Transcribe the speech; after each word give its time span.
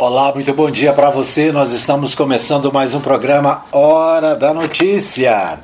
Olá, 0.00 0.32
muito 0.32 0.54
bom 0.54 0.70
dia 0.70 0.92
para 0.92 1.10
você. 1.10 1.50
Nós 1.50 1.72
estamos 1.72 2.14
começando 2.14 2.72
mais 2.72 2.94
um 2.94 3.00
programa 3.00 3.64
Hora 3.72 4.36
da 4.36 4.54
Notícia. 4.54 5.58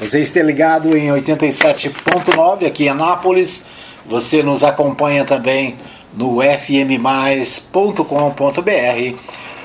Você 0.00 0.22
está 0.22 0.42
ligado 0.42 0.96
em 0.96 1.06
87.9 1.06 2.66
aqui 2.66 2.86
em 2.86 2.88
Anápolis. 2.88 3.64
Você 4.04 4.42
nos 4.42 4.64
acompanha 4.64 5.24
também 5.24 5.76
no 6.14 6.38
fmmais.com.br 6.42 8.02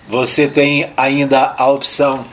Você 0.08 0.48
tem 0.48 0.90
ainda 0.96 1.54
a 1.58 1.68
opção 1.68 2.24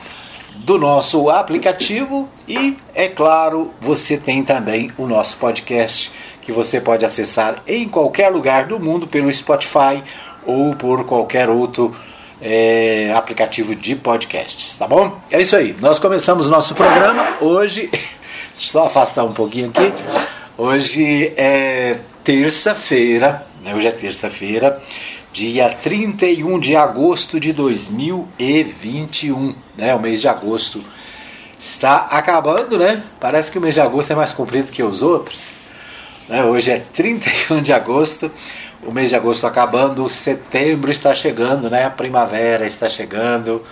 do 0.56 0.78
nosso 0.78 1.28
aplicativo 1.28 2.26
e, 2.48 2.78
é 2.94 3.08
claro, 3.08 3.74
você 3.80 4.16
tem 4.16 4.42
também 4.42 4.90
o 4.96 5.06
nosso 5.06 5.36
podcast 5.36 6.10
que 6.40 6.50
você 6.52 6.80
pode 6.80 7.04
acessar 7.04 7.62
em 7.66 7.86
qualquer 7.88 8.30
lugar 8.30 8.66
do 8.66 8.80
mundo 8.80 9.06
pelo 9.06 9.30
Spotify 9.32 10.02
ou 10.46 10.74
por 10.74 11.04
qualquer 11.04 11.50
outro 11.50 11.94
é, 12.44 13.10
aplicativo 13.16 13.74
de 13.74 13.96
podcasts, 13.96 14.76
tá 14.76 14.86
bom? 14.86 15.18
É 15.30 15.40
isso 15.40 15.56
aí. 15.56 15.74
Nós 15.80 15.98
começamos 15.98 16.46
nosso 16.46 16.74
programa 16.74 17.38
hoje 17.40 17.90
só 18.54 18.86
afastar 18.86 19.24
um 19.24 19.32
pouquinho 19.32 19.70
aqui. 19.70 19.90
Hoje 20.58 21.32
é 21.38 22.00
terça-feira, 22.22 23.46
né? 23.62 23.74
hoje 23.74 23.86
é 23.86 23.90
terça-feira, 23.90 24.78
dia 25.32 25.70
31 25.70 26.60
de 26.60 26.76
agosto 26.76 27.40
de 27.40 27.50
2021, 27.54 29.54
né? 29.74 29.94
O 29.94 29.98
mês 29.98 30.20
de 30.20 30.28
agosto 30.28 30.84
está 31.58 32.08
acabando, 32.10 32.78
né? 32.78 33.02
Parece 33.18 33.50
que 33.50 33.56
o 33.56 33.60
mês 33.60 33.74
de 33.74 33.80
agosto 33.80 34.10
é 34.10 34.14
mais 34.14 34.32
comprido 34.32 34.70
que 34.70 34.82
os 34.82 35.02
outros. 35.02 35.56
Né? 36.28 36.44
Hoje 36.44 36.72
é 36.72 36.82
31 36.92 37.62
de 37.62 37.72
agosto, 37.72 38.30
o 38.86 38.92
mês 38.92 39.10
de 39.10 39.16
agosto 39.16 39.46
acabando, 39.46 40.08
setembro 40.08 40.90
está 40.90 41.14
chegando, 41.14 41.68
né? 41.70 41.84
A 41.84 41.90
primavera 41.90 42.66
está 42.66 42.88
chegando, 42.88 43.64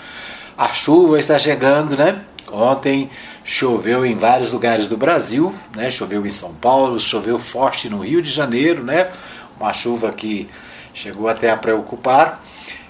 a 0.57 0.73
chuva 0.73 1.19
está 1.19 1.39
chegando, 1.39 1.97
né? 1.97 2.23
Ontem 2.51 3.11
choveu 3.45 4.05
em 4.05 4.15
vários 4.15 4.53
lugares 4.53 4.89
do 4.89 4.97
Brasil, 4.97 5.55
né? 5.75 5.91
Choveu 5.91 6.25
em 6.27 6.31
São 6.31 6.55
Paulo, 6.55 7.01
choveu 7.01 7.39
forte 7.39 7.89
no 7.89 8.01
Rio 8.01 8.23
de 8.23 8.31
Janeiro, 8.31 8.85
né? 8.85 9.11
Uma 9.59 9.73
chuva 9.73 10.13
que 10.13 10.49
chegou 10.95 11.29
até 11.29 11.51
a 11.51 11.57
preocupar. 11.57 12.43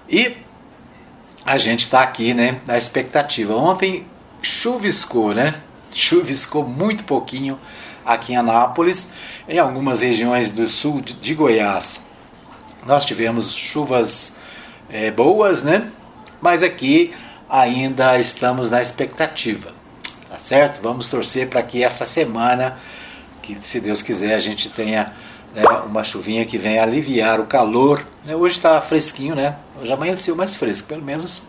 E 0.09 0.37
a 1.45 1.59
gente 1.59 1.81
está 1.81 2.03
aqui, 2.03 2.35
né, 2.35 2.61
na 2.67 2.79
expectativa. 2.79 3.55
Ontem 3.55 4.07
chuviscou, 4.41 5.35
né? 5.35 5.55
Chuviscou 5.93 6.65
muito 6.67 7.05
pouquinho 7.05 7.59
aqui 8.05 8.33
em 8.33 8.37
Anápolis, 8.37 9.11
em 9.49 9.59
algumas 9.59 10.01
regiões 10.01 10.51
do 10.51 10.69
sul 10.69 11.01
de 11.01 11.35
Goiás. 11.35 12.01
Nós 12.87 13.05
tivemos 13.05 13.55
chuvas 13.55 14.37
é, 14.89 15.11
boas, 15.11 15.63
né? 15.63 15.91
Mas 16.41 16.63
aqui 16.63 17.15
ainda 17.49 18.19
estamos 18.19 18.71
na 18.71 18.83
expectativa 18.83 19.83
tá 20.33 20.39
certo? 20.39 20.81
Vamos 20.81 21.11
torcer 21.11 21.47
para 21.51 21.63
que 21.63 21.85
essa 21.85 22.07
semana, 22.07 22.79
que 23.43 23.55
se 23.61 23.79
Deus 23.79 24.01
quiser, 24.01 24.35
a 24.35 24.39
gente 24.39 24.71
tenha 24.71 25.13
né, 25.55 25.63
uma 25.85 26.03
chuvinha 26.03 26.47
que 26.47 26.57
venha 26.57 26.83
aliviar 26.83 27.39
o 27.39 27.45
calor. 27.45 28.03
Né, 28.25 28.35
hoje 28.35 28.57
está 28.57 28.81
fresquinho, 28.81 29.35
né? 29.35 29.57
Hoje 29.79 29.93
amanheceu 29.93 30.35
mais 30.35 30.57
fresco, 30.57 30.89
pelo 30.89 31.03
menos 31.03 31.43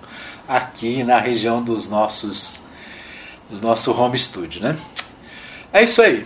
aqui 0.46 1.02
na 1.02 1.18
região 1.18 1.64
dos 1.64 1.88
nossos 1.88 2.62
do 3.50 3.62
nosso 3.62 3.98
home 3.98 4.18
studio, 4.18 4.62
né? 4.62 4.78
É 5.72 5.82
isso 5.82 6.02
aí. 6.02 6.26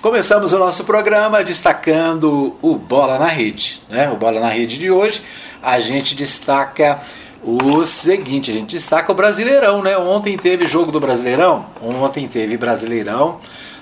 Começamos 0.00 0.52
o 0.52 0.58
nosso 0.60 0.84
programa 0.84 1.42
destacando 1.42 2.56
o 2.62 2.76
Bola 2.76 3.18
na 3.18 3.26
Rede, 3.26 3.82
né? 3.88 4.08
O 4.12 4.16
Bola 4.16 4.38
na 4.38 4.48
Rede 4.48 4.78
de 4.78 4.92
hoje, 4.92 5.20
a 5.60 5.80
gente 5.80 6.14
destaca 6.14 7.00
o 7.42 7.84
seguinte, 7.84 8.52
a 8.52 8.54
gente 8.54 8.76
destaca 8.76 9.10
o 9.10 9.14
Brasileirão, 9.14 9.82
né? 9.82 9.98
Ontem 9.98 10.36
teve 10.36 10.66
jogo 10.66 10.92
do 10.92 11.00
Brasileirão, 11.00 11.66
ontem 11.82 12.28
teve 12.28 12.56
Brasileirão, 12.56 13.40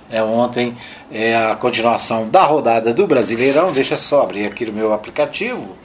né? 0.09 0.23
ontem 0.23 0.75
é 1.11 1.37
a 1.37 1.55
continuação 1.55 2.27
da 2.31 2.45
rodada 2.45 2.95
do 2.95 3.07
Brasileirão. 3.07 3.71
Deixa 3.71 3.99
só 3.99 4.23
abrir 4.23 4.47
aqui 4.47 4.65
o 4.65 4.73
meu 4.73 4.95
aplicativo, 4.95 5.77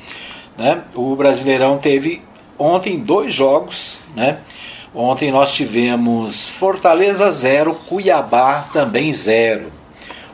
né? 0.57 0.81
O 0.95 1.13
Brasileirão 1.17 1.77
teve 1.77 2.21
ontem 2.57 2.97
dois 2.97 3.33
jogos, 3.33 3.99
né? 4.15 4.37
Ontem 4.93 5.29
nós 5.29 5.51
tivemos 5.51 6.47
Fortaleza 6.47 7.29
0, 7.29 7.75
Cuiabá 7.89 8.69
também 8.71 9.11
0. 9.11 9.74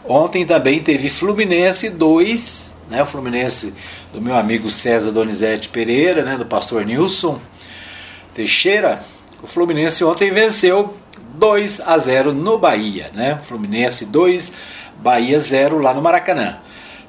Ontem 0.04 0.46
também 0.46 0.80
teve 0.80 1.10
Fluminense 1.10 1.90
2, 1.90 2.74
né? 2.90 3.04
O 3.04 3.06
Fluminense 3.06 3.74
do 4.12 4.22
meu 4.22 4.36
amigo 4.36 4.70
César 4.70 5.12
Donizete 5.12 5.70
Pereira, 5.70 6.24
né, 6.24 6.38
do 6.38 6.46
pastor 6.46 6.86
Nilson 6.86 7.40
Teixeira, 8.34 9.04
o 9.44 9.48
Fluminense 9.48 10.04
ontem 10.04 10.32
venceu 10.32 10.96
2 11.34 11.82
a 11.86 11.98
0 11.98 12.34
no 12.34 12.58
Bahia, 12.58 13.12
né? 13.14 13.42
Fluminense 13.48 14.06
2, 14.06 14.54
Bahia 14.98 15.40
0 15.40 15.80
lá 15.80 15.94
no 15.94 16.02
Maracanã. 16.02 16.60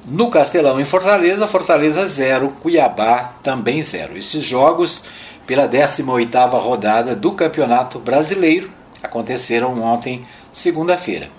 No 0.05 0.29
Castelão 0.29 0.81
em 0.81 0.85
Fortaleza, 0.85 1.47
Fortaleza 1.47 2.05
0, 2.07 2.49
Cuiabá 2.61 3.35
também 3.41 3.81
0. 3.81 4.17
Esses 4.17 4.43
jogos 4.43 5.05
pela 5.47 5.67
18ª 5.67 6.59
rodada 6.59 7.15
do 7.15 7.31
Campeonato 7.31 7.99
Brasileiro 7.99 8.69
aconteceram 9.01 9.81
ontem, 9.81 10.25
segunda-feira. 10.51 11.29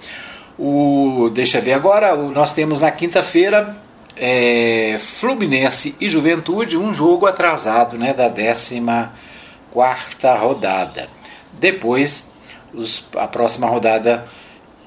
O 0.59 1.31
deixa 1.33 1.59
eu 1.59 1.63
ver 1.63 1.73
agora, 1.73 2.15
nós 2.15 2.53
temos 2.53 2.81
na 2.81 2.91
quinta-feira 2.91 3.77
é, 4.17 4.99
Fluminense 5.01 5.95
e 6.01 6.09
Juventude, 6.09 6.77
um 6.77 6.95
jogo 6.95 7.27
atrasado 7.27 7.99
né, 7.99 8.13
da 8.13 8.29
14 8.29 8.81
rodada. 10.39 11.09
Depois, 11.53 12.31
os, 12.73 13.05
a 13.17 13.27
próxima 13.27 13.67
rodada, 13.67 14.27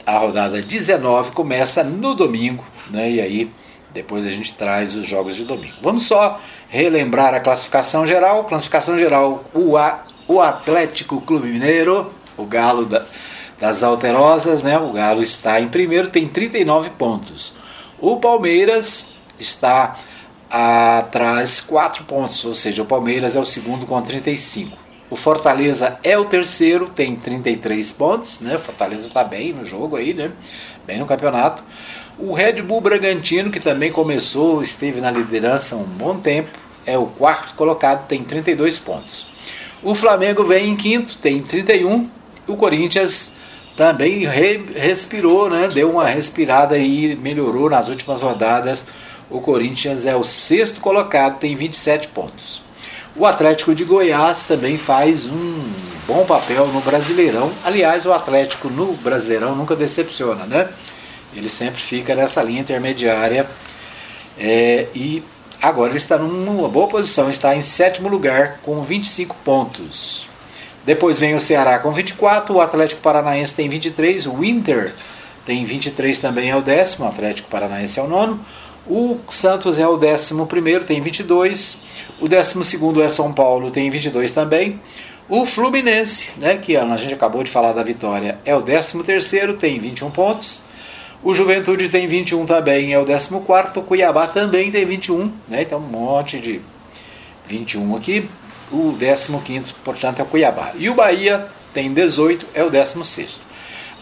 a 0.06 0.18
rodada 0.18 0.62
19, 0.62 1.32
começa 1.32 1.84
no 1.84 2.16
domingo, 2.16 2.64
né, 2.90 3.12
e 3.12 3.22
aí 3.22 3.52
depois 3.94 4.26
a 4.26 4.32
gente 4.32 4.54
traz 4.54 4.96
os 4.96 5.06
jogos 5.06 5.36
de 5.36 5.44
domingo. 5.44 5.76
Vamos 5.82 6.04
só 6.04 6.40
relembrar 6.70 7.34
a 7.34 7.40
classificação 7.40 8.06
geral. 8.06 8.44
Classificação 8.44 8.98
geral: 9.00 9.44
o, 9.54 9.78
a, 9.78 10.04
o 10.28 10.40
Atlético 10.40 11.22
Clube 11.22 11.48
Mineiro, 11.48 12.14
o 12.38 12.46
Galo 12.46 12.86
da, 12.86 13.06
das 13.60 13.84
Alterosas, 13.84 14.62
né? 14.62 14.78
O 14.78 14.92
Galo 14.92 15.22
está 15.22 15.60
em 15.60 15.68
primeiro, 15.68 16.10
tem 16.10 16.28
39 16.28 16.92
pontos. 16.92 17.54
O 18.00 18.18
Palmeiras 18.18 19.08
está 19.40 20.00
atrás 20.50 21.60
4 21.60 22.04
pontos, 22.06 22.46
ou 22.46 22.54
seja, 22.54 22.82
o 22.82 22.86
Palmeiras 22.86 23.36
é 23.36 23.40
o 23.40 23.46
segundo 23.46 23.86
com 23.86 24.02
35. 24.02 24.78
O 25.10 25.16
Fortaleza 25.16 25.98
é 26.04 26.18
o 26.18 26.26
terceiro, 26.26 26.88
tem 26.88 27.16
33 27.16 27.92
pontos, 27.94 28.42
né? 28.42 28.56
O 28.56 28.60
Fortaleza 28.60 29.08
está 29.08 29.24
bem 29.24 29.54
no 29.54 29.66
jogo 29.66 29.96
aí, 29.96 30.14
né? 30.14 30.32
Bem 30.86 31.00
no 31.00 31.06
campeonato. 31.06 31.64
O 32.20 32.34
Red 32.34 32.62
Bull 32.62 32.82
Bragantino, 32.82 33.50
que 33.50 33.60
também 33.60 33.92
começou, 33.92 34.62
esteve 34.62 35.00
na 35.00 35.10
liderança 35.10 35.76
um 35.76 35.84
bom 35.84 36.18
tempo, 36.18 36.50
é 36.86 36.98
o 36.98 37.06
quarto 37.06 37.54
colocado, 37.54 38.08
tem 38.08 38.24
32 38.24 38.80
pontos. 38.80 39.28
O 39.82 39.96
Flamengo 39.96 40.44
vem 40.44 40.70
em 40.70 40.76
quinto, 40.76 41.18
tem 41.18 41.40
31. 41.40 42.10
O 42.48 42.58
Corinthians 42.58 43.34
também 43.78 44.26
re 44.26 44.66
respirou, 44.76 45.50
né? 45.50 45.70
Deu 45.74 45.92
uma 45.92 46.06
respirada 46.06 46.78
e 46.78 47.16
melhorou 47.16 47.70
nas 47.70 47.88
últimas 47.88 48.22
rodadas 48.22 48.86
o 49.30 49.42
Corinthians 49.42 50.06
é 50.06 50.16
o 50.16 50.24
sexto 50.24 50.80
colocado, 50.80 51.40
tem 51.40 51.56
27 51.56 52.08
pontos. 52.10 52.62
O 53.16 53.26
Atlético 53.26 53.76
de 53.76 53.84
Goiás 53.84 54.46
também 54.46 54.78
faz 54.78 55.26
um 55.26 55.70
bom 56.06 56.24
papel 56.26 56.68
no 56.68 56.80
Brasileirão. 56.82 57.52
Aliás, 57.64 58.06
o 58.06 58.14
Atlético 58.14 58.70
no 58.70 58.94
Brasileirão 58.94 59.56
nunca 59.56 59.76
decepciona, 59.76 60.46
né? 60.46 60.70
Ele 61.36 61.50
sempre 61.50 61.82
fica 61.82 62.16
nessa 62.16 62.42
linha 62.42 62.62
intermediária 62.62 63.48
é, 64.40 64.88
e 64.96 65.24
agora 65.62 65.90
ele 65.90 65.98
está 65.98 66.18
numa 66.18 66.70
boa 66.70 66.88
posição, 66.88 67.30
está 67.30 67.56
em 67.56 67.62
sétimo 67.62 68.08
lugar 68.08 68.60
com 68.64 68.82
25 68.82 69.36
pontos. 69.44 70.27
Depois 70.88 71.20
vem 71.20 71.36
o 71.36 71.40
Ceará 71.42 71.80
com 71.80 71.92
24, 71.92 72.56
o 72.56 72.62
Atlético 72.62 73.02
Paranaense 73.02 73.54
tem 73.54 73.68
23, 73.68 74.26
o 74.26 74.42
Inter 74.42 74.94
tem 75.46 75.66
23 75.66 76.18
também, 76.18 76.50
é 76.50 76.56
o 76.56 76.62
décimo, 76.62 77.06
o 77.06 77.10
Atlético 77.10 77.50
Paranaense 77.50 78.00
é 78.00 78.04
o 78.04 78.08
nono. 78.08 78.40
O 78.90 79.20
Santos 79.28 79.78
é 79.80 79.86
o 79.86 79.96
11, 79.98 80.86
tem 80.88 81.02
22. 81.02 81.78
O 82.22 82.30
12 82.30 83.02
é 83.02 83.10
São 83.10 83.34
Paulo, 83.34 83.70
tem 83.70 83.90
22 83.90 84.32
também. 84.32 84.80
O 85.28 85.46
Fluminense, 85.46 86.30
né, 86.38 86.56
que 86.56 86.78
a 86.78 86.96
gente 86.96 87.14
acabou 87.14 87.44
de 87.44 87.52
falar 87.52 87.74
da 87.74 87.84
vitória, 87.84 88.38
é 88.46 88.56
o 88.56 88.62
13, 88.62 89.04
tem 89.60 89.78
21 89.80 90.10
pontos. 90.10 90.62
O 91.22 91.34
Juventude 91.34 91.90
tem 91.90 92.08
21 92.08 92.46
também, 92.46 92.94
é 92.94 92.98
o 92.98 93.06
14. 93.06 93.36
O 93.36 93.82
Cuiabá 93.82 94.28
também 94.28 94.72
tem 94.72 94.86
21, 94.86 95.34
né? 95.50 95.64
Então 95.64 95.80
um 95.80 95.82
monte 95.82 96.40
de 96.40 96.62
21 97.46 97.98
aqui. 97.98 98.30
O 98.72 98.96
15, 99.44 99.74
portanto, 99.84 100.20
é 100.20 100.24
o 100.24 100.26
Cuiabá. 100.26 100.74
E 100.76 100.90
o 100.90 100.94
Bahia 100.94 101.48
tem 101.74 101.94
18, 101.94 102.48
é 102.54 102.64
o 102.64 102.70
16. 102.70 103.40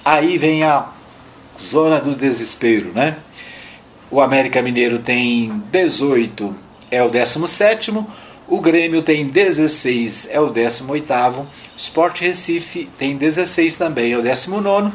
Aí 0.04 0.38
vem 0.38 0.64
a 0.64 0.88
zona 1.60 2.00
do 2.00 2.16
desespero, 2.16 2.92
né? 2.94 3.18
O 4.10 4.22
América 4.22 4.62
Mineiro 4.62 5.00
tem 5.00 5.62
18, 5.72 6.56
é 6.92 7.04
o 7.04 7.10
17. 7.10 7.94
O 8.48 8.60
Grêmio 8.60 9.02
tem 9.02 9.28
16, 9.28 10.28
é 10.32 10.40
o 10.40 10.50
18. 10.50 10.94
O 10.94 11.48
Sport 11.78 12.22
Recife 12.22 12.90
tem 12.98 13.18
16 13.18 13.76
também, 13.76 14.14
é 14.14 14.18
o 14.18 14.22
19. 14.22 14.92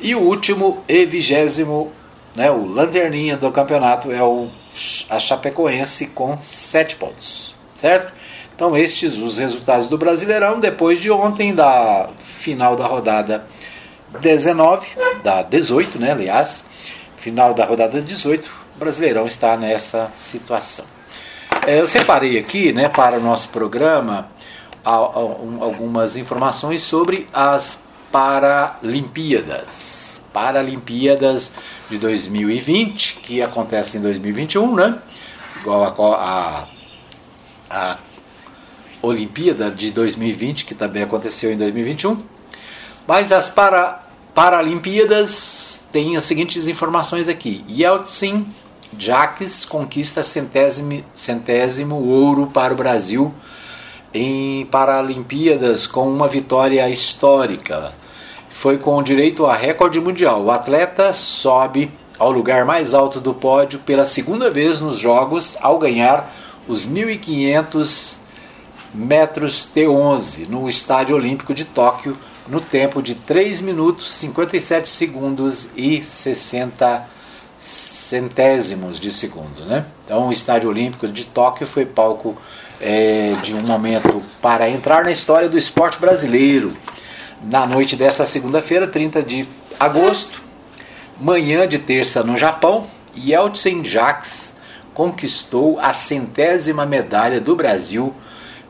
E 0.00 0.14
o 0.14 0.20
último 0.20 0.82
e 0.88 1.04
vigésimo, 1.04 1.92
né, 2.34 2.50
o 2.50 2.64
lanterninha 2.64 3.36
do 3.36 3.50
campeonato 3.50 4.12
é 4.12 4.22
o 4.22 4.48
a 5.08 5.18
Chapecoense 5.18 6.06
com 6.06 6.38
7 6.40 6.96
pontos, 6.96 7.54
certo? 7.76 8.12
Então 8.58 8.76
estes 8.76 9.16
os 9.18 9.38
resultados 9.38 9.86
do 9.86 9.96
Brasileirão 9.96 10.58
depois 10.58 11.00
de 11.00 11.08
ontem 11.12 11.54
da 11.54 12.08
final 12.18 12.74
da 12.74 12.86
rodada 12.86 13.46
19, 14.20 14.88
da 15.22 15.42
18, 15.42 15.96
né, 15.96 16.10
aliás, 16.10 16.64
final 17.16 17.54
da 17.54 17.64
rodada 17.64 18.02
18, 18.02 18.50
o 18.74 18.78
Brasileirão 18.80 19.26
está 19.26 19.56
nessa 19.56 20.10
situação. 20.18 20.84
É, 21.68 21.80
eu 21.80 21.86
separei 21.86 22.36
aqui, 22.36 22.72
né, 22.72 22.88
para 22.88 23.18
o 23.18 23.20
nosso 23.20 23.48
programa 23.50 24.28
algumas 24.82 26.16
informações 26.16 26.82
sobre 26.82 27.28
as 27.32 27.78
Paralimpíadas. 28.10 30.20
Paralimpíadas 30.32 31.52
de 31.88 31.96
2020, 31.96 33.20
que 33.20 33.40
acontece 33.40 33.98
em 33.98 34.00
2021, 34.00 34.74
né? 34.74 34.98
Igual 35.60 35.84
a, 35.84 36.66
a, 37.70 37.70
a 37.70 37.98
Olimpíada 39.02 39.70
de 39.70 39.90
2020, 39.90 40.64
que 40.64 40.74
também 40.74 41.02
aconteceu 41.02 41.52
em 41.52 41.56
2021. 41.56 42.22
Mas 43.06 43.32
as 43.32 43.48
para, 43.48 44.02
Paralimpíadas 44.34 45.80
têm 45.90 46.16
as 46.16 46.24
seguintes 46.24 46.68
informações 46.68 47.28
aqui. 47.28 47.64
Yeltsin 47.68 48.46
Jacques 48.96 49.64
conquista 49.64 50.22
centésimo, 50.22 51.04
centésimo 51.14 51.96
ouro 51.96 52.46
para 52.46 52.72
o 52.72 52.76
Brasil 52.76 53.34
em 54.12 54.64
Paralimpíadas 54.66 55.86
com 55.86 56.08
uma 56.08 56.26
vitória 56.26 56.88
histórica. 56.88 57.92
Foi 58.48 58.78
com 58.78 59.02
direito 59.02 59.46
a 59.46 59.54
recorde 59.54 60.00
mundial. 60.00 60.42
O 60.44 60.50
atleta 60.50 61.12
sobe 61.12 61.90
ao 62.18 62.30
lugar 62.30 62.64
mais 62.64 62.94
alto 62.94 63.20
do 63.20 63.34
pódio 63.34 63.78
pela 63.80 64.04
segunda 64.04 64.50
vez 64.50 64.80
nos 64.80 64.98
Jogos 64.98 65.56
ao 65.60 65.78
ganhar 65.78 66.32
os 66.66 66.86
1.500 66.86 68.18
metros 68.92 69.68
T11 69.74 70.48
no 70.48 70.68
Estádio 70.68 71.16
Olímpico 71.16 71.54
de 71.54 71.64
Tóquio 71.64 72.16
no 72.46 72.60
tempo 72.60 73.02
de 73.02 73.14
3 73.14 73.60
minutos 73.60 74.12
57 74.14 74.88
segundos 74.88 75.68
e 75.76 76.02
60 76.02 77.06
centésimos 77.60 78.98
de 78.98 79.12
segundo. 79.12 79.64
Né? 79.66 79.84
Então 80.04 80.28
o 80.28 80.32
Estádio 80.32 80.70
Olímpico 80.70 81.06
de 81.08 81.26
Tóquio 81.26 81.66
foi 81.66 81.84
palco 81.84 82.36
é, 82.80 83.34
de 83.42 83.54
um 83.54 83.60
momento 83.60 84.22
para 84.40 84.68
entrar 84.70 85.04
na 85.04 85.10
história 85.10 85.48
do 85.48 85.58
esporte 85.58 85.98
brasileiro. 85.98 86.72
Na 87.42 87.66
noite 87.66 87.94
desta 87.94 88.24
segunda-feira, 88.24 88.86
30 88.86 89.22
de 89.22 89.48
agosto, 89.78 90.42
manhã 91.20 91.68
de 91.68 91.78
terça 91.78 92.22
no 92.22 92.36
Japão, 92.36 92.86
Yeltsin 93.16 93.84
Jacques 93.84 94.54
conquistou 94.94 95.78
a 95.78 95.92
centésima 95.92 96.84
medalha 96.84 97.40
do 97.40 97.54
Brasil 97.54 98.12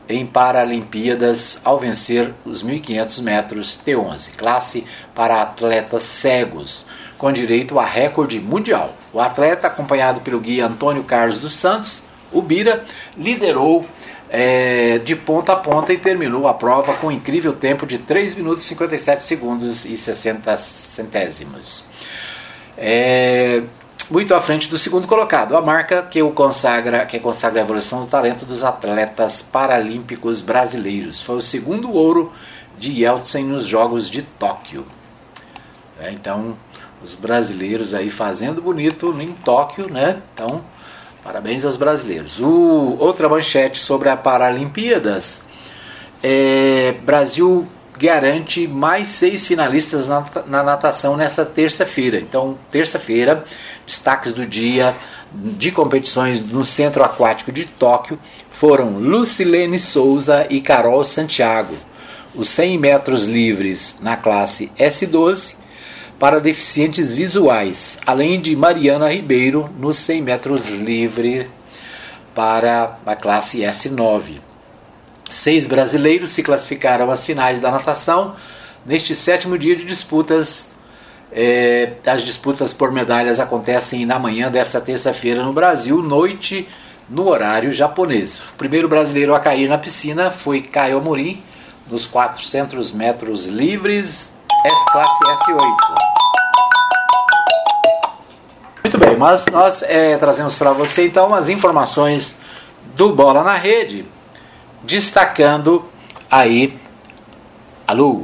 em 0.09 0.25
Paralimpíadas 0.25 1.61
ao 1.63 1.77
vencer 1.77 2.33
os 2.43 2.63
1.500 2.63 3.21
metros 3.21 3.79
T11, 3.85 4.31
classe 4.35 4.83
para 5.13 5.39
atletas 5.39 6.01
cegos, 6.01 6.83
com 7.15 7.31
direito 7.31 7.79
a 7.79 7.85
recorde 7.85 8.39
mundial. 8.39 8.95
O 9.13 9.19
atleta, 9.19 9.67
acompanhado 9.67 10.21
pelo 10.21 10.39
guia 10.39 10.65
Antônio 10.65 11.03
Carlos 11.03 11.37
dos 11.37 11.53
Santos, 11.53 12.03
o 12.31 12.41
Bira, 12.41 12.83
liderou 13.15 13.85
é, 14.29 14.99
de 14.99 15.15
ponta 15.15 15.53
a 15.53 15.55
ponta 15.55 15.93
e 15.93 15.97
terminou 15.97 16.47
a 16.47 16.53
prova 16.53 16.93
com 16.95 17.07
um 17.07 17.11
incrível 17.11 17.53
tempo 17.53 17.85
de 17.85 17.99
3 17.99 18.35
minutos 18.35 18.63
57 18.65 19.23
segundos 19.23 19.85
e 19.85 19.95
60 19.95 20.57
centésimos. 20.57 21.83
É, 22.77 23.63
muito 24.09 24.33
à 24.33 24.41
frente 24.41 24.69
do 24.69 24.77
segundo 24.77 25.07
colocado, 25.07 25.55
a 25.55 25.61
marca 25.61 26.01
que 26.03 26.21
o 26.21 26.31
consagra, 26.31 27.05
que 27.05 27.19
consagra 27.19 27.61
a 27.61 27.63
evolução 27.63 28.01
do 28.01 28.07
talento 28.07 28.45
dos 28.45 28.63
atletas 28.63 29.41
paralímpicos 29.41 30.41
brasileiros. 30.41 31.21
Foi 31.21 31.37
o 31.37 31.41
segundo 31.41 31.91
ouro 31.91 32.31
de 32.77 33.03
Yeltsin 33.03 33.43
nos 33.43 33.65
Jogos 33.65 34.09
de 34.09 34.21
Tóquio. 34.21 34.85
É, 35.99 36.11
então, 36.11 36.57
os 37.03 37.13
brasileiros 37.13 37.93
aí 37.93 38.09
fazendo 38.09 38.61
bonito 38.61 39.15
em 39.19 39.33
Tóquio, 39.33 39.91
né? 39.91 40.21
Então, 40.33 40.63
Parabéns 41.23 41.65
aos 41.65 41.75
brasileiros. 41.75 42.39
O, 42.39 42.95
outra 42.97 43.27
manchete 43.27 43.77
sobre 43.77 44.09
a 44.09 44.15
Paralimpíadas. 44.15 45.41
É, 46.23 46.95
Brasil 47.03 47.67
garante 47.97 48.67
mais 48.67 49.09
seis 49.09 49.45
finalistas 49.45 50.07
na, 50.07 50.25
na 50.47 50.63
natação 50.63 51.17
nesta 51.17 51.45
terça-feira. 51.45 52.19
Então, 52.19 52.57
terça-feira, 52.71 53.43
destaques 53.89 54.31
do 54.31 54.45
dia 54.45 54.95
de 55.33 55.71
competições 55.71 56.39
no 56.39 56.63
Centro 56.63 57.03
Aquático 57.03 57.51
de 57.51 57.65
Tóquio 57.65 58.19
foram 58.51 58.99
Lucilene 58.99 59.79
Souza 59.79 60.45
e 60.49 60.61
Carol 60.61 61.03
Santiago. 61.03 61.75
Os 62.35 62.47
100 62.49 62.77
metros 62.77 63.25
livres 63.25 63.95
na 63.99 64.15
classe 64.15 64.71
S12 64.77 65.55
para 66.19 66.39
deficientes 66.39 67.13
visuais, 67.15 67.97
além 68.05 68.39
de 68.39 68.55
Mariana 68.55 69.11
Ribeiro 69.11 69.69
nos 69.79 69.97
100 69.97 70.21
metros 70.21 70.69
livre 70.77 71.49
para 72.35 72.99
a 73.05 73.15
classe 73.15 73.59
S9. 73.59 74.39
Seis 75.31 75.65
brasileiros 75.65 76.31
se 76.31 76.43
classificaram 76.43 77.09
às 77.09 77.25
finais 77.25 77.59
da 77.59 77.71
natação 77.71 78.35
neste 78.85 79.15
sétimo 79.15 79.57
dia 79.57 79.75
de 79.75 79.85
disputas. 79.85 80.67
É, 81.31 81.93
as 82.07 82.23
disputas 82.23 82.73
por 82.73 82.91
medalhas 82.91 83.39
acontecem 83.39 84.05
na 84.05 84.17
manhã 84.17 84.49
desta 84.49 84.81
terça-feira 84.81 85.43
no 85.43 85.53
Brasil, 85.53 86.01
noite 86.01 86.67
no 87.09 87.27
horário 87.27 87.71
japonês. 87.71 88.39
O 88.39 88.53
primeiro 88.57 88.87
brasileiro 88.87 89.33
a 89.33 89.39
cair 89.39 89.67
na 89.67 89.77
piscina 89.77 90.31
foi 90.31 90.61
Caio 90.61 90.97
Amorim, 90.97 91.43
nos 91.89 92.05
400 92.05 92.91
metros 92.91 93.47
livres, 93.47 94.31
S 94.65 94.85
classe 94.91 95.23
S8. 95.23 96.09
Muito 98.83 98.97
bem, 98.97 99.17
mas 99.17 99.45
nós 99.47 99.83
é, 99.83 100.17
trazemos 100.17 100.57
para 100.57 100.71
você 100.71 101.05
então 101.05 101.33
as 101.33 101.49
informações 101.49 102.35
do 102.95 103.13
Bola 103.13 103.43
na 103.43 103.55
Rede, 103.55 104.05
destacando 104.83 105.85
aí. 106.29 106.77
Alô? 107.87 108.23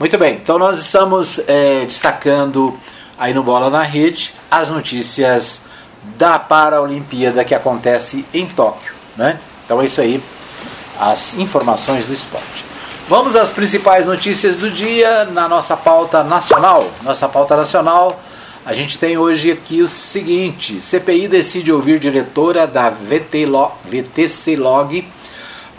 Muito 0.00 0.16
bem, 0.16 0.36
então 0.36 0.58
nós 0.58 0.78
estamos 0.78 1.38
é, 1.46 1.84
destacando 1.84 2.74
aí 3.18 3.34
no 3.34 3.42
Bola 3.42 3.68
na 3.68 3.82
Rede 3.82 4.34
as 4.50 4.70
notícias 4.70 5.60
da 6.16 6.38
Paralimpíada 6.38 7.44
que 7.44 7.54
acontece 7.54 8.24
em 8.32 8.46
Tóquio. 8.46 8.94
Né? 9.14 9.38
Então 9.62 9.82
é 9.82 9.84
isso 9.84 10.00
aí, 10.00 10.24
as 10.98 11.34
informações 11.34 12.06
do 12.06 12.14
esporte. 12.14 12.64
Vamos 13.10 13.36
às 13.36 13.52
principais 13.52 14.06
notícias 14.06 14.56
do 14.56 14.70
dia 14.70 15.26
na 15.26 15.46
nossa 15.46 15.76
pauta 15.76 16.24
nacional. 16.24 16.90
Nossa 17.02 17.28
pauta 17.28 17.54
nacional 17.54 18.22
a 18.64 18.72
gente 18.72 18.96
tem 18.96 19.18
hoje 19.18 19.52
aqui 19.52 19.82
o 19.82 19.88
seguinte: 19.88 20.80
CPI 20.80 21.28
decide 21.28 21.70
ouvir 21.70 21.98
diretora 21.98 22.66
da 22.66 22.88
VT 22.88 23.44
VTC 23.84 24.56
Log 24.56 25.06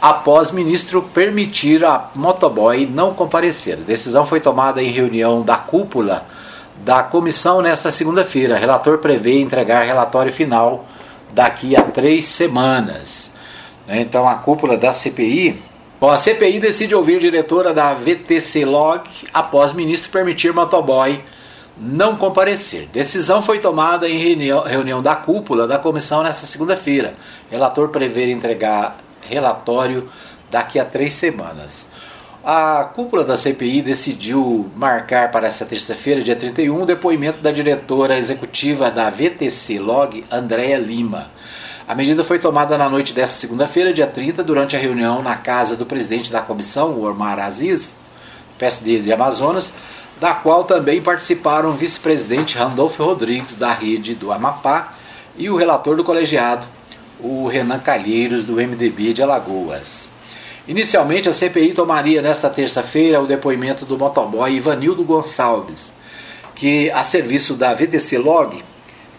após 0.02 0.50
ministro 0.52 1.04
permitir 1.14 1.86
a 1.86 2.10
motoboy 2.16 2.88
não 2.88 3.14
comparecer. 3.14 3.78
A 3.78 3.84
decisão 3.84 4.26
foi 4.26 4.40
tomada 4.40 4.82
em 4.82 4.90
reunião 4.90 5.44
da 5.44 5.58
cúpula 5.58 6.26
da 6.78 7.04
comissão 7.04 7.62
nesta 7.62 7.92
segunda-feira. 7.92 8.58
Relator 8.58 8.98
prevê 8.98 9.40
entregar 9.40 9.84
relatório 9.84 10.34
final 10.34 10.86
daqui 11.32 11.76
a 11.76 11.84
três 11.84 12.26
semanas. 12.26 13.30
Né, 13.88 14.02
então 14.02 14.28
a 14.28 14.36
cúpula 14.36 14.76
da 14.76 14.92
CPI. 14.92 15.62
Bom, 16.00 16.10
a 16.10 16.18
CPI 16.18 16.60
decide 16.60 16.96
ouvir 16.96 17.20
diretora 17.20 17.72
da 17.72 17.94
VTC 17.94 18.66
Log 18.66 19.04
após 19.32 19.72
ministro 19.72 20.12
permitir 20.12 20.52
motoboy 20.52 21.22
não 21.78 22.16
comparecer. 22.16 22.88
Decisão 22.92 23.40
foi 23.40 23.60
tomada 23.60 24.10
em 24.10 24.18
reunião, 24.18 24.64
reunião 24.64 25.02
da 25.02 25.16
cúpula 25.16 25.68
da 25.68 25.78
comissão 25.78 26.24
nesta 26.24 26.48
segunda-feira. 26.48 27.14
Relator 27.52 27.90
prevê 27.90 28.32
entregar 28.32 28.98
relatório 29.30 30.10
daqui 30.50 30.80
a 30.80 30.86
três 30.86 31.14
semanas. 31.14 31.88
A 32.44 32.86
cúpula 32.86 33.24
da 33.24 33.38
CPI 33.38 33.84
decidiu 33.84 34.70
marcar 34.76 35.32
para 35.32 35.48
esta 35.48 35.64
terça-feira, 35.64 36.24
dia 36.24 36.36
31, 36.36 36.82
o 36.82 36.86
depoimento 36.88 37.40
da 37.40 37.52
diretora 37.52 38.18
executiva 38.18 38.90
da 38.90 39.12
VTC 39.12 39.78
Log, 39.78 40.24
Andréa 40.32 40.80
Lima. 40.80 41.30
A 41.88 41.94
medida 41.94 42.24
foi 42.24 42.40
tomada 42.40 42.78
na 42.80 42.90
noite 42.90 43.14
desta 43.14 43.36
segunda-feira, 43.36 43.94
dia 43.94 44.08
30, 44.08 44.44
durante 44.44 44.76
a 44.76 44.80
reunião 44.80 45.22
na 45.22 45.36
casa 45.36 45.76
do 45.76 45.86
presidente 45.86 46.32
da 46.32 46.42
comissão, 46.42 47.00
Omar 47.04 47.38
Aziz, 47.40 47.96
PSD 48.58 49.02
de 49.02 49.14
Amazonas, 49.14 49.72
da 50.20 50.34
qual 50.34 50.64
também 50.64 51.02
participaram 51.02 51.70
o 51.70 51.74
vice-presidente 51.74 52.58
Randolfo 52.58 53.04
Rodrigues, 53.04 53.56
da 53.56 53.72
rede 53.72 54.16
do 54.16 54.32
Amapá, 54.32 54.94
e 55.38 55.50
o 55.50 55.56
relator 55.56 55.96
do 55.96 56.04
colegiado, 56.04 56.66
o 57.24 57.48
Renan 57.48 57.80
Calheiros, 57.80 58.46
do 58.46 58.56
MDB 58.56 59.14
de 59.14 59.24
Alagoas. 59.24 60.10
Inicialmente, 60.68 61.28
a 61.28 61.34
CPI 61.34 61.74
tomaria 61.74 62.22
nesta 62.22 62.50
terça-feira 62.50 63.22
o 63.22 63.28
depoimento 63.28 63.86
do 63.86 63.98
motoboy 63.98 64.54
Ivanildo 64.54 65.04
Gonçalves, 65.04 65.94
que, 66.54 66.92
a 66.92 67.04
serviço 67.04 67.56
da 67.56 67.74
VTC 67.74 68.18
Log, 68.18 68.64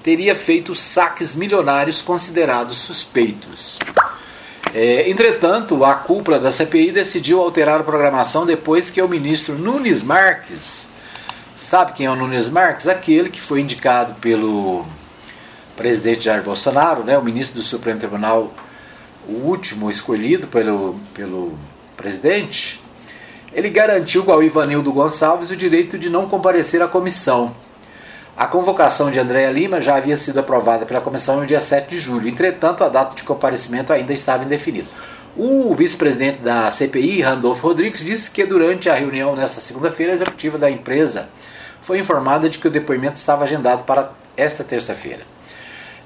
teria 0.02 0.34
feito 0.34 0.74
saques 0.74 1.34
milionários 1.34 2.00
considerados 2.02 2.78
suspeitos. 2.78 3.78
É, 4.74 5.08
entretanto, 5.10 5.84
a 5.84 5.94
cúpula 5.94 6.38
da 6.38 6.50
CPI 6.50 6.92
decidiu 6.92 7.40
alterar 7.40 7.80
a 7.80 7.84
programação 7.84 8.46
depois 8.46 8.90
que 8.90 9.02
o 9.02 9.08
ministro 9.08 9.56
Nunes 9.58 10.02
Marques, 10.02 10.88
sabe 11.56 11.92
quem 11.92 12.06
é 12.06 12.10
o 12.10 12.16
Nunes 12.16 12.48
Marques? 12.48 12.86
Aquele 12.86 13.28
que 13.28 13.40
foi 13.40 13.60
indicado 13.60 14.14
pelo 14.14 14.86
presidente 15.76 16.24
Jair 16.24 16.42
Bolsonaro, 16.42 17.04
né, 17.04 17.16
o 17.16 17.22
ministro 17.22 17.56
do 17.56 17.62
Supremo 17.62 17.98
Tribunal 17.98 18.52
o 19.28 19.32
último 19.32 19.88
escolhido 19.88 20.46
pelo, 20.46 20.98
pelo 21.14 21.56
presidente, 21.96 22.80
ele 23.52 23.68
garantiu 23.70 24.30
ao 24.30 24.42
Ivanildo 24.42 24.92
Gonçalves 24.92 25.50
o 25.50 25.56
direito 25.56 25.98
de 25.98 26.10
não 26.10 26.28
comparecer 26.28 26.82
à 26.82 26.88
comissão. 26.88 27.54
A 28.36 28.46
convocação 28.46 29.10
de 29.10 29.18
Andréa 29.18 29.50
Lima 29.50 29.80
já 29.80 29.96
havia 29.96 30.16
sido 30.16 30.40
aprovada 30.40 30.86
pela 30.86 31.00
comissão 31.00 31.38
no 31.38 31.46
dia 31.46 31.60
7 31.60 31.90
de 31.90 31.98
julho, 31.98 32.28
entretanto, 32.28 32.82
a 32.82 32.88
data 32.88 33.14
de 33.14 33.22
comparecimento 33.22 33.92
ainda 33.92 34.12
estava 34.12 34.44
indefinida. 34.44 34.88
O 35.36 35.74
vice-presidente 35.74 36.40
da 36.40 36.70
CPI, 36.70 37.22
Randolfo 37.22 37.66
Rodrigues, 37.66 38.04
disse 38.04 38.30
que 38.30 38.44
durante 38.44 38.88
a 38.88 38.94
reunião 38.94 39.36
nesta 39.36 39.60
segunda-feira, 39.60 40.12
a 40.12 40.14
executiva 40.14 40.58
da 40.58 40.70
empresa 40.70 41.28
foi 41.82 41.98
informada 41.98 42.48
de 42.48 42.58
que 42.58 42.68
o 42.68 42.70
depoimento 42.70 43.16
estava 43.16 43.44
agendado 43.44 43.84
para 43.84 44.12
esta 44.36 44.64
terça-feira. 44.64 45.31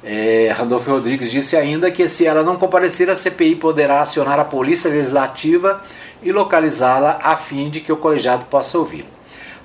É, 0.09 0.53
Randolfo 0.57 0.89
Rodrigues 0.89 1.29
disse 1.29 1.57
ainda 1.57 1.91
que 1.91 2.09
se 2.09 2.25
ela 2.25 2.45
não 2.45 2.55
comparecer, 2.55 3.11
a 3.11 3.17
CPI 3.17 3.57
poderá 3.57 4.01
acionar 4.01 4.39
a 4.39 4.45
Polícia 4.45 4.89
Legislativa 4.89 5.83
e 6.23 6.31
localizá-la 6.31 7.19
a 7.21 7.37
fim 7.37 7.69
de 7.69 7.81
que 7.81 7.91
o 7.93 7.97
colegiado 7.97 8.45
possa 8.45 8.79
ouvir. 8.79 9.05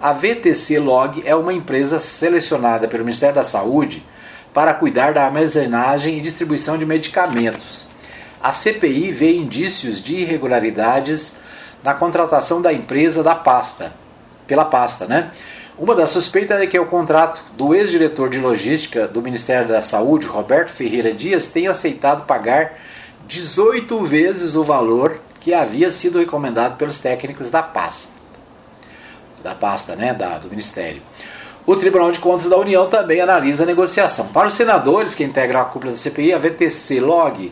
A 0.02 0.12
VTC 0.14 0.80
Log 0.80 1.22
é 1.24 1.36
uma 1.36 1.54
empresa 1.54 2.00
selecionada 2.00 2.88
pelo 2.88 3.04
Ministério 3.04 3.36
da 3.36 3.44
Saúde 3.44 4.04
para 4.52 4.74
cuidar 4.74 5.14
da 5.14 5.24
armazenagem 5.24 6.18
e 6.18 6.22
distribuição 6.22 6.76
de 6.76 6.88
medicamentos. 6.88 7.86
A 8.42 8.52
CPI 8.52 9.12
vê 9.12 9.36
indícios 9.36 10.02
de 10.02 10.16
irregularidades 10.16 11.36
na 11.84 11.94
contratação 11.94 12.60
da 12.60 12.74
empresa 12.74 13.22
da 13.22 13.36
pasta, 13.36 13.94
pela 14.48 14.66
pasta, 14.66 15.06
né? 15.06 15.30
Uma 15.82 15.96
das 15.96 16.12
suspeitas 16.12 16.62
é 16.62 16.68
que 16.68 16.78
o 16.78 16.86
contrato 16.86 17.42
do 17.58 17.74
ex-diretor 17.74 18.30
de 18.30 18.38
logística 18.38 19.08
do 19.08 19.20
Ministério 19.20 19.68
da 19.68 19.82
Saúde, 19.82 20.28
Roberto 20.28 20.70
Ferreira 20.70 21.12
Dias, 21.12 21.48
tenha 21.48 21.72
aceitado 21.72 22.28
pagar 22.28 22.78
18 23.26 24.04
vezes 24.04 24.56
o 24.56 24.64
valor 24.64 25.20
que 25.40 25.56
havia 25.56 25.90
sido 25.90 26.20
recomendado 26.20 26.78
pelos 26.78 27.00
técnicos 27.00 27.50
da 27.50 27.64
pasta, 27.64 28.12
da 29.44 29.56
pasta, 29.56 29.96
né, 29.96 30.14
da, 30.14 30.38
do 30.38 30.52
Ministério. 30.52 31.02
O 31.66 31.76
Tribunal 31.76 32.12
de 32.12 32.20
Contas 32.20 32.48
da 32.48 32.58
União 32.58 32.88
também 32.88 33.20
analisa 33.20 33.64
a 33.64 33.66
negociação. 33.66 34.28
Para 34.28 34.50
os 34.50 34.54
senadores 34.54 35.16
que 35.16 35.24
integram 35.24 35.62
a 35.62 35.66
cúpula 35.66 35.94
da 35.94 35.98
CPI, 35.98 36.32
a 36.32 36.38
VTC 36.38 37.00
Log 37.00 37.52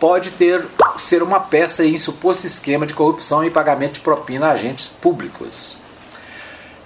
pode 0.00 0.30
ter 0.30 0.66
ser 0.96 1.22
uma 1.22 1.40
peça 1.40 1.84
em 1.84 1.98
suposto 1.98 2.46
esquema 2.46 2.86
de 2.86 2.94
corrupção 2.94 3.44
e 3.44 3.50
pagamento 3.50 3.96
de 3.96 4.00
propina 4.00 4.46
a 4.46 4.52
agentes 4.52 4.88
públicos. 4.88 5.76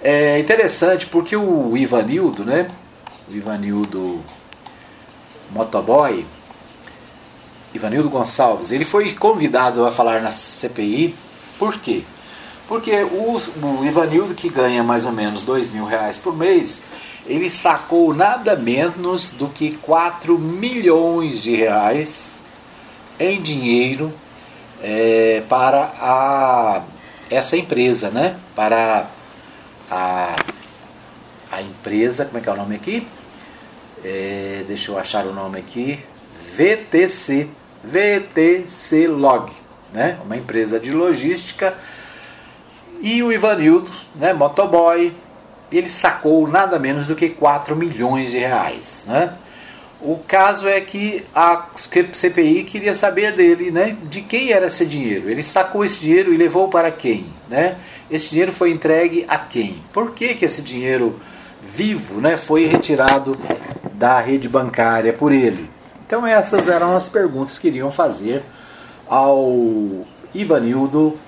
É 0.03 0.39
interessante 0.39 1.05
porque 1.07 1.37
o 1.37 1.77
Ivanildo, 1.77 2.43
né? 2.43 2.71
O 3.29 3.35
Ivanildo 3.35 4.21
Motoboy, 5.51 6.25
Ivanildo 7.75 8.09
Gonçalves, 8.09 8.73
ele 8.73 8.87
foi 8.87 9.13
convidado 9.13 9.85
a 9.85 9.93
falar 9.93 10.23
na 10.23 10.31
CPI. 10.31 11.15
Por 11.59 11.79
quê? 11.79 12.03
Porque 12.67 13.03
o, 13.03 13.37
o 13.37 13.85
Ivanildo, 13.85 14.35
que 14.35 14.49
ganha 14.49 14.83
mais 14.83 15.05
ou 15.05 15.13
menos 15.13 15.43
dois 15.43 15.71
mil 15.71 15.85
reais 15.85 16.17
por 16.17 16.35
mês, 16.35 16.83
ele 17.27 17.51
sacou 17.51 18.15
nada 18.15 18.57
menos 18.57 19.31
do 19.31 19.49
que 19.49 19.77
4 19.77 20.39
milhões 20.39 21.43
de 21.43 21.55
reais 21.55 22.43
em 23.19 23.43
dinheiro 23.43 24.13
é, 24.83 25.43
para 25.47 25.93
a, 26.01 26.83
essa 27.29 27.57
empresa, 27.57 28.09
né? 28.09 28.37
Para 28.57 29.07
a, 29.91 30.37
a 31.51 31.61
empresa, 31.61 32.25
como 32.25 32.39
é 32.39 32.41
que 32.41 32.49
é 32.49 32.53
o 32.53 32.57
nome 32.57 32.77
aqui? 32.77 33.07
É, 34.05 34.65
deixa 34.67 34.91
eu 34.91 34.99
achar 34.99 35.27
o 35.27 35.35
nome 35.35 35.59
aqui. 35.59 35.99
VTC, 36.57 37.49
VTC 37.83 39.07
Log, 39.07 39.53
né? 39.93 40.19
Uma 40.25 40.37
empresa 40.37 40.79
de 40.79 40.91
logística. 40.91 41.75
E 43.03 43.23
o 43.23 43.33
Ivanildo, 43.33 43.91
né, 44.15 44.33
motoboy, 44.35 45.13
ele 45.73 45.89
sacou 45.89 46.47
nada 46.47 46.79
menos 46.79 47.07
do 47.07 47.17
que 47.17 47.31
4 47.31 47.75
milhões 47.75 48.31
de 48.31 48.39
reais, 48.39 49.05
né? 49.07 49.37
O 50.03 50.19
caso 50.27 50.67
é 50.67 50.81
que 50.81 51.23
a 51.35 51.67
CPI 51.75 52.65
queria 52.65 52.95
saber 52.95 53.37
dele, 53.37 53.71
né, 53.71 53.97
de 54.05 54.23
quem 54.23 54.51
era 54.51 54.67
esse 54.67 54.87
dinheiro. 54.87 55.29
Ele 55.29 55.43
sacou 55.43 55.85
esse 55.85 56.01
dinheiro 56.01 56.33
e 56.33 56.39
levou 56.39 56.69
para 56.69 56.91
quem, 56.91 57.27
né? 57.51 57.77
Esse 58.11 58.31
dinheiro 58.31 58.51
foi 58.51 58.71
entregue 58.71 59.27
a 59.29 59.37
quem? 59.37 59.83
Por 59.93 60.13
que, 60.13 60.35
que 60.35 60.47
esse 60.47 60.63
dinheiro 60.63 61.21
vivo, 61.63 62.19
né, 62.19 62.39
foi 62.39 62.65
retirado 62.65 63.39
da 63.93 64.19
rede 64.21 64.49
bancária 64.49 65.13
por 65.13 65.33
ele? 65.33 65.69
Então 66.07 66.27
essas 66.27 66.67
eram 66.67 66.97
as 66.97 67.09
perguntas 67.09 67.59
que 67.59 67.69
iriam 67.69 67.91
fazer 67.91 68.43
ao 69.07 70.07
Ivanildo. 70.35 71.19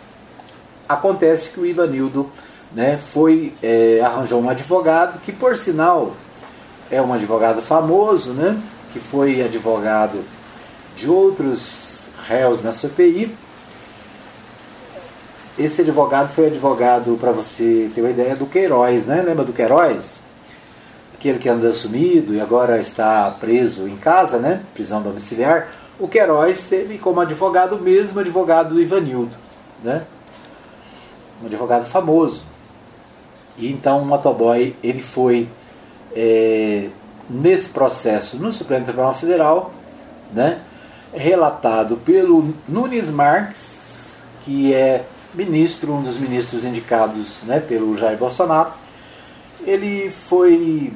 Acontece 0.88 1.50
que 1.50 1.60
o 1.60 1.66
Ivanildo, 1.66 2.26
né, 2.72 2.96
foi 2.96 3.52
é, 3.62 4.00
arranjou 4.02 4.40
um 4.40 4.48
advogado 4.48 5.20
que, 5.20 5.30
por 5.30 5.58
sinal, 5.58 6.16
é 6.92 7.02
um 7.02 7.12
advogado 7.12 7.60
famoso, 7.60 8.32
né? 8.32 8.62
que 8.92 9.00
foi 9.00 9.42
advogado 9.42 10.22
de 10.94 11.08
outros 11.08 12.10
réus 12.28 12.62
na 12.62 12.72
CPI. 12.72 13.34
Esse 15.58 15.80
advogado 15.80 16.28
foi 16.28 16.46
advogado, 16.46 17.16
para 17.18 17.32
você 17.32 17.90
ter 17.94 18.02
uma 18.02 18.10
ideia, 18.10 18.36
do 18.36 18.46
Queiroz, 18.46 19.06
né? 19.06 19.22
Lembra 19.22 19.44
do 19.44 19.52
Queiroz? 19.52 20.20
Aquele 21.14 21.38
que 21.38 21.48
anda 21.48 21.72
sumido 21.72 22.34
e 22.34 22.40
agora 22.40 22.78
está 22.78 23.30
preso 23.40 23.88
em 23.88 23.96
casa, 23.96 24.38
né? 24.38 24.62
Prisão 24.74 25.02
domiciliar. 25.02 25.68
O 25.98 26.08
Queiroz 26.08 26.64
teve 26.64 26.98
como 26.98 27.20
advogado 27.20 27.76
o 27.76 27.80
mesmo 27.80 28.20
advogado 28.20 28.74
do 28.74 28.80
Ivanildo, 28.80 29.36
né? 29.82 30.04
Um 31.42 31.46
advogado 31.46 31.84
famoso. 31.84 32.44
E 33.56 33.70
então 33.70 34.00
o 34.00 34.06
motoboy 34.06 34.74
ele 34.82 35.02
foi 35.02 35.48
é, 36.14 36.88
nesse 37.28 37.68
processo 37.70 38.36
no 38.38 38.52
Supremo 38.52 38.84
Tribunal 38.84 39.14
Federal, 39.14 39.72
né, 40.32 40.60
relatado 41.12 41.96
pelo 41.98 42.54
Nunes 42.68 43.10
Marques, 43.10 44.16
que 44.44 44.74
é 44.74 45.04
ministro, 45.34 45.92
um 45.92 46.02
dos 46.02 46.18
ministros 46.18 46.64
indicados 46.64 47.42
né, 47.44 47.60
pelo 47.60 47.96
Jair 47.96 48.18
Bolsonaro. 48.18 48.72
Ele 49.64 50.10
foi, 50.10 50.92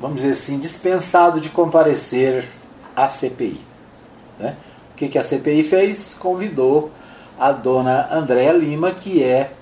vamos 0.00 0.16
dizer 0.16 0.30
assim, 0.30 0.58
dispensado 0.58 1.40
de 1.40 1.50
comparecer 1.50 2.48
à 2.94 3.08
CPI. 3.08 3.60
Né? 4.38 4.56
O 4.92 4.96
que, 4.96 5.08
que 5.08 5.18
a 5.18 5.22
CPI 5.22 5.62
fez? 5.62 6.14
Convidou 6.14 6.90
a 7.38 7.50
dona 7.50 8.08
Andréa 8.12 8.52
Lima, 8.52 8.92
que 8.92 9.22
é 9.22 9.52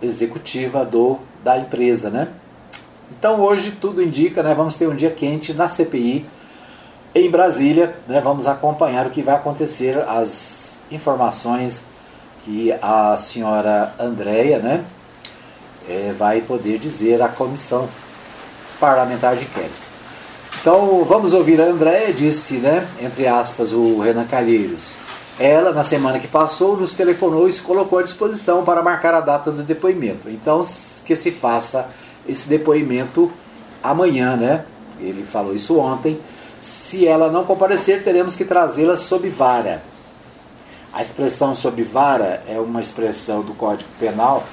executiva 0.00 0.84
do, 0.84 1.18
da 1.42 1.58
empresa, 1.58 2.10
né? 2.10 2.28
Então 3.10 3.40
hoje 3.40 3.72
tudo 3.72 4.02
indica, 4.02 4.42
né, 4.42 4.54
vamos 4.54 4.76
ter 4.76 4.88
um 4.88 4.94
dia 4.94 5.10
quente 5.10 5.52
na 5.52 5.68
CPI 5.68 6.26
em 7.14 7.30
Brasília, 7.30 7.94
né, 8.06 8.20
vamos 8.20 8.46
acompanhar 8.46 9.06
o 9.06 9.10
que 9.10 9.22
vai 9.22 9.34
acontecer, 9.34 9.98
as 10.08 10.78
informações 10.90 11.84
que 12.44 12.72
a 12.82 13.16
senhora 13.16 13.94
Andréia 13.98 14.58
né, 14.58 14.84
é, 15.88 16.14
vai 16.16 16.40
poder 16.40 16.78
dizer 16.78 17.20
à 17.22 17.28
comissão 17.28 17.88
parlamentar 18.78 19.36
de 19.36 19.44
inquérito. 19.44 19.88
Então 20.60 21.04
vamos 21.04 21.32
ouvir 21.32 21.60
a 21.60 21.64
Andréia, 21.64 22.12
disse, 22.12 22.54
né, 22.54 22.86
entre 23.00 23.26
aspas, 23.26 23.72
o 23.72 24.00
Renan 24.00 24.26
Calheiros. 24.26 24.96
ela, 25.38 25.72
na 25.72 25.84
semana 25.84 26.18
que 26.18 26.26
passou, 26.26 26.76
nos 26.76 26.92
telefonou 26.94 27.48
e 27.48 27.52
se 27.52 27.60
colocou 27.60 27.98
à 27.98 28.02
disposição 28.02 28.64
para 28.64 28.82
marcar 28.82 29.14
a 29.14 29.20
data 29.20 29.52
do 29.52 29.62
depoimento. 29.62 30.28
Então, 30.28 30.62
que 31.04 31.14
se 31.14 31.30
faça 31.30 31.88
esse 32.28 32.48
depoimento 32.48 33.32
amanhã, 33.82 34.36
né? 34.36 34.64
Ele 35.00 35.24
falou 35.24 35.54
isso 35.54 35.78
ontem. 35.78 36.20
Se 36.60 37.06
ela 37.06 37.30
não 37.30 37.44
comparecer, 37.44 38.02
teremos 38.02 38.34
que 38.34 38.44
trazê-la 38.44 38.96
sob 38.96 39.28
vara. 39.28 39.82
A 40.92 41.00
expressão 41.00 41.54
sob 41.54 41.82
vara 41.82 42.42
é 42.48 42.58
uma 42.58 42.80
expressão 42.80 43.42
do 43.42 43.54
Código 43.54 43.90
Penal 43.98 44.44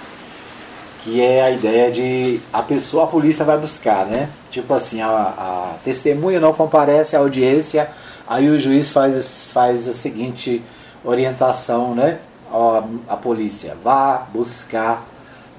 que 1.05 1.22
é 1.22 1.44
a 1.44 1.51
ideia 1.51 1.91
de 1.91 2.41
a 2.51 2.63
pessoa, 2.63 3.03
a 3.03 3.08
polícia 3.08 3.46
vai 3.46 3.60
buscar, 3.60 4.08
né? 4.08 4.27
Tipo 4.50 4.74
assim, 4.74 5.01
a, 5.01 5.08
a 5.08 5.75
testemunha 5.84 6.39
não 6.39 6.51
comparece 6.51 7.15
à 7.15 7.20
audiência, 7.20 7.91
aí 8.27 8.50
o 8.50 8.58
juiz 8.58 8.89
faz, 8.89 9.51
faz 9.51 9.88
a 9.88 9.94
seguinte 9.94 10.63
orientação, 11.03 11.94
né? 11.94 12.17
A, 12.51 12.84
a 13.08 13.15
polícia, 13.15 13.77
vá 13.84 14.25
buscar 14.34 15.05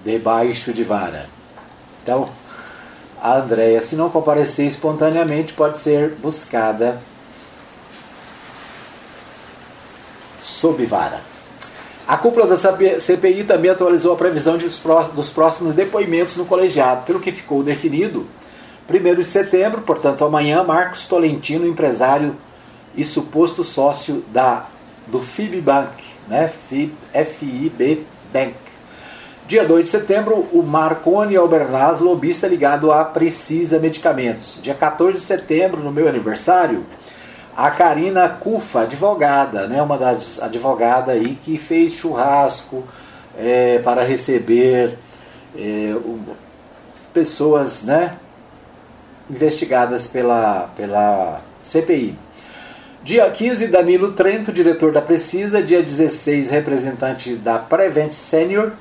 debaixo 0.05 0.73
de 0.73 0.83
vara. 0.83 1.27
Então, 2.07 2.29
a 3.21 3.39
Andréia, 3.39 3.81
se 3.81 3.97
não 3.97 4.09
comparecer 4.09 4.65
espontaneamente, 4.65 5.53
pode 5.53 5.81
ser 5.81 6.11
buscada 6.11 7.01
sob 10.39 10.87
vara. 10.87 11.21
A 12.07 12.17
cúpula 12.17 12.47
da 12.47 12.57
CPI 12.57 13.43
também 13.43 13.73
atualizou 13.73 14.15
a 14.15 14.17
previsão 14.17 14.57
dos 14.57 15.31
próximos 15.31 15.75
depoimentos 15.75 16.37
no 16.37 16.47
colegiado, 16.47 17.05
pelo 17.05 17.19
que 17.19 17.33
ficou 17.33 17.65
definido 17.65 18.29
1 18.89 19.17
de 19.17 19.25
setembro, 19.25 19.81
portanto 19.81 20.25
amanhã, 20.25 20.63
Marcos 20.63 21.09
Tolentino, 21.09 21.67
empresário 21.67 22.37
e 22.95 23.03
suposto 23.03 23.65
sócio 23.65 24.25
da, 24.29 24.67
do 25.09 25.21
FIB 25.21 25.61
Bank, 25.61 26.05
né? 26.29 26.47
FIB, 26.47 26.95
FIB 27.13 28.07
Bank. 28.33 28.66
Dia 29.47 29.65
2 29.65 29.85
de 29.85 29.91
setembro, 29.91 30.49
o 30.53 30.61
Marconi 30.61 31.37
Albernaz, 31.37 32.01
lobista 32.01 32.49
ligado 32.49 32.91
a 32.91 33.05
Precisa 33.05 33.79
Medicamentos. 33.79 34.59
Dia 34.61 34.75
14 34.75 35.21
de 35.21 35.25
setembro, 35.25 35.81
no 35.81 35.93
meu 35.93 36.09
aniversário, 36.09 36.85
a 37.57 37.71
Karina 37.71 38.29
Cufa, 38.29 38.81
advogada, 38.81 39.69
né, 39.69 39.81
uma 39.81 39.97
das 39.97 40.43
advogadas 40.43 41.15
aí 41.15 41.37
que 41.37 41.59
fez 41.59 41.93
churrasco 41.93 42.83
é, 43.39 43.79
para 43.85 44.03
receber 44.03 44.99
é, 45.57 45.95
pessoas 47.15 47.83
né, 47.83 48.17
investigadas 49.31 50.09
pela, 50.09 50.71
pela 50.77 51.41
CPI. 51.63 52.19
Dia 53.05 53.31
15, 53.31 53.69
Danilo 53.69 54.11
Trento, 54.11 54.53
diretor 54.53 54.91
da 54.91 55.01
Precisa. 55.01 55.63
Dia 55.63 55.81
16, 55.81 56.51
representante 56.51 57.37
da 57.37 57.61
Prevent 57.61 58.11
Senior. 58.11 58.73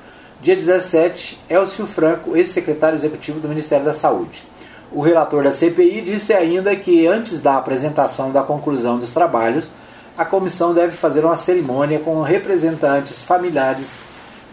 Dia 0.46 0.54
17, 0.54 1.40
Elcio 1.50 1.88
Franco, 1.88 2.36
ex-secretário 2.36 2.94
executivo 2.94 3.40
do 3.40 3.48
Ministério 3.48 3.84
da 3.84 3.92
Saúde. 3.92 4.44
O 4.92 5.00
relator 5.00 5.42
da 5.42 5.50
CPI 5.50 6.02
disse 6.02 6.32
ainda 6.32 6.76
que 6.76 7.04
antes 7.04 7.40
da 7.40 7.56
apresentação 7.56 8.30
da 8.30 8.44
conclusão 8.44 8.96
dos 8.96 9.10
trabalhos, 9.10 9.72
a 10.16 10.24
comissão 10.24 10.72
deve 10.72 10.92
fazer 10.92 11.24
uma 11.24 11.34
cerimônia 11.34 11.98
com 11.98 12.22
representantes 12.22 13.24
familiares 13.24 13.96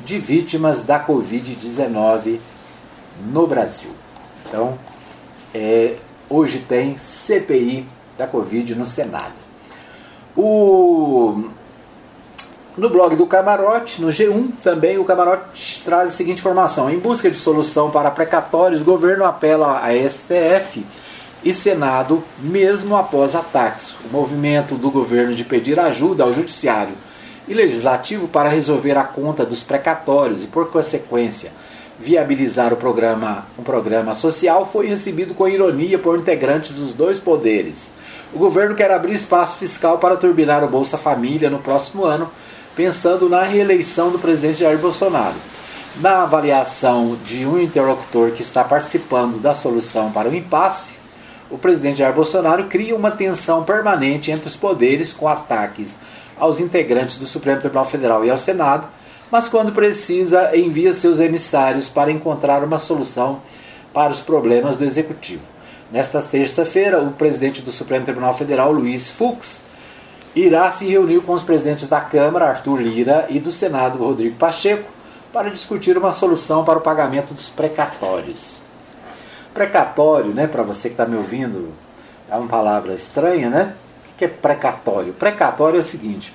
de 0.03 0.17
vítimas 0.17 0.81
da 0.81 0.99
Covid-19 0.99 2.39
no 3.31 3.45
Brasil. 3.45 3.91
Então, 4.47 4.79
é, 5.53 5.97
hoje 6.27 6.65
tem 6.67 6.97
CPI 6.97 7.85
da 8.17 8.25
Covid 8.25 8.73
no 8.73 8.87
Senado. 8.87 9.35
O 10.35 11.51
no 12.75 12.89
blog 12.89 13.15
do 13.15 13.27
Camarote, 13.27 14.01
no 14.01 14.09
G1, 14.09 14.51
também 14.63 14.97
o 14.97 15.05
Camarote 15.05 15.81
traz 15.85 16.11
a 16.11 16.13
seguinte 16.13 16.39
informação: 16.39 16.89
em 16.89 16.97
busca 16.97 17.29
de 17.29 17.37
solução 17.37 17.91
para 17.91 18.09
precatórios, 18.09 18.81
governo 18.81 19.25
apela 19.25 19.79
a 19.79 19.91
STF 20.09 20.85
e 21.43 21.53
Senado, 21.53 22.23
mesmo 22.39 22.95
após 22.95 23.35
ataques. 23.35 23.95
O 24.05 24.09
movimento 24.11 24.75
do 24.75 24.89
governo 24.89 25.35
de 25.35 25.43
pedir 25.43 25.79
ajuda 25.79 26.23
ao 26.23 26.33
Judiciário 26.33 26.95
e 27.47 27.53
Legislativo 27.53 28.27
para 28.27 28.49
resolver 28.49 28.97
a 28.97 29.03
conta 29.03 29.45
dos 29.45 29.61
precatórios 29.61 30.43
e, 30.43 30.47
por 30.47 30.71
consequência, 30.71 31.51
viabilizar 31.99 32.73
o 32.73 32.77
programa, 32.77 33.45
um 33.59 33.63
programa 33.63 34.13
social 34.15 34.65
foi 34.65 34.87
recebido 34.87 35.33
com 35.33 35.47
ironia 35.47 35.99
por 35.99 36.17
integrantes 36.17 36.73
dos 36.73 36.93
dois 36.93 37.19
poderes. 37.19 37.91
O 38.33 38.39
governo 38.39 38.73
quer 38.73 38.89
abrir 38.89 39.13
espaço 39.13 39.57
fiscal 39.57 39.99
para 39.99 40.15
turbinar 40.15 40.63
o 40.63 40.67
Bolsa 40.67 40.97
Família 40.97 41.51
no 41.51 41.59
próximo 41.59 42.03
ano 42.03 42.31
pensando 42.75 43.29
na 43.29 43.43
reeleição 43.43 44.09
do 44.09 44.19
presidente 44.19 44.59
Jair 44.59 44.77
Bolsonaro. 44.77 45.35
Na 45.97 46.23
avaliação 46.23 47.17
de 47.23 47.45
um 47.45 47.59
interlocutor 47.59 48.31
que 48.31 48.41
está 48.41 48.63
participando 48.63 49.39
da 49.39 49.53
solução 49.53 50.11
para 50.11 50.27
o 50.27 50.35
impasse, 50.35 50.93
o 51.51 51.57
presidente 51.57 51.99
Jair 51.99 52.15
Bolsonaro 52.15 52.63
cria 52.65 52.95
uma 52.95 53.11
tensão 53.11 53.63
permanente 53.63 54.31
entre 54.31 54.47
os 54.47 54.55
poderes 54.55 55.13
com 55.13 55.27
ataques 55.27 55.95
aos 56.35 56.59
integrantes 56.59 57.17
do 57.17 57.27
Supremo 57.27 57.61
Tribunal 57.61 57.85
Federal 57.85 58.25
e 58.25 58.31
ao 58.31 58.39
Senado, 58.39 58.87
mas 59.29 59.47
quando 59.47 59.71
precisa, 59.71 60.55
envia 60.55 60.93
seus 60.93 61.19
emissários 61.19 61.87
para 61.87 62.11
encontrar 62.11 62.63
uma 62.63 62.79
solução 62.79 63.41
para 63.93 64.11
os 64.11 64.19
problemas 64.19 64.77
do 64.77 64.83
executivo. 64.83 65.43
Nesta 65.91 66.19
terça-feira, 66.21 66.99
o 66.99 67.11
presidente 67.11 67.61
do 67.61 67.71
Supremo 67.71 68.03
Tribunal 68.03 68.35
Federal, 68.35 68.71
Luiz 68.71 69.11
Fux, 69.11 69.61
irá 70.35 70.71
se 70.71 70.85
reunir 70.85 71.21
com 71.21 71.33
os 71.33 71.43
presidentes 71.43 71.87
da 71.87 72.01
Câmara, 72.01 72.49
Arthur 72.49 72.81
Lira, 72.81 73.25
e 73.29 73.39
do 73.39 73.51
Senado, 73.51 73.99
Rodrigo 73.99 74.35
Pacheco, 74.37 74.89
para 75.31 75.49
discutir 75.49 75.97
uma 75.97 76.11
solução 76.11 76.63
para 76.63 76.77
o 76.77 76.81
pagamento 76.81 77.33
dos 77.33 77.49
precatórios. 77.49 78.61
Precatório, 79.53 80.33
né, 80.33 80.47
para 80.47 80.63
você 80.63 80.89
que 80.89 80.93
está 80.93 81.05
me 81.05 81.15
ouvindo, 81.15 81.73
é 82.29 82.35
uma 82.35 82.47
palavra 82.47 82.93
estranha, 82.93 83.49
né? 83.49 83.73
O 84.11 84.17
que 84.17 84.25
é 84.25 84.27
precatório? 84.27 85.13
Precatório 85.13 85.77
é 85.77 85.79
o 85.79 85.83
seguinte: 85.83 86.33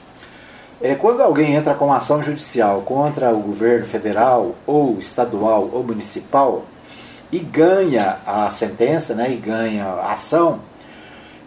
é 0.80 0.94
quando 0.94 1.20
alguém 1.20 1.54
entra 1.54 1.74
com 1.74 1.92
ação 1.92 2.22
judicial 2.22 2.82
contra 2.82 3.32
o 3.32 3.40
governo 3.40 3.84
federal, 3.84 4.54
ou 4.64 4.98
estadual, 4.98 5.68
ou 5.72 5.82
municipal, 5.82 6.64
e 7.32 7.40
ganha 7.40 8.18
a 8.24 8.48
sentença, 8.50 9.14
né, 9.14 9.32
e 9.32 9.36
ganha 9.36 9.84
a 9.84 10.12
ação, 10.12 10.60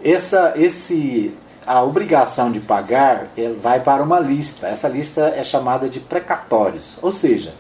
essa, 0.04 0.54
esse 0.56 1.34
a 1.72 1.82
obrigação 1.82 2.52
de 2.52 2.60
pagar 2.60 3.28
vai 3.62 3.80
para 3.80 4.04
uma 4.04 4.20
lista. 4.20 4.68
Essa 4.68 4.90
lista 4.90 5.34
é 5.34 5.42
chamada 5.42 5.88
de 5.88 6.02
precatórios. 6.02 6.98
Ou 7.02 7.14
seja, 7.14 7.54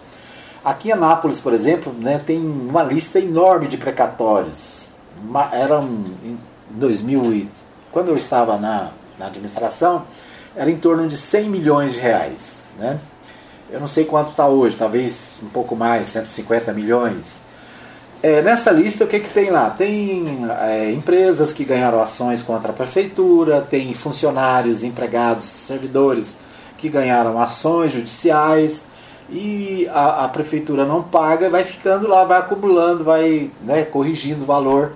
aqui 0.66 0.90
em 0.90 0.92
Anápolis, 0.92 1.40
por 1.40 1.54
exemplo, 1.54 1.94
né, 1.94 2.22
tem 2.26 2.38
uma 2.38 2.84
lista 2.84 3.20
enorme 3.20 3.70
de 3.70 3.78
precatórios. 3.78 4.90
Uma, 5.24 5.50
eram 5.56 5.86
em 6.26 6.38
2000 6.72 7.48
quando 7.90 8.10
eu 8.10 8.18
estava 8.18 8.58
na, 8.58 8.92
na 9.18 9.28
administração, 9.28 10.04
era 10.58 10.70
em 10.70 10.78
torno 10.78 11.08
de 11.08 11.16
100 11.16 11.50
milhões 11.50 11.94
de 11.94 12.02
reais. 12.02 12.66
Né? 12.78 13.00
Eu 13.70 13.80
não 13.80 13.88
sei 13.88 14.04
quanto 14.04 14.32
está 14.32 14.46
hoje, 14.46 14.76
talvez 14.76 15.40
um 15.42 15.48
pouco 15.48 15.74
mais, 15.74 16.08
150 16.08 16.74
milhões. 16.74 17.40
É, 18.24 18.40
nessa 18.40 18.70
lista, 18.70 19.04
o 19.04 19.08
que, 19.08 19.20
que 19.20 19.34
tem 19.34 19.50
lá? 19.50 19.72
Tem 19.72 20.46
é, 20.62 20.92
empresas 20.92 21.52
que 21.52 21.66
ganharam 21.66 22.00
ações 22.00 22.44
contra 22.44 22.70
a 22.70 22.74
prefeitura, 22.74 23.62
tem 23.62 23.92
funcionários, 23.96 24.84
empregados, 24.84 25.46
servidores 25.46 26.40
que 26.78 26.88
ganharam 26.88 27.42
ações 27.42 27.92
judiciais 27.92 28.84
e 29.28 29.88
a, 29.92 30.26
a 30.26 30.30
prefeitura 30.30 30.86
não 30.86 31.02
paga, 31.02 31.50
vai 31.50 31.64
ficando 31.64 32.08
lá, 32.08 32.24
vai 32.24 32.38
acumulando, 32.38 33.04
vai 33.04 33.50
né, 33.64 33.84
corrigindo 33.86 34.44
o 34.44 34.46
valor, 34.46 34.94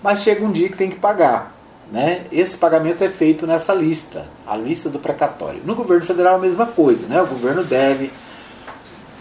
mas 0.00 0.20
chega 0.22 0.44
um 0.44 0.52
dia 0.52 0.68
que 0.68 0.76
tem 0.76 0.90
que 0.90 0.96
pagar. 0.96 1.56
Né? 1.90 2.22
Esse 2.30 2.56
pagamento 2.56 3.02
é 3.02 3.08
feito 3.08 3.48
nessa 3.48 3.74
lista, 3.74 4.28
a 4.46 4.56
lista 4.56 4.88
do 4.88 5.00
precatório. 5.00 5.60
No 5.64 5.74
governo 5.74 6.04
federal, 6.04 6.36
a 6.36 6.38
mesma 6.38 6.66
coisa, 6.66 7.08
né? 7.08 7.20
o 7.20 7.26
governo 7.26 7.64
deve 7.64 8.12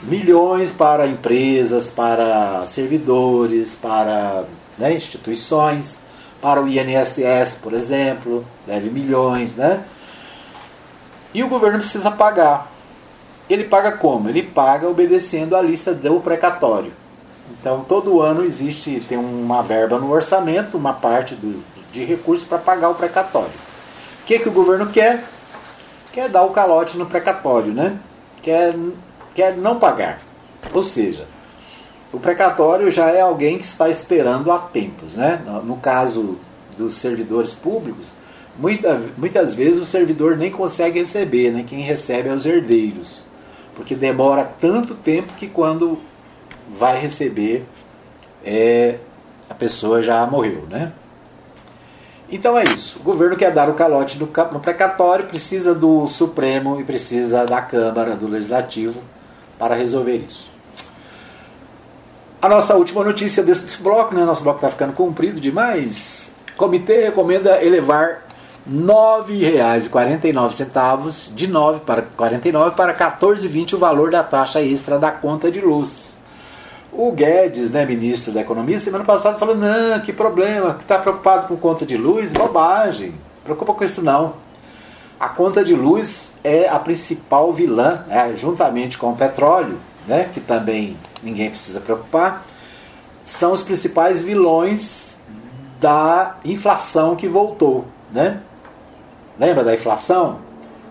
milhões 0.04 0.72
para 0.72 1.08
empresas, 1.08 1.90
para 1.90 2.66
servidores, 2.66 3.76
para 3.76 4.46
né, 4.78 4.94
instituições, 4.94 6.00
para 6.42 6.62
o 6.62 6.68
INSS, 6.68 7.56
por 7.62 7.74
exemplo, 7.74 8.46
deve 8.66 8.90
milhões, 8.90 9.56
né? 9.56 9.84
E 11.34 11.44
o 11.44 11.50
governo 11.50 11.80
precisa 11.80 12.10
pagar. 12.10 12.72
Ele 13.50 13.66
paga 13.66 13.92
como? 13.92 14.30
Ele 14.30 14.44
paga 14.44 14.88
obedecendo 14.88 15.56
a 15.56 15.62
lista 15.62 15.94
do 15.94 16.20
precatório. 16.20 16.94
Então, 17.60 17.84
todo 17.84 18.22
ano 18.22 18.44
existe, 18.44 19.02
tem 19.08 19.18
uma 19.18 19.62
verba 19.62 19.98
no 19.98 20.12
orçamento, 20.12 20.78
uma 20.78 20.94
parte 20.94 21.36
do, 21.36 21.64
de 21.92 22.06
recursos 22.06 22.48
para 22.48 22.60
pagar 22.60 22.90
o 22.90 22.96
precatório. 22.96 23.50
O 24.22 24.26
que, 24.26 24.40
que 24.40 24.48
o 24.48 24.52
governo 24.52 24.88
quer? 24.88 25.24
Quer 26.14 26.30
dar 26.30 26.44
o 26.44 26.52
calote 26.52 26.98
no 26.98 27.06
precatório, 27.06 27.74
né? 27.74 27.98
Quer 28.42 28.76
quer 29.40 29.56
não 29.56 29.80
pagar. 29.80 30.20
Ou 30.74 30.84
seja, 30.84 31.26
o 32.12 32.20
precatório 32.20 32.92
já 32.92 33.10
é 33.10 33.22
alguém 33.22 33.58
que 33.58 33.64
está 33.64 33.90
esperando 33.90 34.52
há 34.52 34.60
tempos. 34.60 35.16
Né? 35.16 35.42
No 35.64 35.78
caso 35.78 36.38
dos 36.78 36.96
servidores 36.96 37.54
públicos, 37.54 38.12
muita, 38.58 39.02
muitas 39.18 39.54
vezes 39.54 39.82
o 39.82 39.86
servidor 39.86 40.36
nem 40.36 40.52
consegue 40.52 41.00
receber, 41.00 41.52
né? 41.52 41.64
quem 41.66 41.80
recebe 41.80 42.28
é 42.28 42.34
os 42.34 42.46
herdeiros. 42.46 43.24
Porque 43.76 43.96
demora 43.96 44.44
tanto 44.60 44.94
tempo 44.94 45.34
que 45.36 45.48
quando 45.48 45.98
vai 46.70 47.00
receber, 47.00 47.66
é, 48.44 48.98
a 49.50 49.54
pessoa 49.54 50.02
já 50.02 50.26
morreu. 50.26 50.66
Né? 50.70 50.92
Então 52.30 52.58
é 52.58 52.64
isso. 52.64 53.00
O 53.00 53.04
governo 53.04 53.38
quer 53.38 53.54
dar 53.54 53.70
o 53.70 53.74
calote 53.74 54.20
no, 54.20 54.26
no 54.52 54.60
precatório, 54.60 55.28
precisa 55.28 55.74
do 55.74 56.08
Supremo 56.08 56.82
e 56.82 56.84
precisa 56.84 57.46
da 57.46 57.62
Câmara, 57.62 58.18
do 58.18 58.28
Legislativo, 58.28 59.02
para 59.60 59.76
resolver 59.76 60.16
isso. 60.16 60.50
A 62.42 62.48
nossa 62.48 62.74
última 62.76 63.04
notícia 63.04 63.44
desse 63.44 63.82
bloco, 63.82 64.16
né? 64.16 64.24
Nosso 64.24 64.44
bloco 64.44 64.60
está 64.60 64.70
ficando 64.70 64.94
comprido 64.94 65.42
demais. 65.42 66.32
Comitê 66.56 67.04
recomenda 67.04 67.62
elevar 67.62 68.24
R$ 68.66 68.74
9,49 68.74 71.34
de 71.34 71.48
9 71.48 71.82
para 71.82 72.04
49 72.04 72.78
para 72.78 72.94
14,20 72.94 73.74
o 73.74 73.78
valor 73.78 74.10
da 74.10 74.24
taxa 74.24 74.62
extra 74.62 74.98
da 74.98 75.12
conta 75.12 75.52
de 75.52 75.60
luz. 75.60 76.00
O 76.94 77.12
Guedes, 77.12 77.72
né, 77.72 77.86
ministro 77.86 78.32
da 78.32 78.40
Economia, 78.42 78.80
semana 78.80 79.04
passada 79.04 79.38
falou: 79.38 79.56
não, 79.56 80.00
que 80.00 80.14
problema, 80.14 80.76
que 80.76 80.84
está 80.84 80.98
preocupado 80.98 81.48
com 81.48 81.58
conta 81.58 81.86
de 81.86 81.98
luz? 81.98 82.32
Bobagem, 82.32 83.14
preocupa 83.44 83.74
com 83.74 83.84
isso 83.84 84.02
não. 84.02 84.36
A 85.20 85.28
conta 85.28 85.66
de 85.66 85.76
luz 85.76 86.34
é 86.44 86.70
a 86.70 86.80
principal 86.80 87.52
vilã, 87.52 88.06
né, 88.08 88.34
juntamente 88.38 88.98
com 88.98 89.12
o 89.12 89.16
petróleo, 89.18 89.78
né, 90.08 90.30
que 90.32 90.40
também 90.40 90.96
ninguém 91.22 91.50
precisa 91.50 91.82
preocupar, 91.82 92.46
são 93.26 93.52
os 93.52 93.62
principais 93.62 94.24
vilões 94.24 95.16
da 95.80 96.38
inflação 96.46 97.16
que 97.16 97.28
voltou. 97.28 97.86
Né? 98.12 98.42
Lembra 99.38 99.64
da 99.64 99.74
inflação? 99.74 100.40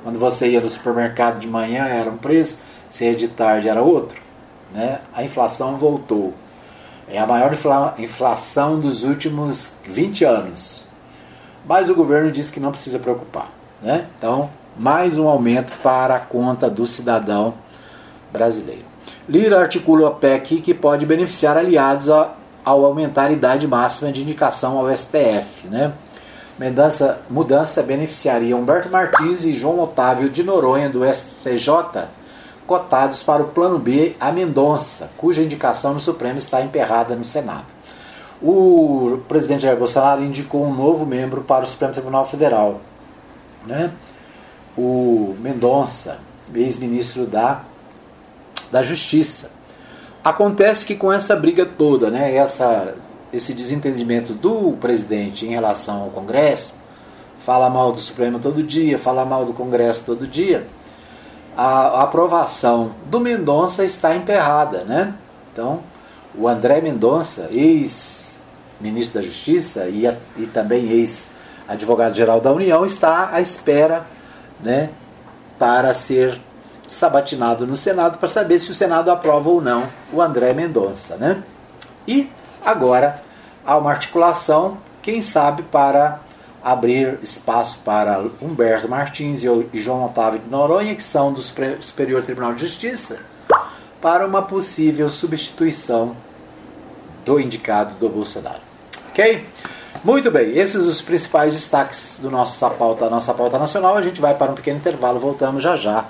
Quando 0.04 0.18
você 0.18 0.50
ia 0.50 0.60
no 0.60 0.68
supermercado 0.68 1.38
de 1.38 1.48
manhã 1.48 1.86
era 1.86 2.10
um 2.10 2.16
preço, 2.16 2.60
você 2.88 3.06
ia 3.06 3.16
de 3.16 3.28
tarde 3.28 3.68
era 3.68 3.82
outro. 3.82 4.20
Né? 4.72 5.00
A 5.14 5.24
inflação 5.24 5.76
voltou. 5.76 6.34
É 7.08 7.18
a 7.18 7.26
maior 7.26 7.52
inflação 7.98 8.78
dos 8.78 9.02
últimos 9.02 9.72
20 9.84 10.24
anos. 10.24 10.86
Mas 11.66 11.88
o 11.88 11.94
governo 11.94 12.30
disse 12.30 12.52
que 12.52 12.60
não 12.60 12.70
precisa 12.70 12.98
preocupar. 12.98 13.57
Né? 13.82 14.06
Então, 14.16 14.50
mais 14.76 15.18
um 15.18 15.28
aumento 15.28 15.72
para 15.82 16.16
a 16.16 16.20
conta 16.20 16.68
do 16.68 16.86
cidadão 16.86 17.54
brasileiro. 18.32 18.84
Lira 19.28 19.60
articula 19.60 20.08
a 20.08 20.10
PEC 20.10 20.60
que 20.60 20.74
pode 20.74 21.04
beneficiar 21.04 21.56
aliados 21.56 22.10
a, 22.10 22.32
ao 22.64 22.84
aumentar 22.84 23.26
a 23.26 23.32
idade 23.32 23.66
máxima 23.66 24.10
de 24.12 24.22
indicação 24.22 24.78
ao 24.78 24.94
STF. 24.94 25.68
Né? 25.68 25.92
Mudança, 26.58 27.20
mudança 27.30 27.82
beneficiaria 27.82 28.56
Humberto 28.56 28.88
Martins 28.88 29.44
e 29.44 29.52
João 29.52 29.80
Otávio 29.80 30.28
de 30.28 30.42
Noronha, 30.42 30.88
do 30.88 31.04
STJ, 31.04 32.08
cotados 32.66 33.22
para 33.22 33.42
o 33.42 33.48
Plano 33.48 33.78
B 33.78 34.16
a 34.18 34.32
Mendonça, 34.32 35.10
cuja 35.16 35.42
indicação 35.42 35.94
no 35.94 36.00
Supremo 36.00 36.38
está 36.38 36.60
emperrada 36.60 37.14
no 37.14 37.24
Senado. 37.24 37.66
O 38.42 39.20
presidente 39.28 39.62
Jair 39.62 39.76
Bolsonaro 39.76 40.22
indicou 40.22 40.64
um 40.64 40.74
novo 40.74 41.04
membro 41.04 41.42
para 41.42 41.64
o 41.64 41.66
Supremo 41.66 41.92
Tribunal 41.92 42.24
Federal, 42.24 42.80
né? 43.68 43.92
o 44.76 45.36
Mendonça, 45.40 46.18
ex-ministro 46.54 47.26
da 47.26 47.62
da 48.70 48.82
Justiça. 48.82 49.50
Acontece 50.22 50.84
que 50.84 50.94
com 50.94 51.12
essa 51.12 51.34
briga 51.34 51.64
toda, 51.64 52.10
né, 52.10 52.34
essa, 52.34 52.94
esse 53.32 53.54
desentendimento 53.54 54.34
do 54.34 54.72
presidente 54.72 55.46
em 55.46 55.50
relação 55.50 56.02
ao 56.02 56.10
Congresso, 56.10 56.74
fala 57.40 57.70
mal 57.70 57.92
do 57.92 58.00
Supremo 58.00 58.38
todo 58.38 58.62
dia, 58.62 58.98
fala 58.98 59.24
mal 59.24 59.44
do 59.44 59.52
Congresso 59.52 60.04
todo 60.04 60.26
dia, 60.26 60.66
a, 61.56 62.00
a 62.00 62.02
aprovação 62.02 62.92
do 63.06 63.20
Mendonça 63.20 63.84
está 63.84 64.14
emperrada. 64.14 64.84
Né? 64.84 65.14
Então, 65.52 65.80
o 66.34 66.46
André 66.46 66.80
Mendonça, 66.80 67.48
ex-ministro 67.50 69.20
da 69.20 69.26
Justiça 69.26 69.88
e, 69.88 70.06
a, 70.06 70.14
e 70.36 70.46
também 70.46 70.92
ex-advogado-geral 71.68 72.40
da 72.40 72.52
União, 72.52 72.86
está 72.86 73.30
à 73.32 73.40
espera 73.40 74.06
né, 74.60 74.90
para 75.58 75.92
ser 75.92 76.40
sabatinado 76.86 77.66
no 77.66 77.76
Senado 77.76 78.16
para 78.16 78.26
saber 78.26 78.58
se 78.58 78.70
o 78.70 78.74
Senado 78.74 79.10
aprova 79.10 79.50
ou 79.50 79.60
não 79.60 79.86
o 80.10 80.22
André 80.22 80.54
Mendonça. 80.54 81.16
Né? 81.16 81.42
E 82.06 82.30
agora 82.64 83.22
há 83.64 83.76
uma 83.76 83.90
articulação, 83.90 84.78
quem 85.02 85.20
sabe, 85.20 85.62
para 85.64 86.20
abrir 86.64 87.18
espaço 87.22 87.80
para 87.84 88.24
Humberto 88.40 88.88
Martins 88.88 89.44
e 89.44 89.80
João 89.80 90.06
Otávio 90.06 90.40
de 90.40 90.48
Noronha, 90.48 90.94
que 90.94 91.02
são 91.02 91.32
do 91.32 91.42
Superior 91.42 92.24
Tribunal 92.24 92.54
de 92.54 92.62
Justiça, 92.62 93.18
para 94.00 94.26
uma 94.26 94.42
possível 94.42 95.08
substituição 95.10 96.16
do 97.24 97.38
indicado 97.38 97.94
do 97.96 98.08
Bolsonaro. 98.08 98.60
Ok? 99.10 99.46
Muito 100.04 100.30
bem, 100.30 100.56
esses 100.56 100.86
os 100.86 101.02
principais 101.02 101.54
destaques 101.54 102.18
do 102.20 102.30
nosso 102.30 102.58
pauta, 102.70 103.04
da 103.04 103.10
nossa 103.10 103.34
pauta 103.34 103.58
nacional. 103.58 103.96
A 103.96 104.02
gente 104.02 104.20
vai 104.20 104.34
para 104.34 104.52
um 104.52 104.54
pequeno 104.54 104.78
intervalo, 104.78 105.18
voltamos 105.18 105.62
já 105.62 105.74
já 105.74 106.04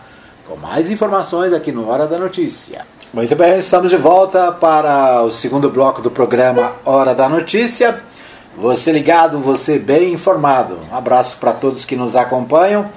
com 0.46 0.56
mais 0.56 0.90
informações 0.90 1.52
aqui 1.52 1.70
no 1.70 1.88
Hora 1.88 2.06
da 2.06 2.18
Notícia. 2.18 2.86
Muito 3.12 3.34
bem, 3.36 3.58
estamos 3.58 3.90
de 3.90 3.96
volta 3.96 4.52
para 4.52 5.22
o 5.22 5.30
segundo 5.30 5.70
bloco 5.70 6.02
do 6.02 6.10
programa 6.10 6.72
Hora 6.84 7.14
da 7.14 7.28
Notícia. 7.28 8.02
Você 8.56 8.90
ligado, 8.92 9.38
você 9.38 9.78
bem 9.78 10.12
informado. 10.12 10.78
Um 10.90 10.96
abraço 10.96 11.36
para 11.38 11.52
todos 11.52 11.84
que 11.84 11.96
nos 11.96 12.16
acompanham, 12.16 12.90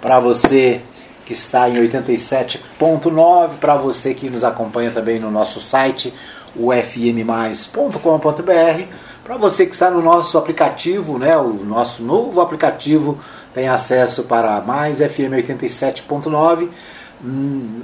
para 0.00 0.20
você 0.20 0.80
que 1.26 1.32
está 1.32 1.68
em 1.68 1.74
87.9, 1.74 3.50
para 3.60 3.74
você 3.74 4.14
que 4.14 4.30
nos 4.30 4.44
acompanha 4.44 4.90
também 4.90 5.18
no 5.18 5.30
nosso 5.30 5.60
site, 5.60 6.14
ufmmais.com.br, 6.56 7.92
para 9.28 9.36
você 9.36 9.66
que 9.66 9.72
está 9.72 9.90
no 9.90 10.00
nosso 10.00 10.38
aplicativo, 10.38 11.18
né, 11.18 11.36
o 11.36 11.52
nosso 11.52 12.02
novo 12.02 12.40
aplicativo 12.40 13.18
tem 13.52 13.68
acesso 13.68 14.24
para 14.24 14.60
mais 14.62 14.98
FM 14.98 15.36
87.9 15.36 16.68
Hum, 17.24 17.82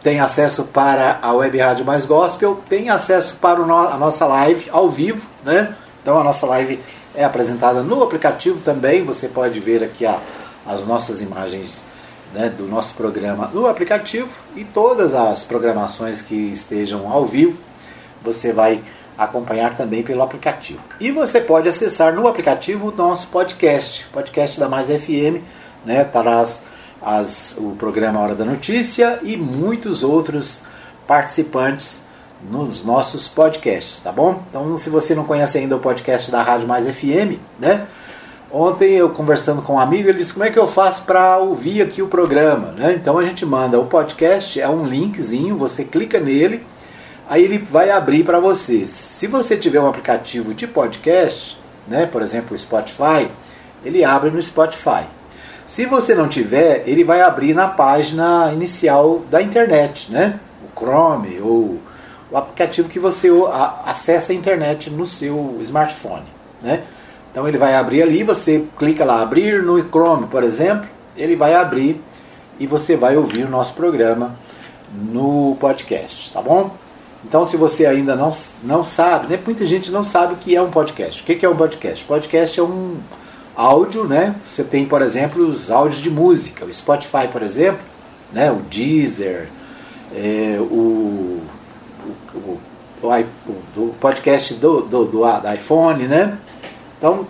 tem 0.00 0.20
acesso 0.20 0.64
para 0.64 1.18
a 1.20 1.32
Web 1.32 1.58
Rádio 1.58 1.84
Mais 1.84 2.06
Gospel, 2.06 2.62
tem 2.68 2.88
acesso 2.88 3.34
para 3.40 3.60
a 3.60 3.96
nossa 3.96 4.26
live 4.26 4.70
ao 4.70 4.88
vivo, 4.88 5.26
né? 5.44 5.74
Então 6.00 6.16
a 6.20 6.22
nossa 6.22 6.46
live 6.46 6.78
é 7.12 7.24
apresentada 7.24 7.82
no 7.82 8.00
aplicativo 8.04 8.60
também, 8.60 9.02
você 9.02 9.26
pode 9.26 9.58
ver 9.58 9.82
aqui 9.82 10.06
a, 10.06 10.20
as 10.64 10.86
nossas 10.86 11.20
imagens 11.20 11.82
né, 12.32 12.48
do 12.48 12.68
nosso 12.68 12.94
programa 12.94 13.50
no 13.52 13.66
aplicativo 13.66 14.30
e 14.54 14.62
todas 14.62 15.14
as 15.14 15.42
programações 15.42 16.22
que 16.22 16.36
estejam 16.36 17.10
ao 17.10 17.26
vivo, 17.26 17.58
você 18.22 18.52
vai 18.52 18.80
acompanhar 19.16 19.76
também 19.76 20.02
pelo 20.02 20.22
aplicativo. 20.22 20.80
E 21.00 21.10
você 21.10 21.40
pode 21.40 21.68
acessar 21.68 22.14
no 22.14 22.26
aplicativo 22.28 22.88
o 22.88 22.96
nosso 22.96 23.28
podcast, 23.28 24.06
podcast 24.12 24.58
da 24.60 24.68
Mais 24.68 24.88
FM, 24.88 25.42
né? 25.84 26.04
Traz 26.04 26.62
as, 27.00 27.56
o 27.58 27.70
programa 27.72 28.20
Hora 28.20 28.34
da 28.34 28.44
Notícia 28.44 29.20
e 29.22 29.36
muitos 29.36 30.02
outros 30.02 30.62
participantes 31.06 32.02
nos 32.50 32.84
nossos 32.84 33.28
podcasts, 33.28 33.98
tá 33.98 34.12
bom? 34.12 34.42
Então, 34.50 34.76
se 34.76 34.90
você 34.90 35.14
não 35.14 35.24
conhece 35.24 35.58
ainda 35.58 35.76
o 35.76 35.80
podcast 35.80 36.30
da 36.30 36.42
Rádio 36.42 36.68
Mais 36.68 36.86
FM, 36.86 37.38
né? 37.58 37.86
Ontem 38.52 38.92
eu 38.92 39.10
conversando 39.10 39.60
com 39.60 39.74
um 39.74 39.80
amigo, 39.80 40.08
ele 40.08 40.18
disse 40.18 40.32
como 40.32 40.44
é 40.44 40.50
que 40.50 40.58
eu 40.58 40.68
faço 40.68 41.02
para 41.02 41.36
ouvir 41.38 41.82
aqui 41.82 42.00
o 42.00 42.08
programa, 42.08 42.68
né? 42.72 42.94
Então 42.94 43.18
a 43.18 43.24
gente 43.24 43.44
manda 43.44 43.78
o 43.78 43.86
podcast, 43.86 44.60
é 44.60 44.68
um 44.68 44.86
linkzinho, 44.86 45.56
você 45.56 45.84
clica 45.84 46.20
nele, 46.20 46.64
aí 47.28 47.42
ele 47.44 47.58
vai 47.58 47.90
abrir 47.90 48.24
para 48.24 48.40
você. 48.40 48.86
Se 48.86 49.26
você 49.26 49.56
tiver 49.56 49.80
um 49.80 49.88
aplicativo 49.88 50.54
de 50.54 50.66
podcast, 50.66 51.58
né, 51.86 52.06
por 52.06 52.22
exemplo, 52.22 52.54
o 52.54 52.58
Spotify, 52.58 53.28
ele 53.84 54.04
abre 54.04 54.30
no 54.30 54.40
Spotify. 54.42 55.04
Se 55.66 55.84
você 55.84 56.14
não 56.14 56.28
tiver, 56.28 56.84
ele 56.86 57.02
vai 57.02 57.22
abrir 57.22 57.52
na 57.52 57.68
página 57.68 58.52
inicial 58.52 59.22
da 59.30 59.42
internet, 59.42 60.12
né? 60.12 60.38
O 60.62 60.78
Chrome 60.78 61.40
ou 61.40 61.80
o 62.30 62.36
aplicativo 62.36 62.88
que 62.88 63.00
você 63.00 63.28
acessa 63.84 64.32
a 64.32 64.34
internet 64.34 64.90
no 64.90 65.06
seu 65.06 65.58
smartphone, 65.60 66.26
né? 66.62 66.82
Então 67.32 67.46
ele 67.48 67.58
vai 67.58 67.74
abrir 67.74 68.02
ali, 68.02 68.22
você 68.22 68.64
clica 68.78 69.04
lá, 69.04 69.20
abrir 69.20 69.62
no 69.62 69.80
Chrome, 69.82 70.26
por 70.28 70.44
exemplo, 70.44 70.88
ele 71.16 71.34
vai 71.34 71.54
abrir 71.54 72.00
e 72.58 72.66
você 72.66 72.96
vai 72.96 73.16
ouvir 73.16 73.44
o 73.44 73.50
nosso 73.50 73.74
programa 73.74 74.36
no 74.94 75.56
podcast, 75.60 76.32
tá 76.32 76.40
bom? 76.40 76.70
Então, 77.24 77.44
se 77.44 77.56
você 77.56 77.86
ainda 77.86 78.14
não, 78.14 78.32
não 78.62 78.84
sabe, 78.84 79.26
né, 79.26 79.40
muita 79.44 79.66
gente 79.66 79.90
não 79.90 80.04
sabe 80.04 80.34
o 80.34 80.36
que 80.36 80.54
é 80.54 80.62
um 80.62 80.70
podcast. 80.70 81.22
O 81.22 81.24
que 81.24 81.44
é 81.44 81.48
um 81.48 81.56
podcast? 81.56 82.04
Podcast 82.04 82.60
é 82.60 82.62
um, 82.62 82.96
áudio, 83.56 84.04
né? 84.04 84.36
Você 84.46 84.62
tem, 84.62 84.84
por 84.84 85.00
exemplo, 85.00 85.46
os 85.46 85.70
áudios 85.70 86.02
de 86.02 86.10
música. 86.10 86.66
O 86.66 86.72
Spotify, 86.72 87.26
por 87.32 87.42
exemplo, 87.42 87.80
né? 88.32 88.52
o 88.52 88.56
Deezer, 88.56 89.48
é, 90.14 90.58
o, 90.60 91.40
o, 92.34 92.60
o, 93.02 93.26
o, 93.76 93.94
podcast 93.98 94.54
do, 94.54 94.82
do, 94.82 95.04
do, 95.06 95.20
do, 95.20 95.54
iPhone, 95.54 96.06
né? 96.06 96.36
Então, 96.98 97.26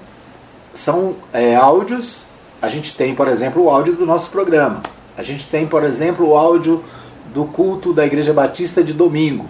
são 0.74 1.14
é, 1.32 1.54
áudios 1.54 2.26
a 2.60 2.68
gente 2.68 2.96
tem, 2.96 3.14
por 3.14 3.28
exemplo, 3.28 3.64
o 3.64 3.70
áudio 3.70 3.94
do 3.94 4.06
nosso 4.06 4.30
programa. 4.30 4.82
A 5.16 5.22
gente 5.22 5.46
tem, 5.46 5.66
por 5.66 5.84
exemplo, 5.84 6.28
o 6.28 6.36
áudio 6.36 6.82
do 7.32 7.44
culto 7.44 7.92
da 7.92 8.04
Igreja 8.04 8.32
Batista 8.32 8.82
de 8.82 8.92
domingo. 8.92 9.46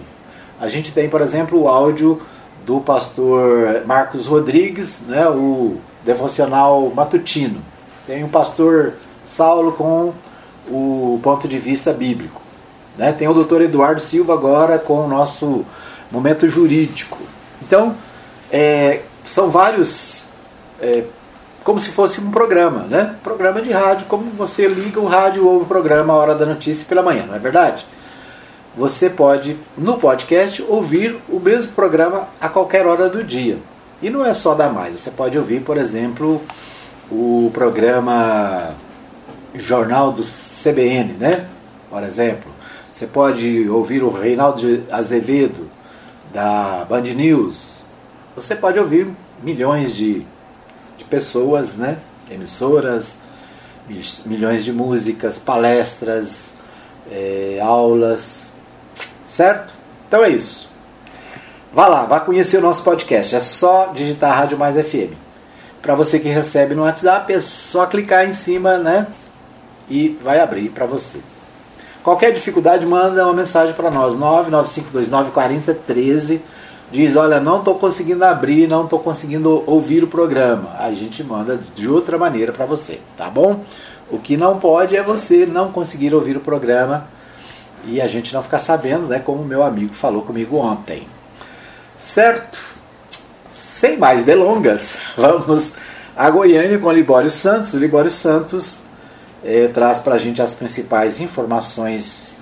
A 0.59 0.67
gente 0.67 0.91
tem, 0.91 1.09
por 1.09 1.21
exemplo, 1.21 1.61
o 1.61 1.67
áudio 1.67 2.21
do 2.65 2.79
pastor 2.81 3.83
Marcos 3.85 4.25
Rodrigues, 4.25 5.01
né, 5.07 5.27
o 5.29 5.77
devocional 6.03 6.91
matutino. 6.93 7.61
Tem 8.05 8.23
o 8.23 8.29
pastor 8.29 8.93
Saulo 9.25 9.71
com 9.73 10.13
o 10.69 11.19
ponto 11.21 11.47
de 11.47 11.57
vista 11.57 11.93
bíblico. 11.93 12.41
Né? 12.97 13.11
Tem 13.13 13.27
o 13.27 13.33
doutor 13.33 13.61
Eduardo 13.61 14.01
Silva 14.01 14.33
agora 14.33 14.79
com 14.79 15.05
o 15.05 15.07
nosso 15.07 15.65
momento 16.11 16.49
jurídico. 16.49 17.19
Então, 17.61 17.95
é, 18.51 19.01
são 19.23 19.49
vários, 19.49 20.25
é, 20.81 21.03
como 21.63 21.79
se 21.79 21.89
fosse 21.89 22.19
um 22.21 22.31
programa, 22.31 22.81
né? 22.89 23.15
Programa 23.23 23.61
de 23.61 23.71
rádio, 23.71 24.07
como 24.07 24.31
você 24.31 24.67
liga 24.67 24.99
o 24.99 25.05
rádio 25.05 25.45
ou 25.45 25.61
o 25.61 25.65
programa 25.65 26.13
Hora 26.13 26.33
da 26.33 26.45
Notícia 26.45 26.85
pela 26.87 27.03
manhã, 27.03 27.25
não 27.27 27.35
é 27.35 27.39
verdade? 27.39 27.85
Você 28.77 29.09
pode, 29.09 29.57
no 29.75 29.97
podcast, 29.97 30.61
ouvir 30.61 31.17
o 31.27 31.39
mesmo 31.39 31.71
programa 31.71 32.27
a 32.39 32.47
qualquer 32.47 32.85
hora 32.85 33.09
do 33.09 33.23
dia. 33.23 33.57
E 34.01 34.09
não 34.09 34.23
é 34.23 34.33
só 34.33 34.53
da 34.53 34.69
mais, 34.69 35.01
você 35.01 35.09
pode 35.09 35.37
ouvir, 35.37 35.61
por 35.61 35.77
exemplo, 35.77 36.41
o 37.09 37.49
programa 37.53 38.75
Jornal 39.55 40.11
do 40.11 40.21
CBN, 40.23 41.13
né? 41.13 41.47
Por 41.89 42.03
exemplo. 42.03 42.51
Você 42.93 43.07
pode 43.07 43.67
ouvir 43.67 44.03
o 44.03 44.11
Reinaldo 44.11 44.83
Azevedo, 44.91 45.67
da 46.31 46.85
Band 46.87 47.01
News. 47.01 47.83
Você 48.35 48.55
pode 48.55 48.79
ouvir 48.79 49.07
milhões 49.41 49.93
de, 49.95 50.25
de 50.97 51.03
pessoas, 51.03 51.73
né? 51.73 51.97
emissoras, 52.29 53.17
milhões 54.25 54.65
de 54.65 54.73
músicas, 54.73 55.39
palestras, 55.39 56.53
é, 57.11 57.59
aulas, 57.61 58.46
certo? 59.27 59.73
Então 60.07 60.23
é 60.23 60.29
isso. 60.29 60.69
Vá 61.73 61.87
lá, 61.87 62.05
vá 62.05 62.19
conhecer 62.19 62.57
o 62.57 62.61
nosso 62.61 62.83
podcast. 62.83 63.35
É 63.35 63.39
só 63.39 63.91
digitar 63.93 64.35
Rádio 64.35 64.57
Mais 64.57 64.75
FM. 64.75 65.13
Para 65.81 65.95
você 65.95 66.19
que 66.19 66.29
recebe 66.29 66.73
no 66.73 66.83
WhatsApp, 66.83 67.31
é 67.31 67.39
só 67.39 67.85
clicar 67.85 68.27
em 68.27 68.33
cima, 68.33 68.77
né? 68.77 69.07
E 69.89 70.17
vai 70.23 70.39
abrir 70.39 70.69
para 70.69 70.85
você. 70.85 71.19
Qualquer 72.03 72.31
dificuldade, 72.31 72.85
manda 72.85 73.25
uma 73.25 73.33
mensagem 73.33 73.75
para 73.75 73.91
nós, 73.91 74.15
995294013. 74.15 76.39
Diz, 76.89 77.17
olha, 77.17 77.39
não 77.39 77.59
estou 77.59 77.75
conseguindo 77.75 78.23
abrir, 78.23 78.67
não 78.67 78.85
estou 78.85 78.99
conseguindo 78.99 79.61
ouvir 79.67 80.05
o 80.05 80.07
programa. 80.07 80.69
A 80.79 80.93
gente 80.93 81.21
manda 81.21 81.59
de 81.75 81.89
outra 81.89 82.17
maneira 82.17 82.53
para 82.53 82.65
você, 82.65 83.01
tá 83.17 83.29
bom? 83.29 83.65
O 84.09 84.19
que 84.19 84.37
não 84.37 84.57
pode 84.57 84.95
é 84.95 85.03
você 85.03 85.45
não 85.45 85.69
conseguir 85.69 86.15
ouvir 86.15 86.37
o 86.37 86.39
programa 86.39 87.09
e 87.87 88.01
a 88.01 88.07
gente 88.07 88.33
não 88.33 88.43
ficar 88.43 88.59
sabendo, 88.59 89.07
né, 89.07 89.19
como 89.19 89.43
meu 89.43 89.63
amigo 89.63 89.93
falou 89.93 90.21
comigo 90.21 90.57
ontem. 90.57 91.07
Certo? 91.97 92.59
Sem 93.49 93.97
mais 93.97 94.23
delongas, 94.23 94.97
vamos 95.15 95.73
a 96.15 96.29
Goiânia 96.29 96.79
com 96.79 96.87
o 96.87 96.91
Libório 96.91 97.29
Santos. 97.29 97.73
O 97.73 97.77
Libório 97.77 98.09
Santos 98.09 98.79
é, 99.43 99.67
traz 99.67 99.99
para 99.99 100.15
a 100.15 100.17
gente 100.17 100.41
as 100.41 100.55
principais 100.55 101.21
informações 101.21 102.35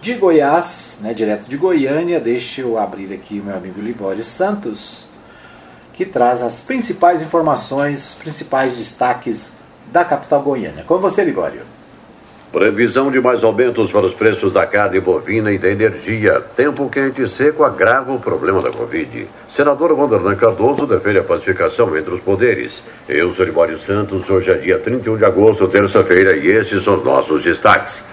de 0.00 0.14
Goiás, 0.14 0.96
né, 1.00 1.12
direto 1.14 1.48
de 1.48 1.56
Goiânia. 1.56 2.18
Deixa 2.18 2.62
eu 2.62 2.78
abrir 2.78 3.12
aqui 3.12 3.40
o 3.40 3.44
meu 3.44 3.56
amigo 3.56 3.80
Libório 3.80 4.24
Santos, 4.24 5.06
que 5.92 6.04
traz 6.04 6.42
as 6.42 6.60
principais 6.60 7.22
informações, 7.22 8.08
os 8.10 8.14
principais 8.14 8.74
destaques 8.74 9.52
da 9.92 10.04
capital 10.04 10.42
goiânia. 10.42 10.82
Com 10.84 10.98
você, 10.98 11.22
Libório. 11.22 11.73
Previsão 12.54 13.10
de 13.10 13.20
mais 13.20 13.42
aumentos 13.42 13.90
para 13.90 14.06
os 14.06 14.14
preços 14.14 14.52
da 14.52 14.64
carne 14.64 15.00
bovina 15.00 15.50
e 15.50 15.58
da 15.58 15.68
energia. 15.68 16.40
Tempo 16.54 16.88
quente 16.88 17.20
e 17.20 17.28
seco 17.28 17.64
agrava 17.64 18.12
o 18.12 18.20
problema 18.20 18.62
da 18.62 18.70
Covid. 18.70 19.26
Senador 19.48 19.90
Wanderlan 19.90 20.36
Cardoso 20.36 20.86
defende 20.86 21.18
a 21.18 21.24
pacificação 21.24 21.96
entre 21.96 22.14
os 22.14 22.20
poderes. 22.20 22.80
Eu 23.08 23.32
sou 23.32 23.44
Libório 23.44 23.76
Santos, 23.76 24.30
hoje 24.30 24.52
é 24.52 24.54
dia 24.54 24.78
31 24.78 25.16
de 25.16 25.24
agosto, 25.24 25.66
terça-feira, 25.66 26.36
e 26.36 26.46
esses 26.46 26.84
são 26.84 26.94
os 26.94 27.04
nossos 27.04 27.42
destaques. 27.42 28.04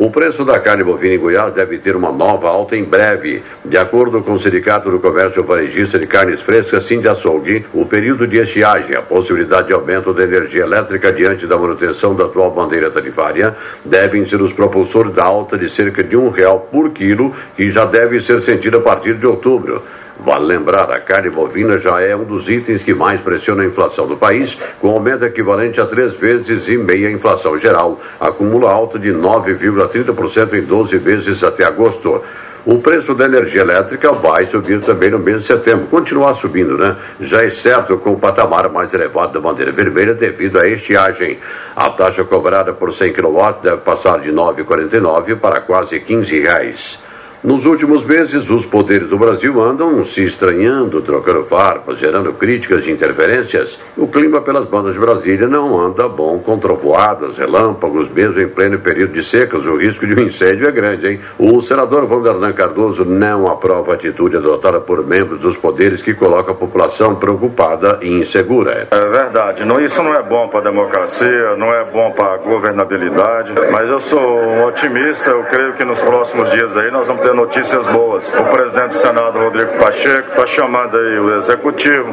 O 0.00 0.10
preço 0.10 0.46
da 0.46 0.58
carne 0.58 0.82
bovina 0.82 1.14
em 1.14 1.18
Goiás 1.18 1.52
deve 1.52 1.76
ter 1.76 1.94
uma 1.94 2.10
nova 2.10 2.48
alta 2.48 2.74
em 2.74 2.82
breve. 2.82 3.42
De 3.62 3.76
acordo 3.76 4.22
com 4.22 4.32
o 4.32 4.40
Sindicato 4.40 4.90
do 4.90 4.98
Comércio 4.98 5.44
Varejista 5.44 5.98
de 5.98 6.06
Carnes 6.06 6.40
Frescas, 6.40 6.86
Sim 6.86 7.02
de 7.02 7.08
Açougue, 7.10 7.66
o 7.74 7.84
período 7.84 8.26
de 8.26 8.38
estiagem, 8.38 8.96
a 8.96 9.02
possibilidade 9.02 9.66
de 9.66 9.74
aumento 9.74 10.14
da 10.14 10.22
energia 10.22 10.62
elétrica 10.62 11.12
diante 11.12 11.46
da 11.46 11.58
manutenção 11.58 12.14
da 12.14 12.24
atual 12.24 12.50
bandeira 12.50 12.90
tarifária, 12.90 13.54
devem 13.84 14.26
ser 14.26 14.40
os 14.40 14.54
propulsores 14.54 15.12
da 15.12 15.24
alta 15.24 15.58
de 15.58 15.68
cerca 15.68 16.02
de 16.02 16.16
um 16.16 16.30
real 16.30 16.66
por 16.72 16.92
quilo, 16.92 17.34
que 17.54 17.70
já 17.70 17.84
deve 17.84 18.22
ser 18.22 18.40
sentida 18.40 18.78
a 18.78 18.80
partir 18.80 19.18
de 19.18 19.26
outubro. 19.26 19.82
Vale 20.22 20.44
lembrar, 20.44 20.90
a 20.90 21.00
carne 21.00 21.30
bovina 21.30 21.78
já 21.78 21.98
é 22.02 22.14
um 22.14 22.24
dos 22.24 22.50
itens 22.50 22.82
que 22.82 22.92
mais 22.92 23.22
pressiona 23.22 23.62
a 23.62 23.66
inflação 23.66 24.06
do 24.06 24.18
país, 24.18 24.56
com 24.78 24.90
aumento 24.90 25.24
equivalente 25.24 25.80
a 25.80 25.86
três 25.86 26.12
vezes 26.12 26.68
e 26.68 26.76
meia 26.76 27.08
a 27.08 27.10
inflação 27.10 27.58
geral. 27.58 27.98
Acumula 28.20 28.70
alta 28.70 28.98
de 28.98 29.10
9,30% 29.10 30.52
em 30.54 30.62
12 30.62 30.98
meses 31.00 31.42
até 31.42 31.64
agosto. 31.64 32.22
O 32.66 32.78
preço 32.82 33.14
da 33.14 33.24
energia 33.24 33.62
elétrica 33.62 34.12
vai 34.12 34.44
subir 34.44 34.82
também 34.82 35.08
no 35.08 35.18
mês 35.18 35.40
de 35.40 35.46
setembro, 35.46 35.86
continuar 35.86 36.34
subindo, 36.34 36.76
né? 36.76 36.94
Já 37.18 37.42
é 37.42 37.48
certo 37.48 37.96
com 37.96 38.12
o 38.12 38.18
patamar 38.18 38.68
mais 38.68 38.92
elevado 38.92 39.32
da 39.32 39.40
bandeira 39.40 39.72
vermelha 39.72 40.12
devido 40.12 40.58
à 40.58 40.68
estiagem. 40.68 41.38
A 41.74 41.88
taxa 41.88 42.24
cobrada 42.24 42.74
por 42.74 42.92
100 42.92 43.14
kW 43.14 43.62
deve 43.62 43.78
passar 43.78 44.20
de 44.20 44.28
R$ 44.28 44.34
9,49 44.34 45.36
para 45.36 45.62
quase 45.62 45.98
15 45.98 46.40
reais. 46.40 47.09
Nos 47.42 47.64
últimos 47.64 48.04
meses, 48.04 48.50
os 48.50 48.66
poderes 48.66 49.08
do 49.08 49.16
Brasil 49.16 49.58
andam 49.62 50.04
se 50.04 50.22
estranhando, 50.22 51.00
trocando 51.00 51.42
farpas, 51.44 51.98
gerando 51.98 52.34
críticas 52.34 52.84
de 52.84 52.92
interferências. 52.92 53.78
O 53.96 54.06
clima 54.06 54.42
pelas 54.42 54.66
bandas 54.66 54.92
de 54.92 55.00
Brasília 55.00 55.46
não 55.46 55.80
anda 55.80 56.06
bom, 56.06 56.38
com 56.38 56.58
trovoadas, 56.58 57.38
relâmpagos, 57.38 58.10
mesmo 58.10 58.38
em 58.42 58.46
pleno 58.46 58.78
período 58.78 59.14
de 59.14 59.24
secas. 59.24 59.64
O 59.64 59.78
risco 59.78 60.06
de 60.06 60.20
um 60.20 60.24
incêndio 60.24 60.68
é 60.68 60.70
grande, 60.70 61.06
hein? 61.08 61.20
O 61.38 61.62
senador 61.62 62.06
Vanderlan 62.06 62.52
Cardoso 62.52 63.06
não 63.06 63.50
aprova 63.50 63.92
a 63.92 63.94
atitude 63.94 64.36
adotada 64.36 64.78
por 64.78 65.02
membros 65.06 65.40
dos 65.40 65.56
poderes 65.56 66.02
que 66.02 66.12
coloca 66.12 66.52
a 66.52 66.54
população 66.54 67.14
preocupada 67.14 68.00
e 68.02 68.20
insegura. 68.20 68.86
É 68.90 69.06
verdade. 69.06 69.64
Não, 69.64 69.80
isso 69.80 70.02
não 70.02 70.12
é 70.12 70.22
bom 70.22 70.46
para 70.48 70.60
a 70.60 70.64
democracia, 70.64 71.56
não 71.56 71.72
é 71.72 71.84
bom 71.84 72.10
para 72.10 72.34
a 72.34 72.36
governabilidade, 72.36 73.54
mas 73.72 73.88
eu 73.88 74.00
sou 74.02 74.20
um 74.20 74.66
otimista. 74.66 75.30
Eu 75.30 75.44
creio 75.44 75.72
que 75.72 75.86
nos 75.86 75.98
próximos 76.00 76.50
dias 76.50 76.76
aí 76.76 76.90
nós 76.90 77.06
vamos 77.06 77.22
ter 77.22 77.29
notícias 77.34 77.86
boas. 77.86 78.32
O 78.32 78.44
presidente 78.44 78.92
do 78.92 78.98
Senado, 78.98 79.38
Rodrigo 79.38 79.72
Pacheco, 79.78 80.30
está 80.30 80.46
chamando 80.46 80.96
aí 80.96 81.18
o 81.18 81.36
executivo, 81.36 82.12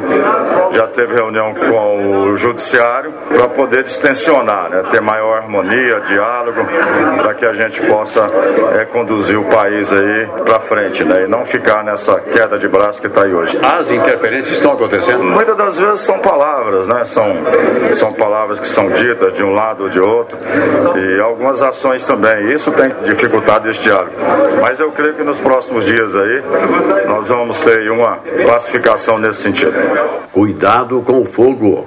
já 0.72 0.86
teve 0.88 1.14
reunião 1.14 1.54
com 1.54 2.30
o 2.30 2.36
judiciário 2.36 3.12
para 3.28 3.48
poder 3.48 3.84
distensionar, 3.84 4.70
né, 4.70 4.84
ter 4.90 5.00
maior 5.00 5.38
harmonia, 5.38 6.00
diálogo, 6.00 6.66
para 7.22 7.34
que 7.34 7.46
a 7.46 7.52
gente 7.52 7.80
possa 7.82 8.26
é, 8.78 8.84
conduzir 8.84 9.38
o 9.38 9.44
país 9.44 9.92
aí 9.92 10.28
para 10.44 10.60
frente, 10.60 11.04
né, 11.04 11.24
e 11.24 11.26
não 11.28 11.44
ficar 11.44 11.84
nessa 11.84 12.20
queda 12.20 12.58
de 12.58 12.68
braço 12.68 13.00
que 13.00 13.06
está 13.06 13.22
aí 13.22 13.34
hoje. 13.34 13.58
As 13.62 13.90
interferências 13.90 14.56
estão 14.56 14.72
acontecendo? 14.72 15.22
Muitas 15.22 15.56
das 15.56 15.78
vezes 15.78 16.00
são 16.00 16.18
palavras, 16.18 16.86
né, 16.88 17.04
são, 17.04 17.36
são 17.94 18.12
palavras 18.12 18.60
que 18.60 18.68
são 18.68 18.88
ditas 18.90 19.34
de 19.34 19.42
um 19.42 19.54
lado 19.54 19.84
ou 19.84 19.88
de 19.88 20.00
outro, 20.00 20.36
e 20.96 21.20
algumas 21.20 21.62
ações 21.62 22.04
também. 22.04 22.52
Isso 22.52 22.70
tem 22.72 22.90
dificultado 23.04 23.70
esse 23.70 23.80
diálogo. 23.80 24.12
Mas 24.60 24.80
eu 24.80 24.90
creio 24.90 25.07
creio 25.08 25.14
que 25.14 25.24
nos 25.24 25.38
próximos 25.38 25.84
dias 25.84 26.14
aí 26.14 26.42
nós 27.06 27.26
vamos 27.28 27.58
ter 27.60 27.90
uma 27.90 28.18
classificação 28.18 29.18
nesse 29.18 29.42
sentido. 29.42 29.72
Cuidado 30.32 31.00
com 31.02 31.22
o 31.22 31.24
fogo. 31.24 31.86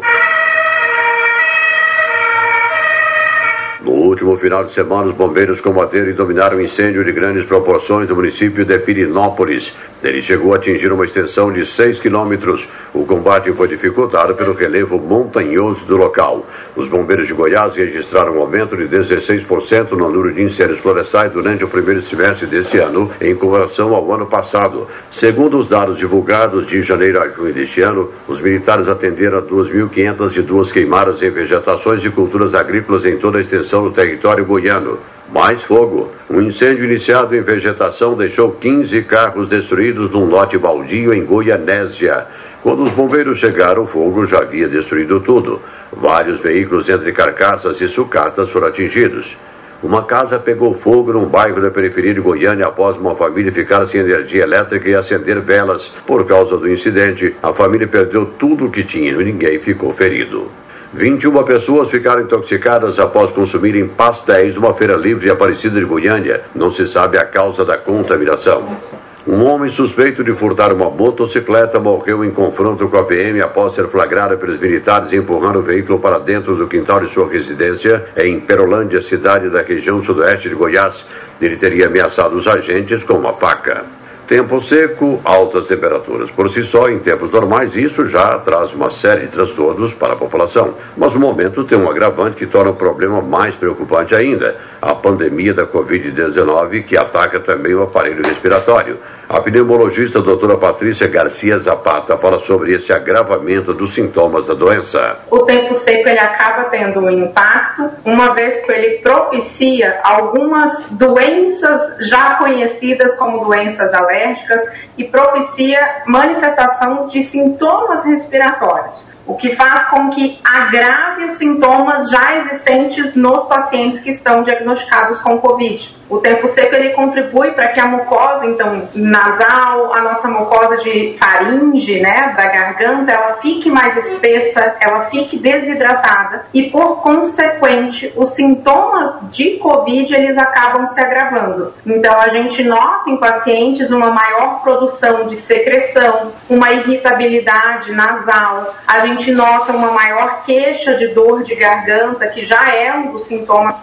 No 3.82 4.01
último 4.12 4.38
final 4.38 4.64
de 4.66 4.74
semana, 4.74 5.08
os 5.08 5.14
bombeiros 5.14 5.62
combateram 5.62 6.10
e 6.10 6.14
dominaram 6.14 6.58
um 6.58 6.62
incêndio 6.62 7.04
de 7.04 7.12
grandes 7.12 7.46
proporções 7.46 8.10
no 8.10 8.16
município 8.16 8.66
de 8.66 8.78
Pirinópolis. 8.78 9.74
Ele 10.04 10.22
chegou 10.22 10.54
a 10.54 10.56
atingir 10.58 10.92
uma 10.92 11.06
extensão 11.06 11.52
de 11.52 11.66
6 11.66 12.00
quilômetros. 12.00 12.68
O 12.94 13.06
combate 13.06 13.54
foi 13.54 13.68
dificultado 13.68 14.34
pelo 14.34 14.54
relevo 14.54 14.98
montanhoso 14.98 15.86
do 15.86 15.96
local. 15.96 16.46
Os 16.76 16.88
bombeiros 16.88 17.28
de 17.28 17.34
Goiás 17.34 17.76
registraram 17.76 18.36
um 18.36 18.42
aumento 18.42 18.76
de 18.76 18.86
16% 18.86 19.92
no 19.92 20.10
número 20.10 20.34
de 20.34 20.42
incêndios 20.42 20.80
florestais 20.80 21.32
durante 21.32 21.64
o 21.64 21.68
primeiro 21.68 22.02
semestre 22.02 22.48
deste 22.48 22.80
ano, 22.80 23.12
em 23.22 23.36
comparação 23.36 23.94
ao 23.94 24.12
ano 24.12 24.26
passado. 24.26 24.88
Segundo 25.12 25.60
os 25.60 25.70
dados 25.70 25.98
divulgados 25.98 26.66
de 26.66 26.82
janeiro 26.82 27.22
a 27.22 27.30
junho 27.30 27.54
deste 27.54 27.82
ano, 27.82 28.10
os 28.28 28.42
militares 28.42 28.88
atenderam 28.88 29.38
a 29.38 29.42
2.502 29.42 30.72
queimadas 30.72 31.22
em 31.22 31.30
vegetações 31.30 32.04
e 32.04 32.10
culturas 32.10 32.56
agrícolas 32.56 33.06
em 33.06 33.18
toda 33.18 33.38
a 33.38 33.42
extensão 33.42 33.84
do 33.84 33.92
território 34.02 34.44
goiano. 34.44 34.98
Mais 35.32 35.62
fogo. 35.62 36.12
Um 36.28 36.42
incêndio 36.42 36.86
iniciado 36.86 37.36
em 37.36 37.42
vegetação 37.42 38.16
deixou 38.16 38.52
15 38.52 39.04
carros 39.04 39.48
destruídos 39.48 40.10
num 40.10 40.26
lote 40.26 40.58
baldio 40.58 41.14
em 41.14 41.24
Goianésia. 41.24 42.26
Quando 42.64 42.84
os 42.84 42.92
bombeiros 42.92 43.38
chegaram, 43.38 43.84
o 43.84 43.88
fogo 43.88 44.26
já 44.26 44.40
havia 44.40 44.68
destruído 44.68 45.20
tudo. 45.20 45.62
Vários 45.92 46.42
veículos 46.42 46.90
entre 46.90 47.12
carcaças 47.12 47.80
e 47.80 47.88
sucatas 47.88 48.50
foram 48.50 48.68
atingidos. 48.68 49.38
Uma 49.84 50.04
casa 50.04 50.40
pegou 50.40 50.74
fogo 50.74 51.14
num 51.14 51.26
bairro 51.26 51.62
da 51.62 51.72
periferia 51.72 52.14
de 52.14 52.22
Goiânia 52.22 52.68
após 52.68 52.98
uma 52.98 53.16
família 53.16 53.52
ficar 53.52 53.88
sem 53.88 54.02
energia 54.02 54.44
elétrica 54.44 54.90
e 54.90 54.96
acender 54.96 55.40
velas. 55.42 55.92
Por 56.06 56.26
causa 56.26 56.58
do 56.58 56.72
incidente, 56.72 57.36
a 57.42 57.54
família 57.54 57.88
perdeu 57.88 58.26
tudo 58.26 58.66
o 58.66 58.72
que 58.72 58.84
tinha 58.84 59.12
e 59.12 59.24
ninguém 59.24 59.60
ficou 59.60 59.94
ferido. 59.94 60.52
21 60.94 61.44
pessoas 61.44 61.90
ficaram 61.90 62.22
intoxicadas 62.22 63.00
após 63.00 63.32
consumirem 63.32 63.88
pastéis 63.88 64.56
numa 64.56 64.74
feira 64.74 64.96
livre 64.96 65.30
Aparecida 65.30 65.80
de 65.80 65.86
Goiânia. 65.86 66.42
Não 66.54 66.70
se 66.70 66.86
sabe 66.86 67.18
a 67.18 67.24
causa 67.24 67.64
da 67.64 67.78
contaminação. 67.78 68.78
Um 69.26 69.46
homem 69.46 69.72
suspeito 69.72 70.22
de 70.22 70.34
furtar 70.34 70.74
uma 70.74 70.90
motocicleta 70.90 71.80
morreu 71.80 72.26
em 72.26 72.32
confronto 72.32 72.90
com 72.90 72.98
a 72.98 73.06
PM 73.06 73.40
após 73.40 73.74
ser 73.74 73.88
flagrado 73.88 74.38
pelos 74.38 74.60
militares 74.60 75.14
empurrando 75.14 75.60
o 75.60 75.64
veículo 75.64 75.98
para 75.98 76.20
dentro 76.20 76.58
do 76.58 76.68
quintal 76.68 77.00
de 77.00 77.10
sua 77.10 77.30
residência 77.30 78.08
em 78.18 78.42
Perolândia, 78.42 79.02
cidade 79.02 79.50
da 79.50 79.62
região 79.62 80.04
sudoeste 80.04 80.50
de 80.50 80.56
Goiás. 80.56 81.06
Ele 81.40 81.56
teria 81.56 81.86
ameaçado 81.86 82.36
os 82.36 82.48
agentes 82.48 83.02
com 83.06 83.14
uma 83.14 83.32
faca. 83.32 84.01
Tempo 84.32 84.62
seco, 84.62 85.20
altas 85.26 85.68
temperaturas. 85.68 86.32
Por 86.32 86.50
si 86.50 86.64
só, 86.64 86.88
em 86.88 87.00
tempos 87.00 87.30
normais, 87.32 87.76
isso 87.76 88.06
já 88.06 88.40
traz 88.40 88.74
uma 88.74 88.90
série 88.90 89.24
de 89.24 89.28
transtornos 89.28 89.94
para 89.94 90.14
a 90.14 90.16
população. 90.16 90.76
Mas 90.96 91.14
o 91.14 91.20
momento 91.20 91.66
tem 91.66 91.78
um 91.78 91.90
agravante 91.90 92.38
que 92.38 92.46
torna 92.46 92.72
o 92.72 92.76
problema 92.76 93.22
mais 93.22 93.58
preocupante 93.58 94.16
ainda: 94.16 94.56
a 94.82 94.96
pandemia 94.96 95.54
da 95.54 95.68
Covid-19, 95.68 96.86
que 96.86 96.96
ataca 96.96 97.42
também 97.42 97.76
o 97.76 97.84
aparelho 97.84 98.24
respiratório. 98.24 99.00
A 99.34 99.40
pneumologista 99.40 100.20
doutora 100.20 100.58
Patrícia 100.58 101.08
Garcia 101.08 101.58
Zapata 101.58 102.18
fala 102.18 102.38
sobre 102.40 102.74
esse 102.74 102.92
agravamento 102.92 103.74
dos 103.74 103.94
sintomas 103.94 104.46
da 104.46 104.54
doença. 104.54 105.20
O 105.30 105.44
tempo 105.44 105.74
seco 105.74 106.10
ele 106.10 106.20
acaba 106.20 106.66
tendo 106.66 107.00
um 107.00 107.10
impacto, 107.10 107.90
uma 108.04 108.34
vez 108.34 108.60
que 108.60 108.70
ele 108.70 108.98
propicia 108.98 110.02
algumas 110.04 110.90
doenças 110.92 112.10
já 112.10 112.36
conhecidas 112.36 113.16
como 113.16 113.46
doenças 113.46 113.94
alérgicas 113.94 114.70
e 114.98 115.06
propicia 115.06 116.04
manifestação 116.08 117.08
de 117.08 117.24
sintomas 117.24 118.04
respiratórios 118.04 119.08
o 119.26 119.36
que 119.36 119.56
faz 119.56 119.84
com 119.86 120.10
que 120.10 120.40
agrave 120.44 121.26
os 121.26 121.34
sintomas 121.34 122.10
já 122.10 122.38
existentes 122.38 123.16
nos 123.16 123.46
pacientes 123.46 124.00
que 124.00 124.10
estão 124.10 124.44
diagnosticados 124.44 125.20
com 125.20 125.38
Covid. 125.38 126.02
O 126.10 126.18
tempo 126.18 126.46
seco 126.46 126.76
ele 126.76 126.90
contribui 126.90 127.52
para 127.52 127.70
que 127.70 127.80
a 127.80 127.86
mucosa, 127.86 128.46
então, 128.46 128.90
nasal, 128.94 129.94
a 129.94 130.02
nossa 130.02 130.28
mucosa 130.28 130.76
de 130.78 131.16
faringe, 131.18 132.02
né, 132.02 132.34
da 132.36 132.48
garganta, 132.48 133.14
ela 133.14 133.34
fique 133.36 133.70
mais 133.70 133.96
espessa, 133.96 134.76
ela 134.82 135.06
fique 135.06 135.38
desidratada 135.38 136.46
e, 136.54 136.70
por 136.70 137.02
consequente, 137.02 138.12
os 138.18 138.32
sintomas 138.32 139.32
de 139.32 139.52
Covid 139.52 140.14
eles 140.14 140.38
acabam 140.38 140.86
se 140.86 141.00
agravando. 141.00 141.74
Então, 141.86 142.20
a 142.20 142.28
gente 142.28 142.62
nota 142.62 143.10
em 143.10 143.16
pacientes 143.16 143.90
uma 143.90 144.12
maior 144.12 144.62
produção 144.62 145.26
de 145.26 145.38
secreção, 145.38 146.34
uma 146.50 146.72
irritabilidade 146.74 147.92
nasal, 147.94 148.76
a 148.86 149.00
gente 149.00 149.11
nota 149.32 149.72
uma 149.72 149.92
maior 149.92 150.44
queixa 150.44 150.96
de 150.96 151.08
dor 151.08 151.44
de 151.44 151.56
garganta, 151.56 152.28
que 152.28 152.44
já 152.46 152.76
é 152.76 152.94
um 152.94 153.12
dos 153.12 153.24
sintomas 153.24 153.76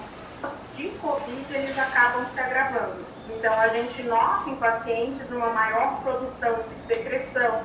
de 0.76 0.88
Covid, 1.00 1.44
eles 1.52 1.78
acabam 1.78 2.24
se 2.32 2.40
agravando. 2.40 3.08
Então, 3.38 3.52
a 3.60 3.68
gente 3.68 4.02
nota 4.02 4.50
em 4.50 4.56
pacientes 4.56 5.30
uma 5.30 5.50
maior 5.50 6.00
produção 6.02 6.56
de 6.68 6.76
secreção. 6.86 7.60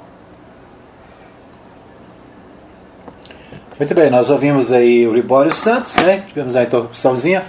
Muito 3.80 3.96
bem, 3.96 4.10
nós 4.10 4.30
ouvimos 4.30 4.72
aí 4.72 5.08
o 5.08 5.14
Libório 5.14 5.52
Santos, 5.52 5.96
né? 5.96 6.24
Tivemos 6.28 6.56
a 6.56 6.64
interrupçãozinha. 6.64 7.44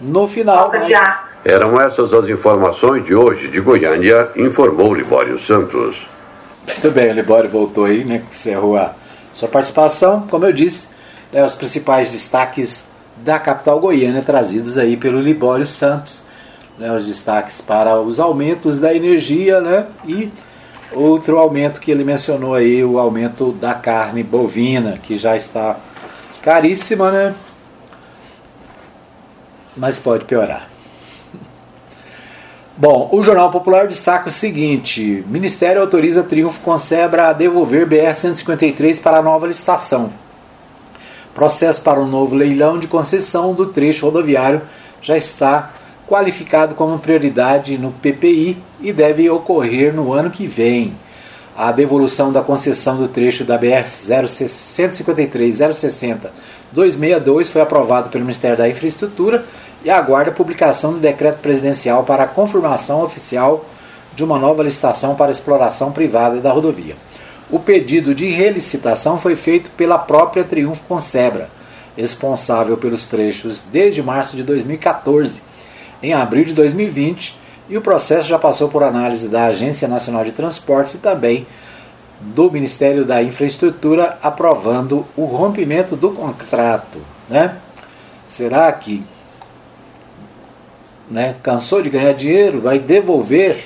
No 0.00 0.26
final. 0.28 0.72
Ar. 0.96 1.28
Eram 1.44 1.80
essas 1.80 2.12
as 2.12 2.28
informações 2.28 3.04
de 3.04 3.14
hoje 3.14 3.48
de 3.48 3.60
Goiânia, 3.60 4.30
informou 4.36 4.92
Libório 4.92 5.38
Santos. 5.38 6.06
Muito 6.66 6.90
bem, 6.90 7.10
o 7.10 7.14
Libório 7.14 7.48
voltou 7.48 7.84
aí, 7.84 8.04
né? 8.04 8.22
Encerrou 8.30 8.76
a 8.76 8.92
sua 9.38 9.48
participação. 9.48 10.26
Como 10.28 10.44
eu 10.44 10.52
disse, 10.52 10.88
né, 11.32 11.44
os 11.44 11.54
principais 11.54 12.08
destaques 12.08 12.84
da 13.18 13.38
capital 13.38 13.78
goiana 13.78 14.20
trazidos 14.20 14.76
aí 14.76 14.96
pelo 14.96 15.20
Libório 15.20 15.66
Santos. 15.66 16.24
Né, 16.76 16.92
os 16.92 17.06
destaques 17.06 17.60
para 17.60 18.00
os 18.00 18.18
aumentos 18.18 18.78
da 18.78 18.92
energia 18.92 19.60
né, 19.60 19.86
e 20.04 20.30
outro 20.92 21.38
aumento 21.38 21.80
que 21.80 21.90
ele 21.90 22.04
mencionou 22.04 22.54
aí, 22.54 22.84
o 22.84 22.98
aumento 22.98 23.52
da 23.52 23.74
carne 23.74 24.22
bovina, 24.22 24.98
que 25.00 25.16
já 25.18 25.36
está 25.36 25.76
caríssima, 26.40 27.10
né? 27.10 27.34
Mas 29.76 29.98
pode 29.98 30.24
piorar. 30.24 30.68
Bom, 32.80 33.08
o 33.10 33.24
Jornal 33.24 33.50
Popular 33.50 33.88
destaca 33.88 34.28
o 34.28 34.32
seguinte: 34.32 35.24
Ministério 35.26 35.80
autoriza 35.80 36.22
Triunfo 36.22 36.60
Concebra 36.60 37.26
a 37.26 37.32
devolver 37.32 37.88
BR-153 37.88 39.02
para 39.02 39.18
a 39.18 39.22
nova 39.22 39.48
licitação. 39.48 40.12
Processo 41.34 41.82
para 41.82 41.98
um 41.98 42.06
novo 42.06 42.36
leilão 42.36 42.78
de 42.78 42.86
concessão 42.86 43.52
do 43.52 43.66
trecho 43.66 44.06
rodoviário 44.06 44.62
já 45.02 45.16
está 45.16 45.72
qualificado 46.06 46.76
como 46.76 47.00
prioridade 47.00 47.76
no 47.76 47.90
PPI 47.90 48.56
e 48.80 48.92
deve 48.92 49.28
ocorrer 49.28 49.92
no 49.92 50.12
ano 50.12 50.30
que 50.30 50.46
vem. 50.46 50.94
A 51.56 51.72
devolução 51.72 52.30
da 52.32 52.42
concessão 52.42 52.96
do 52.96 53.08
trecho 53.08 53.42
da 53.42 53.58
BR 53.58 53.88
153 53.88 55.56
060 55.74 56.30
262 56.70 57.50
foi 57.50 57.60
aprovada 57.60 58.08
pelo 58.08 58.24
Ministério 58.24 58.56
da 58.56 58.68
Infraestrutura 58.68 59.44
e 59.84 59.90
aguarda 59.90 60.30
a 60.30 60.34
publicação 60.34 60.92
do 60.92 60.98
decreto 60.98 61.38
presidencial 61.38 62.04
para 62.04 62.24
a 62.24 62.28
confirmação 62.28 63.02
oficial 63.02 63.64
de 64.14 64.24
uma 64.24 64.38
nova 64.38 64.62
licitação 64.62 65.14
para 65.14 65.30
exploração 65.30 65.92
privada 65.92 66.40
da 66.40 66.50
rodovia. 66.50 66.96
O 67.50 67.58
pedido 67.58 68.14
de 68.14 68.28
relicitação 68.28 69.18
foi 69.18 69.36
feito 69.36 69.70
pela 69.70 69.98
própria 69.98 70.44
Triunfo 70.44 70.82
Concebra, 70.88 71.48
responsável 71.96 72.76
pelos 72.76 73.06
trechos 73.06 73.62
desde 73.72 74.02
março 74.02 74.36
de 74.36 74.42
2014. 74.42 75.40
Em 76.02 76.12
abril 76.12 76.44
de 76.44 76.52
2020, 76.52 77.38
e 77.68 77.76
o 77.76 77.82
processo 77.82 78.28
já 78.28 78.38
passou 78.38 78.68
por 78.68 78.82
análise 78.82 79.28
da 79.28 79.46
Agência 79.46 79.86
Nacional 79.86 80.24
de 80.24 80.32
Transportes 80.32 80.94
e 80.94 80.98
também 80.98 81.46
do 82.20 82.50
Ministério 82.50 83.04
da 83.04 83.22
Infraestrutura, 83.22 84.18
aprovando 84.22 85.06
o 85.16 85.24
rompimento 85.24 85.94
do 85.94 86.10
contrato. 86.10 86.98
Né? 87.28 87.56
Será 88.28 88.70
que 88.72 89.04
né, 91.10 91.34
cansou 91.42 91.82
de 91.82 91.90
ganhar 91.90 92.12
dinheiro, 92.12 92.60
vai 92.60 92.78
devolver 92.78 93.64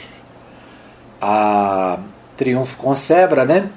a 1.21 1.99
Triunfo 2.37 2.77
Concebra, 2.77 3.45
né? 3.45 3.69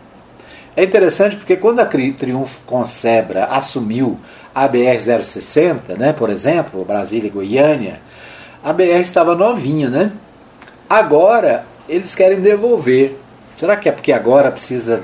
É 0.76 0.84
interessante 0.84 1.36
porque 1.38 1.56
quando 1.56 1.80
a 1.80 1.86
Triunfo 1.86 2.60
Concebra 2.66 3.46
assumiu 3.46 4.20
a 4.54 4.68
BR-060, 4.68 5.98
né, 5.98 6.14
por 6.14 6.30
exemplo, 6.30 6.84
Brasília 6.84 7.28
e 7.28 7.32
Goiânia, 7.32 8.00
a 8.64 8.74
BR 8.74 9.00
estava 9.00 9.36
novinha, 9.36 9.90
né? 9.90 10.12
Agora 10.90 11.66
eles 11.88 12.16
querem 12.16 12.42
devolver. 12.42 13.18
Será 13.58 13.76
que 13.76 13.88
é 13.88 13.92
porque 13.92 14.12
agora 14.12 14.52
precisa 14.52 15.04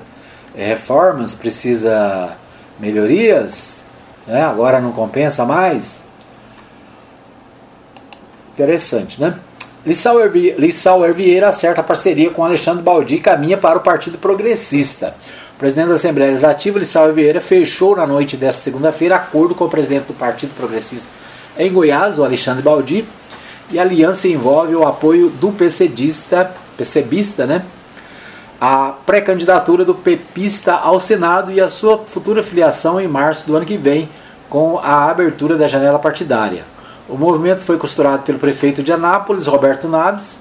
é, 0.56 0.68
reformas, 0.68 1.36
precisa 1.36 2.36
melhorias? 2.80 3.84
Né? 4.28 4.42
Agora 4.44 4.82
não 4.82 4.92
compensa 4.92 5.46
mais? 5.46 6.01
Interessante, 8.54 9.20
né? 9.20 9.36
Lissauer 9.86 11.14
Vieira 11.14 11.50
acerta 11.50 11.82
parceria 11.82 12.30
com 12.30 12.46
Alexandre 12.46 12.84
Baldi 12.84 13.16
e 13.16 13.20
caminha 13.20 13.58
para 13.58 13.78
o 13.80 13.82
Partido 13.82 14.18
Progressista. 14.18 15.16
O 15.56 15.60
presidente 15.60 15.90
da 15.90 15.96
Assembleia 15.96 16.30
Legislativa, 16.30 16.78
Lissauer 16.78 17.14
Vieira, 17.14 17.42
fechou 17.42 17.96
na 17.96 18.06
noite 18.06 18.38
desta 18.38 18.62
segunda-feira 18.62 19.16
acordo 19.16 19.56
com 19.56 19.66
o 19.66 19.70
presidente 19.70 20.06
do 20.06 20.14
Partido 20.14 20.54
Progressista 20.56 21.08
em 21.58 21.72
Goiás, 21.72 22.18
o 22.18 22.24
Alexandre 22.24 22.62
Baldi, 22.62 23.06
e 23.70 23.80
a 23.80 23.82
aliança 23.82 24.28
envolve 24.28 24.76
o 24.76 24.86
apoio 24.86 25.30
do 25.30 25.52
PCdista, 25.52 26.52
PCbista, 26.78 27.46
né? 27.46 27.64
A 28.60 28.94
pré-candidatura 29.06 29.84
do 29.84 29.96
pepista 29.96 30.74
ao 30.74 31.00
Senado 31.00 31.52
e 31.52 31.60
a 31.60 31.70
sua 31.70 32.00
futura 32.00 32.44
filiação 32.44 33.02
em 33.02 33.08
março 33.08 33.48
do 33.48 33.56
ano 33.56 33.66
que 33.66 33.78
vem, 33.78 34.10
com 34.50 34.78
a 34.78 35.10
abertura 35.10 35.58
da 35.58 35.68
janela 35.68 35.98
partidária. 35.98 36.64
O 37.10 37.18
movimento 37.18 37.62
foi 37.62 37.78
costurado 37.78 38.24
pelo 38.24 38.40
prefeito 38.40 38.82
de 38.84 38.92
Anápolis, 38.92 39.48
Roberto 39.48 39.88
Naves, 39.88 40.38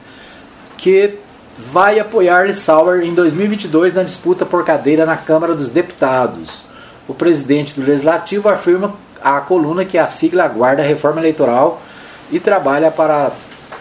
que 0.77 1.19
vai 1.59 1.99
apoiar 1.99 2.47
Lissauer 2.47 3.03
em 3.03 3.15
2022 3.15 3.95
na 3.95 4.03
disputa 4.03 4.47
por 4.47 4.65
cadeira 4.65 5.05
na 5.05 5.17
Câmara 5.17 5.55
dos 5.55 5.69
Deputados. 5.69 6.63
O 7.07 7.15
presidente 7.15 7.79
do 7.79 7.87
Legislativo 7.87 8.49
afirma 8.49 8.95
à 9.23 9.41
coluna 9.41 9.85
que 9.85 9.99
a 9.99 10.07
sigla 10.07 10.45
aguarda 10.45 10.83
a 10.83 10.87
reforma 10.87 11.21
eleitoral 11.21 11.83
e 12.31 12.41
trabalha 12.41 12.91
para 12.91 13.33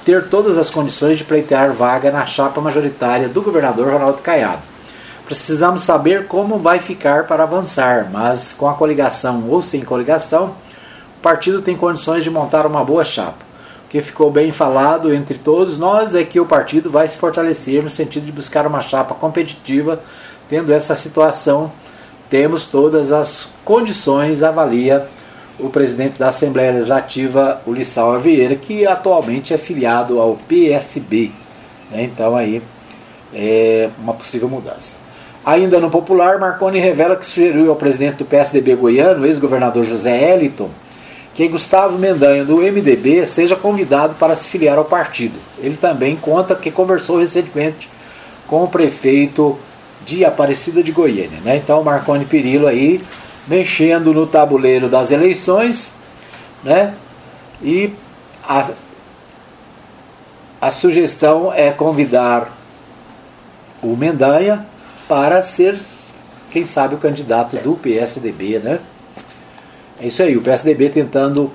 ter 0.04 0.28
todas 0.28 0.58
as 0.58 0.70
condições 0.70 1.18
de 1.18 1.24
pleitear 1.24 1.72
vaga 1.72 2.12
na 2.12 2.26
chapa 2.26 2.60
majoritária 2.60 3.30
do 3.30 3.42
governador 3.42 3.94
Ronaldo 3.94 4.22
Caiado. 4.22 4.62
Precisamos 5.26 5.84
saber 5.84 6.26
como 6.26 6.58
vai 6.58 6.80
ficar 6.80 7.28
para 7.28 7.44
avançar, 7.44 8.10
mas 8.12 8.52
com 8.52 8.68
a 8.68 8.74
coligação 8.74 9.48
ou 9.48 9.62
sem 9.62 9.82
coligação, 9.82 10.56
o 11.20 11.22
partido 11.22 11.62
tem 11.62 11.76
condições 11.76 12.24
de 12.24 12.32
montar 12.32 12.66
uma 12.66 12.82
boa 12.82 13.04
chapa. 13.04 13.46
O 13.86 13.90
que 13.90 14.00
ficou 14.00 14.32
bem 14.32 14.54
falado 14.54 15.14
entre 15.14 15.38
todos 15.38 15.78
nós 15.78 16.16
é 16.16 16.24
que 16.24 16.40
o 16.40 16.46
partido 16.46 16.90
vai 16.90 17.06
se 17.10 17.18
fortalecer 17.18 17.84
no 17.84 17.90
sentido 17.90 18.26
de 18.26 18.32
buscar 18.32 18.66
uma 18.66 18.82
chapa 18.82 19.14
competitiva, 19.14 20.02
tendo 20.48 20.72
essa 20.72 20.96
situação, 20.96 21.74
temos 22.30 22.68
todas 22.68 23.12
as 23.12 23.50
condições, 23.66 24.44
avalia 24.44 25.08
o 25.60 25.70
presidente 25.70 26.18
da 26.18 26.30
Assembleia 26.30 26.72
Legislativa, 26.72 27.62
Ulissal 27.68 28.18
Vieira, 28.18 28.56
que 28.56 28.88
atualmente 28.88 29.54
é 29.54 29.58
filiado 29.58 30.22
ao 30.22 30.38
PSB. 30.48 31.34
Né? 31.92 32.04
Então 32.04 32.34
aí 32.34 32.62
é 33.34 33.90
uma 34.00 34.14
possível 34.14 34.48
mudança. 34.48 34.96
Ainda 35.46 35.82
no 35.82 35.90
Popular, 35.90 36.40
Marconi 36.40 36.80
revela 36.80 37.18
que 37.18 37.26
sugeriu 37.26 37.72
ao 37.72 37.76
presidente 37.76 38.18
do 38.18 38.26
PSDB 38.26 38.76
goiano, 38.76 39.26
ex-governador 39.26 39.84
José 39.84 40.34
Eliton, 40.34 40.70
que 41.34 41.48
Gustavo 41.48 41.98
Mendanha, 41.98 42.44
do 42.44 42.58
MDB, 42.58 43.26
seja 43.26 43.56
convidado 43.56 44.16
para 44.16 44.36
se 44.36 44.48
filiar 44.48 44.78
ao 44.78 44.86
partido. 44.86 45.40
Ele 45.60 45.78
também 45.78 46.16
conta 46.16 46.56
que 46.56 46.70
conversou 46.70 47.20
recentemente 47.20 47.90
com 48.48 48.64
o 48.64 48.68
prefeito 48.68 49.58
de 50.06 50.26
Aparecida 50.26 50.82
de 50.82 50.92
Goiânia. 50.92 51.40
Né? 51.44 51.58
Então, 51.58 51.84
Marconi 51.84 52.26
Perillo 52.26 52.68
aí 52.68 53.02
mexendo 53.48 54.14
no 54.14 54.28
tabuleiro 54.28 54.88
das 54.88 55.12
eleições, 55.12 55.92
né? 56.64 56.94
E 57.62 57.92
a, 58.48 58.70
a 60.62 60.72
sugestão 60.72 61.52
é 61.52 61.72
convidar 61.72 62.52
o 63.82 63.96
Mendanha 63.96 64.66
para 65.08 65.42
ser, 65.42 65.80
quem 66.52 66.64
sabe, 66.64 66.94
o 66.94 67.00
candidato 67.00 67.56
do 67.58 67.76
PSDB, 67.76 68.60
né? 68.60 68.80
É 70.02 70.08
isso 70.08 70.24
aí, 70.24 70.38
o 70.38 70.42
PSDB 70.42 70.90
tentando 70.90 71.52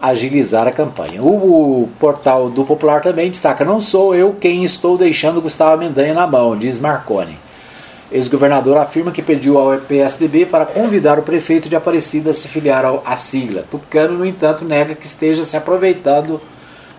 agilizar 0.00 0.66
a 0.66 0.72
campanha. 0.72 1.22
O, 1.22 1.82
o 1.82 1.88
portal 2.00 2.48
do 2.48 2.64
Popular 2.64 3.02
também 3.02 3.30
destaca: 3.30 3.64
não 3.64 3.80
sou 3.80 4.14
eu 4.14 4.34
quem 4.34 4.64
estou 4.64 4.96
deixando 4.96 5.42
Gustavo 5.42 5.78
Mendanha 5.78 6.14
na 6.14 6.26
mão, 6.26 6.56
diz 6.56 6.78
Marconi. 6.78 7.38
Ex-governador 8.10 8.76
afirma 8.76 9.10
que 9.10 9.20
pediu 9.20 9.58
ao 9.58 9.78
PSDB 9.78 10.46
para 10.46 10.64
convidar 10.64 11.18
o 11.18 11.22
prefeito 11.22 11.68
de 11.68 11.74
Aparecida 11.74 12.30
a 12.30 12.34
se 12.34 12.46
filiar 12.46 12.84
à 13.04 13.16
sigla. 13.16 13.64
Tucano, 13.68 14.18
no 14.18 14.24
entanto, 14.24 14.64
nega 14.64 14.94
que 14.94 15.06
esteja 15.06 15.44
se 15.44 15.56
aproveitando 15.56 16.40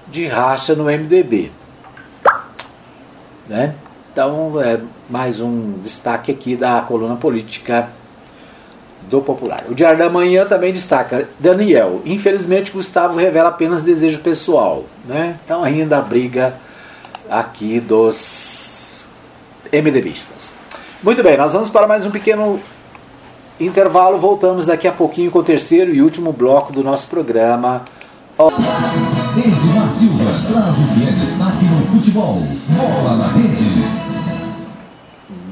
de 0.10 0.28
racha 0.28 0.76
no 0.76 0.84
MDB. 0.86 1.50
Né? 3.48 3.74
Então, 4.12 4.62
é 4.62 4.80
mais 5.10 5.40
um 5.40 5.80
destaque 5.82 6.30
aqui 6.30 6.58
da 6.58 6.82
coluna 6.82 7.16
política 7.16 7.88
do 9.10 9.22
Popular. 9.22 9.64
O 9.70 9.76
Diário 9.76 9.98
da 9.98 10.10
Manhã 10.10 10.46
também 10.46 10.74
destaca 10.74 11.28
Daniel. 11.40 12.02
Infelizmente, 12.06 12.72
Gustavo 12.72 13.18
revela 13.18 13.50
apenas 13.50 13.82
desejo 13.82 14.20
pessoal. 14.20 14.84
Né? 15.06 15.38
Então, 15.44 15.64
ainda 15.64 15.98
a 15.98 16.02
briga 16.02 16.56
aqui 17.30 17.80
dos 17.80 19.06
MDBistas. 19.72 20.52
Muito 21.02 21.24
bem, 21.24 21.38
nós 21.38 21.54
vamos 21.54 21.70
para 21.70 21.88
mais 21.88 22.06
um 22.06 22.12
pequeno 22.12 22.60
intervalo. 23.60 24.18
Voltamos 24.18 24.66
daqui 24.66 24.88
a 24.88 24.92
pouquinho 24.92 25.32
com 25.32 25.40
o 25.40 25.44
terceiro 25.44 25.94
e 25.94 26.02
último 26.02 26.34
bloco 26.34 26.74
do 26.74 26.84
nosso 26.84 27.08
programa. 27.08 27.84
Edmar 28.40 29.94
Silva 29.98 30.42
traz 30.52 30.76
o 30.78 30.94
que 30.94 31.08
é 31.08 31.12
destaque 31.26 31.66
no 31.66 31.88
futebol. 31.88 32.44
Bola 32.70 33.16
na 33.16 33.28
rede. 33.32 34.08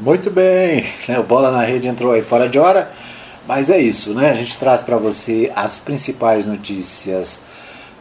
Muito 0.06 0.30
bem, 0.30 0.86
o 1.20 1.24
Bola 1.24 1.50
na 1.50 1.64
Rede 1.64 1.88
entrou 1.88 2.12
aí 2.12 2.22
fora 2.22 2.48
de 2.48 2.60
hora, 2.60 2.92
mas 3.48 3.70
é 3.70 3.80
isso, 3.80 4.14
né? 4.14 4.32
A 4.32 4.34
gente 4.34 4.58
traz 4.58 4.82
para 4.82 4.98
você 4.98 5.52
as 5.56 5.78
principais 5.78 6.46
notícias 6.46 7.42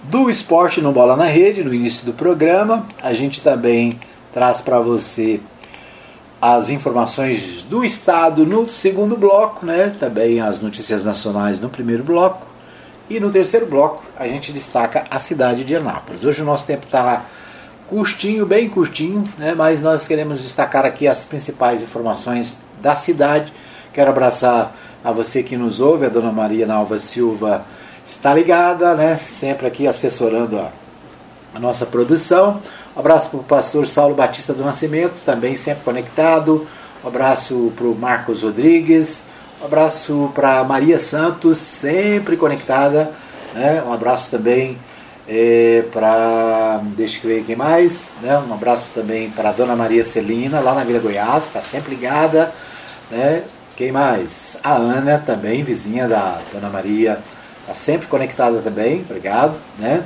do 0.05 0.29
esporte 0.29 0.81
no 0.81 0.93
Bola 0.93 1.17
na 1.17 1.27
Rede 1.27 1.65
no 1.65 1.73
início 1.73 2.05
do 2.07 2.13
programa. 2.13 2.87
A 3.03 3.13
gente 3.13 3.41
também 3.41 3.99
traz 4.33 4.61
para 4.61 4.79
você 4.81 5.41
as 6.41 6.69
informações 6.69 7.63
do 7.63 7.85
Estado 7.85 8.45
no 8.45 8.69
segundo 8.69 9.17
bloco, 9.17 9.65
né? 9.65 9.95
também 9.99 10.41
as 10.41 10.61
notícias 10.61 11.03
nacionais 11.05 11.59
no 11.59 11.69
primeiro 11.69 12.05
bloco. 12.05 12.47
E 13.09 13.21
no 13.21 13.31
terceiro 13.31 13.67
bloco 13.67 14.03
a 14.17 14.27
gente 14.27 14.53
destaca 14.53 15.07
a 15.11 15.21
cidade 15.21 15.65
de 15.65 15.77
Anápolis. 15.77 16.25
Hoje 16.25 16.43
o 16.43 16.45
nosso 16.45 16.67
tempo 16.67 16.85
está 16.85 17.25
curtinho, 17.87 18.47
bem 18.47 18.69
curtinho, 18.69 19.25
né? 19.39 19.55
mas 19.55 19.81
nós 19.81 20.07
queremos 20.07 20.43
destacar 20.43 20.85
aqui 20.85 21.07
as 21.07 21.25
principais 21.25 21.83
informações 21.83 22.59
da 22.81 22.97
cidade. 22.97 23.53
Quero 23.93 24.11
abraçar 24.11 24.75
a 25.05 25.13
você 25.13 25.43
que 25.43 25.55
nos 25.55 25.81
ouve, 25.81 26.07
a 26.07 26.09
dona 26.09 26.33
Maria 26.33 26.67
Nalva 26.67 26.99
Silva 26.99 27.65
está 28.07 28.33
ligada, 28.33 28.95
né? 28.95 29.15
sempre 29.17 29.67
aqui 29.67 29.87
assessorando 29.87 30.59
a, 30.59 30.73
a 31.55 31.61
nossa 31.61 31.85
produção. 31.85 32.63
Um 32.97 33.01
abraço 33.01 33.29
para 33.29 33.41
o 33.41 33.45
pastor 33.45 33.87
Saulo 33.87 34.15
Batista 34.15 34.55
do 34.55 34.65
Nascimento, 34.65 35.15
também 35.25 35.57
sempre 35.57 35.85
conectado. 35.85 36.67
Um 37.05 37.09
abraço 37.09 37.71
para 37.77 37.87
o 37.87 37.95
Marcos 37.95 38.43
Rodrigues. 38.43 39.25
Um 39.61 39.67
abraço 39.67 40.33
para 40.35 40.65
Maria 40.65 40.99
Santos, 40.99 41.59
sempre 41.59 42.37
conectada. 42.37 43.11
Né? 43.53 43.83
Um 43.87 43.93
abraço 43.93 44.31
também 44.31 44.79
é, 45.29 45.85
para. 45.93 46.81
Deixa 46.97 47.19
eu 47.19 47.29
ver 47.29 47.45
quem 47.45 47.57
mais. 47.57 48.13
Né? 48.23 48.39
Um 48.39 48.55
abraço 48.55 48.91
também 48.95 49.31
para 49.31 49.51
a 49.51 49.53
Dona 49.53 49.77
Maria 49.77 50.05
Celina, 50.05 50.61
lá 50.61 50.75
na 50.75 50.85
Vila 50.85 50.99
Goiás, 50.99 51.45
está 51.45 51.61
sempre 51.61 51.95
ligada. 51.95 52.53
Né? 53.11 53.43
Quem 53.77 53.91
mais? 53.91 54.59
A 54.63 54.75
Ana, 54.75 55.19
também, 55.19 55.65
vizinha 55.65 56.07
da 56.07 56.41
Dona 56.53 56.69
Maria, 56.69 57.19
está 57.63 57.75
sempre 57.75 58.07
conectada 58.07 58.61
também. 58.61 59.01
Obrigado. 59.09 59.57
Né? 59.79 60.05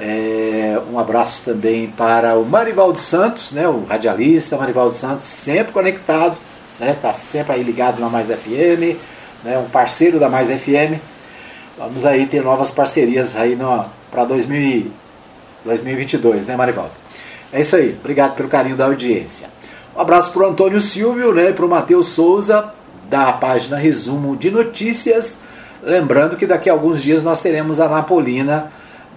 É, 0.00 0.80
um 0.92 0.98
abraço 0.98 1.42
também 1.44 1.88
para 1.88 2.36
o 2.36 2.44
Marivaldo 2.44 2.98
Santos, 2.98 3.50
né, 3.50 3.66
o 3.66 3.84
radialista 3.84 4.56
Marivaldo 4.56 4.94
Santos, 4.94 5.24
sempre 5.24 5.72
conectado, 5.72 6.36
está 6.74 6.84
né, 6.84 6.96
tá 7.02 7.12
sempre 7.12 7.52
aí 7.52 7.64
ligado 7.64 7.98
na 7.98 8.08
Mais 8.08 8.28
FM, 8.28 8.96
né, 9.42 9.58
um 9.58 9.68
parceiro 9.68 10.20
da 10.20 10.28
Mais 10.28 10.50
FM. 10.50 11.00
Vamos 11.76 12.06
aí 12.06 12.26
ter 12.26 12.44
novas 12.44 12.70
parcerias 12.70 13.36
aí 13.36 13.58
para 14.10 14.24
2022, 14.24 16.46
né, 16.46 16.54
Marivaldo? 16.54 16.92
É 17.52 17.60
isso 17.60 17.74
aí, 17.74 17.96
obrigado 17.98 18.36
pelo 18.36 18.48
carinho 18.48 18.76
da 18.76 18.84
audiência. 18.84 19.48
Um 19.96 20.00
abraço 20.00 20.30
para 20.30 20.42
o 20.42 20.46
Antônio 20.46 20.80
Silvio, 20.80 21.34
né, 21.34 21.50
para 21.50 21.66
o 21.66 21.68
Matheus 21.68 22.10
Souza, 22.10 22.72
da 23.08 23.32
página 23.32 23.76
Resumo 23.76 24.36
de 24.36 24.50
Notícias. 24.50 25.36
Lembrando 25.82 26.36
que 26.36 26.46
daqui 26.46 26.68
a 26.68 26.72
alguns 26.72 27.02
dias 27.02 27.22
nós 27.22 27.40
teremos 27.40 27.80
a 27.80 27.88
Napolina 27.88 28.70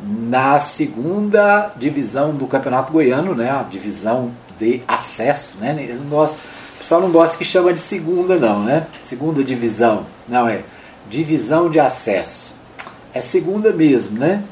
na 0.03 0.59
segunda 0.59 1.71
divisão 1.75 2.33
do 2.33 2.47
Campeonato 2.47 2.91
Goiano, 2.91 3.35
né, 3.35 3.51
a 3.51 3.63
divisão 3.63 4.31
de 4.59 4.81
acesso, 4.87 5.57
né, 5.59 5.97
gosta, 6.09 6.39
o 6.75 6.77
pessoal 6.79 7.01
não 7.01 7.11
gosta 7.11 7.37
que 7.37 7.45
chama 7.45 7.71
de 7.71 7.79
segunda 7.79 8.35
não, 8.37 8.63
né, 8.63 8.87
segunda 9.03 9.43
divisão, 9.43 10.05
não 10.27 10.47
é, 10.47 10.61
divisão 11.07 11.69
de 11.69 11.79
acesso, 11.79 12.53
é 13.13 13.21
segunda 13.21 13.71
mesmo, 13.71 14.17
né, 14.17 14.43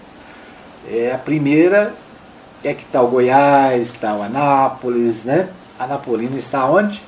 é 0.88 1.12
a 1.14 1.18
primeira 1.18 1.94
é 2.64 2.74
que 2.74 2.84
está 2.84 3.02
o 3.02 3.08
Goiás, 3.08 3.88
está 3.88 4.14
o 4.14 4.22
Anápolis, 4.22 5.24
né, 5.24 5.50
a 5.80 5.88
Napolina 5.88 6.38
está 6.38 6.66
onde? 6.66 7.02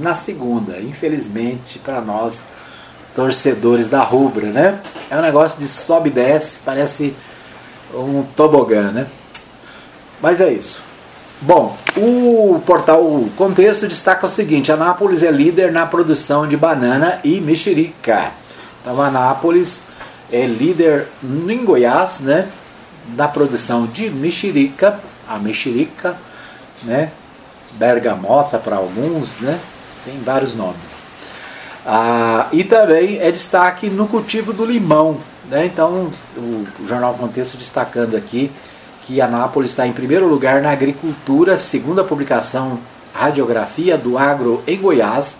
Na 0.00 0.14
segunda, 0.14 0.80
infelizmente 0.80 1.78
para 1.78 2.00
nós 2.00 2.40
torcedores 3.14 3.88
da 3.88 4.00
rubra, 4.00 4.46
né, 4.46 4.80
é 5.10 5.16
um 5.16 5.20
negócio 5.20 5.60
de 5.60 5.68
sobe 5.68 6.08
e 6.08 6.12
desce, 6.12 6.58
parece 6.64 7.14
um 7.94 8.22
tobogã, 8.34 8.90
né? 8.90 9.06
Mas 10.20 10.40
é 10.40 10.50
isso. 10.50 10.80
Bom, 11.40 11.76
o 11.96 12.62
portal 12.64 13.02
Contexto 13.36 13.88
destaca 13.88 14.26
o 14.26 14.30
seguinte: 14.30 14.70
Anápolis 14.70 15.22
é 15.22 15.30
líder 15.30 15.72
na 15.72 15.84
produção 15.84 16.46
de 16.46 16.56
banana 16.56 17.18
e 17.24 17.40
mexerica. 17.40 18.30
Então, 18.80 19.00
Anápolis 19.02 19.82
é 20.30 20.46
líder 20.46 21.08
em 21.22 21.64
Goiás, 21.64 22.20
né? 22.20 22.48
Na 23.16 23.26
produção 23.26 23.86
de 23.86 24.08
mexerica, 24.08 25.00
a 25.28 25.36
mexerica, 25.38 26.16
né? 26.84 27.10
Bergamota 27.72 28.58
para 28.58 28.76
alguns, 28.76 29.40
né? 29.40 29.58
Tem 30.04 30.18
vários 30.20 30.54
nomes. 30.54 31.02
Ah, 31.86 32.48
e 32.52 32.62
também 32.64 33.18
é 33.20 33.30
destaque 33.30 33.90
no 33.90 34.06
cultivo 34.06 34.52
do 34.52 34.64
limão. 34.64 35.18
Né? 35.48 35.66
Então, 35.66 36.10
o, 36.36 36.66
o 36.80 36.86
Jornal 36.86 37.14
Contexto 37.14 37.56
destacando 37.56 38.16
aqui 38.16 38.50
que 39.04 39.20
Anápolis 39.20 39.70
está 39.70 39.86
em 39.86 39.92
primeiro 39.92 40.28
lugar 40.28 40.62
na 40.62 40.70
agricultura, 40.70 41.56
segundo 41.56 42.00
a 42.00 42.04
publicação 42.04 42.78
Radiografia 43.12 43.98
do 43.98 44.16
Agro 44.16 44.62
em 44.66 44.80
Goiás, 44.80 45.36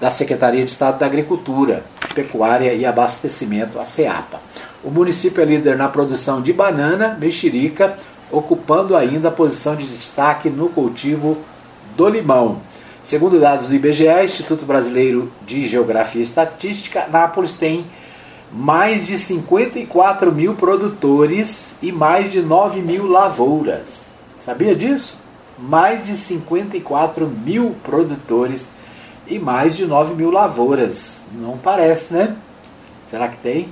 da 0.00 0.10
Secretaria 0.10 0.64
de 0.64 0.70
Estado 0.70 0.98
da 0.98 1.06
Agricultura, 1.06 1.84
Pecuária 2.14 2.72
e 2.74 2.84
Abastecimento, 2.84 3.78
a 3.78 3.86
CEAPA. 3.86 4.40
O 4.84 4.90
município 4.90 5.42
é 5.42 5.44
líder 5.44 5.76
na 5.76 5.88
produção 5.88 6.42
de 6.42 6.52
banana, 6.52 7.16
mexerica, 7.18 7.96
ocupando 8.30 8.96
ainda 8.96 9.28
a 9.28 9.32
posição 9.32 9.76
de 9.76 9.86
destaque 9.86 10.50
no 10.50 10.68
cultivo 10.68 11.38
do 11.96 12.08
limão. 12.08 12.60
Segundo 13.02 13.40
dados 13.40 13.66
do 13.66 13.74
IBGE, 13.74 14.06
Instituto 14.24 14.64
Brasileiro 14.64 15.32
de 15.44 15.66
Geografia 15.66 16.20
e 16.20 16.22
Estatística, 16.22 17.08
Nápoles 17.10 17.52
tem 17.52 17.84
mais 18.52 19.04
de 19.04 19.18
54 19.18 20.30
mil 20.30 20.54
produtores 20.54 21.74
e 21.82 21.90
mais 21.90 22.30
de 22.30 22.40
9 22.40 22.80
mil 22.80 23.08
lavouras. 23.08 24.12
Sabia 24.38 24.76
disso? 24.76 25.20
Mais 25.58 26.06
de 26.06 26.14
54 26.14 27.26
mil 27.26 27.74
produtores 27.82 28.68
e 29.26 29.36
mais 29.36 29.76
de 29.76 29.84
9 29.84 30.14
mil 30.14 30.30
lavouras. 30.30 31.24
Não 31.32 31.58
parece, 31.58 32.14
né? 32.14 32.36
Será 33.10 33.26
que 33.26 33.38
tem? 33.38 33.68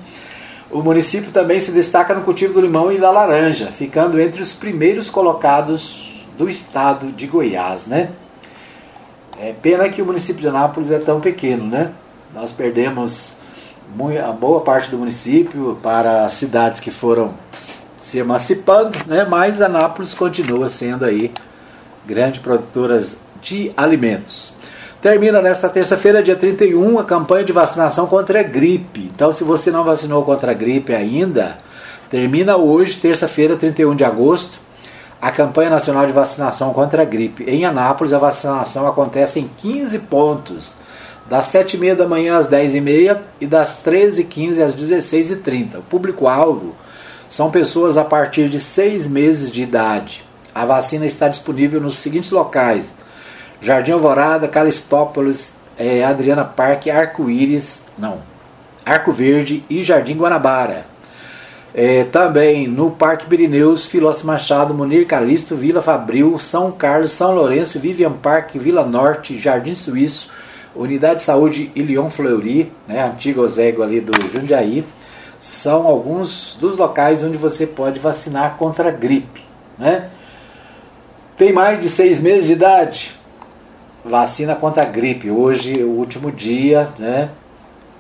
O 0.72 0.82
município 0.82 1.30
também 1.30 1.60
se 1.60 1.70
destaca 1.70 2.14
no 2.14 2.22
cultivo 2.22 2.54
do 2.54 2.60
limão 2.60 2.90
e 2.90 2.98
da 2.98 3.12
laranja, 3.12 3.66
ficando 3.66 4.20
entre 4.20 4.42
os 4.42 4.52
primeiros 4.52 5.08
colocados 5.08 6.26
do 6.36 6.48
estado 6.48 7.12
de 7.12 7.28
Goiás, 7.28 7.86
né? 7.86 8.10
É 9.42 9.54
pena 9.54 9.88
que 9.88 10.02
o 10.02 10.04
município 10.04 10.42
de 10.42 10.48
Anápolis 10.48 10.90
é 10.90 10.98
tão 10.98 11.18
pequeno, 11.18 11.64
né? 11.64 11.92
Nós 12.34 12.52
perdemos 12.52 13.38
a 14.22 14.32
boa 14.32 14.60
parte 14.60 14.90
do 14.90 14.98
município 14.98 15.78
para 15.82 16.28
cidades 16.28 16.78
que 16.78 16.90
foram 16.90 17.32
se 17.98 18.18
emancipando, 18.18 18.98
né? 19.06 19.24
Mas 19.24 19.62
Anápolis 19.62 20.12
continua 20.12 20.68
sendo 20.68 21.06
aí 21.06 21.32
grande 22.04 22.40
produtora 22.40 23.02
de 23.40 23.72
alimentos. 23.74 24.52
Termina 25.00 25.40
nesta 25.40 25.70
terça-feira, 25.70 26.22
dia 26.22 26.36
31, 26.36 26.98
a 26.98 27.04
campanha 27.04 27.42
de 27.42 27.52
vacinação 27.52 28.06
contra 28.06 28.40
a 28.40 28.42
gripe. 28.42 29.10
Então, 29.14 29.32
se 29.32 29.42
você 29.42 29.70
não 29.70 29.84
vacinou 29.84 30.22
contra 30.22 30.50
a 30.50 30.54
gripe 30.54 30.92
ainda, 30.92 31.56
termina 32.10 32.58
hoje, 32.58 32.98
terça-feira, 32.98 33.56
31 33.56 33.96
de 33.96 34.04
agosto, 34.04 34.60
a 35.20 35.30
campanha 35.30 35.70
nacional 35.70 36.06
de 36.06 36.12
vacinação 36.12 36.72
contra 36.72 37.02
a 37.02 37.04
gripe. 37.04 37.44
Em 37.44 37.64
Anápolis, 37.64 38.12
a 38.12 38.18
vacinação 38.18 38.86
acontece 38.86 39.38
em 39.38 39.48
15 39.56 39.98
pontos, 40.00 40.74
das 41.28 41.46
7h30 41.46 41.94
da 41.94 42.08
manhã 42.08 42.38
às 42.38 42.48
10h30 42.48 43.18
e 43.40 43.46
das 43.46 43.84
13h15 43.84 44.64
às 44.64 44.74
16h30. 44.74 45.78
O 45.78 45.82
público-alvo 45.82 46.74
são 47.28 47.50
pessoas 47.50 47.96
a 47.96 48.04
partir 48.04 48.48
de 48.48 48.58
6 48.58 49.06
meses 49.06 49.50
de 49.50 49.62
idade. 49.62 50.24
A 50.54 50.64
vacina 50.64 51.06
está 51.06 51.28
disponível 51.28 51.80
nos 51.80 51.98
seguintes 51.98 52.30
locais: 52.30 52.94
Jardim 53.60 53.92
Alvorada, 53.92 54.48
Calistópolis, 54.48 55.52
é, 55.78 56.02
Adriana 56.02 56.44
Parque, 56.44 56.90
Arco-Íris, 56.90 57.84
não, 57.96 58.18
Arco 58.84 59.12
Verde 59.12 59.64
e 59.70 59.84
Jardim 59.84 60.16
Guanabara. 60.16 60.89
É, 61.72 62.04
também 62.04 62.66
no 62.66 62.90
Parque 62.90 63.26
Pirineus, 63.26 63.86
Filósofo 63.86 64.26
Machado, 64.26 64.74
Munir 64.74 65.06
Calixto, 65.06 65.54
Vila 65.54 65.80
Fabril, 65.80 66.38
São 66.38 66.72
Carlos, 66.72 67.12
São 67.12 67.34
Lourenço, 67.34 67.78
Vivian 67.78 68.12
Parque, 68.12 68.58
Vila 68.58 68.84
Norte, 68.84 69.38
Jardim 69.38 69.74
Suíço, 69.74 70.30
Unidade 70.74 71.16
de 71.16 71.22
Saúde 71.22 71.70
Ilion 71.74 72.10
Fleury, 72.10 72.72
né, 72.88 73.04
antigo 73.04 73.42
Ozego 73.42 73.82
ali 73.82 74.00
do 74.00 74.12
Jundiaí, 74.28 74.84
são 75.38 75.86
alguns 75.86 76.56
dos 76.60 76.76
locais 76.76 77.24
onde 77.24 77.36
você 77.36 77.66
pode 77.66 77.98
vacinar 77.98 78.56
contra 78.56 78.88
a 78.88 78.92
gripe. 78.92 79.40
Né? 79.78 80.10
Tem 81.36 81.52
mais 81.52 81.80
de 81.80 81.88
seis 81.88 82.20
meses 82.20 82.48
de 82.48 82.52
idade? 82.52 83.14
Vacina 84.04 84.54
contra 84.54 84.82
a 84.82 84.86
gripe. 84.86 85.30
Hoje, 85.30 85.82
o 85.82 85.90
último 85.90 86.30
dia, 86.30 86.90
né? 86.98 87.30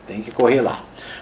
Tem 0.06 0.20
que 0.20 0.30
correr 0.30 0.60
lá. 0.60 0.80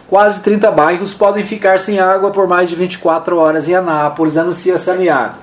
Quase 0.09 0.41
30 0.41 0.71
bairros 0.71 1.13
podem 1.13 1.45
ficar 1.45 1.79
sem 1.79 2.01
água 2.01 2.31
por 2.31 2.47
mais 2.47 2.71
de 2.71 2.75
24 2.75 3.37
horas 3.37 3.69
em 3.69 3.75
Anápolis, 3.75 4.39
anuncia 4.39 4.79
Saniago. 4.79 5.37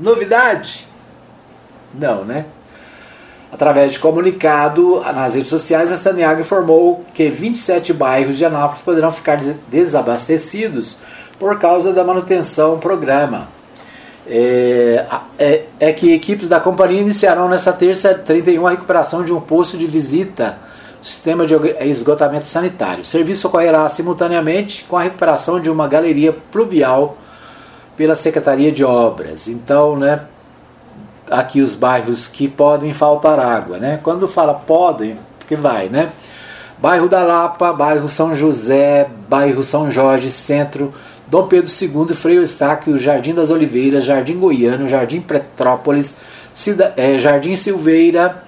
Novidade? 0.00 0.86
Não, 1.92 2.24
né? 2.24 2.46
Através 3.52 3.92
de 3.92 3.98
comunicado 3.98 5.00
nas 5.00 5.34
redes 5.34 5.50
sociais, 5.50 5.92
a 5.92 5.98
Saniago 5.98 6.40
informou 6.40 7.04
que 7.12 7.28
27 7.28 7.92
bairros 7.92 8.38
de 8.38 8.44
Anápolis 8.46 8.82
poderão 8.82 9.10
ficar 9.10 9.38
desabastecidos 9.68 10.98
por 11.38 11.58
causa 11.58 11.92
da 11.92 12.04
manutenção 12.04 12.74
do 12.74 12.80
programa. 12.80 13.48
É, 14.26 15.06
é, 15.38 15.64
é, 15.80 15.92
que 15.92 16.12
equipes 16.12 16.48
da 16.48 16.60
companhia 16.60 17.00
iniciarão 17.00 17.48
nesta 17.48 17.72
terça 17.72 18.14
31 18.14 18.66
a 18.66 18.70
recuperação 18.70 19.24
de 19.24 19.32
um 19.32 19.40
posto 19.40 19.78
de 19.78 19.86
visita 19.86 20.58
sistema 21.02 21.46
de 21.46 21.54
esgotamento 21.82 22.46
sanitário. 22.46 23.02
O 23.02 23.06
serviço 23.06 23.48
ocorrerá 23.48 23.88
simultaneamente 23.88 24.84
com 24.84 24.96
a 24.96 25.02
recuperação 25.02 25.60
de 25.60 25.70
uma 25.70 25.86
galeria 25.86 26.36
fluvial 26.50 27.16
pela 27.96 28.14
Secretaria 28.14 28.70
de 28.70 28.84
Obras. 28.84 29.48
Então, 29.48 29.96
né, 29.96 30.22
aqui 31.30 31.60
os 31.60 31.74
bairros 31.74 32.26
que 32.26 32.48
podem 32.48 32.92
faltar 32.94 33.38
água, 33.38 33.78
né? 33.78 34.00
Quando 34.02 34.28
fala 34.28 34.54
podem, 34.54 35.18
porque 35.38 35.56
vai, 35.56 35.88
né? 35.88 36.10
Bairro 36.78 37.08
da 37.08 37.22
Lapa, 37.22 37.72
bairro 37.72 38.08
São 38.08 38.34
José, 38.34 39.08
bairro 39.28 39.62
São 39.62 39.90
Jorge, 39.90 40.30
Centro, 40.30 40.94
Dom 41.26 41.46
Pedro 41.48 41.70
II, 41.70 42.14
Freio 42.14 42.42
Estáquio, 42.42 42.96
Jardim 42.96 43.34
das 43.34 43.50
Oliveiras, 43.50 44.04
Jardim 44.04 44.38
Goiano, 44.38 44.88
Jardim 44.88 45.20
Petrópolis, 45.20 46.16
Cida, 46.54 46.94
é, 46.96 47.18
Jardim 47.18 47.54
Silveira, 47.56 48.44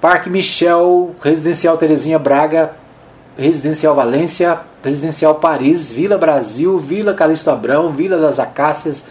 Parque 0.00 0.30
Michel, 0.30 1.14
Residencial 1.20 1.76
Terezinha 1.76 2.18
Braga, 2.18 2.72
Residencial 3.36 3.94
Valência, 3.94 4.60
Residencial 4.82 5.36
Paris, 5.36 5.92
Vila 5.92 6.16
Brasil, 6.16 6.78
Vila 6.78 7.14
Calixto 7.14 7.50
Abrão, 7.50 7.90
Vila 7.90 8.16
das 8.18 8.38
Acácias, 8.38 9.04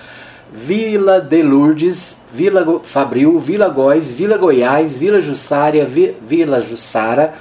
Vila 0.52 1.20
de 1.20 1.42
Lourdes, 1.42 2.16
Vila 2.34 2.82
Fabril, 2.84 3.38
Vila 3.38 3.68
Góis, 3.68 4.12
Vila 4.12 4.38
Goiás, 4.38 4.98
Vila 4.98 5.20
Jussária, 5.20 5.86
Vila 5.86 6.62
Jussara, 6.62 7.34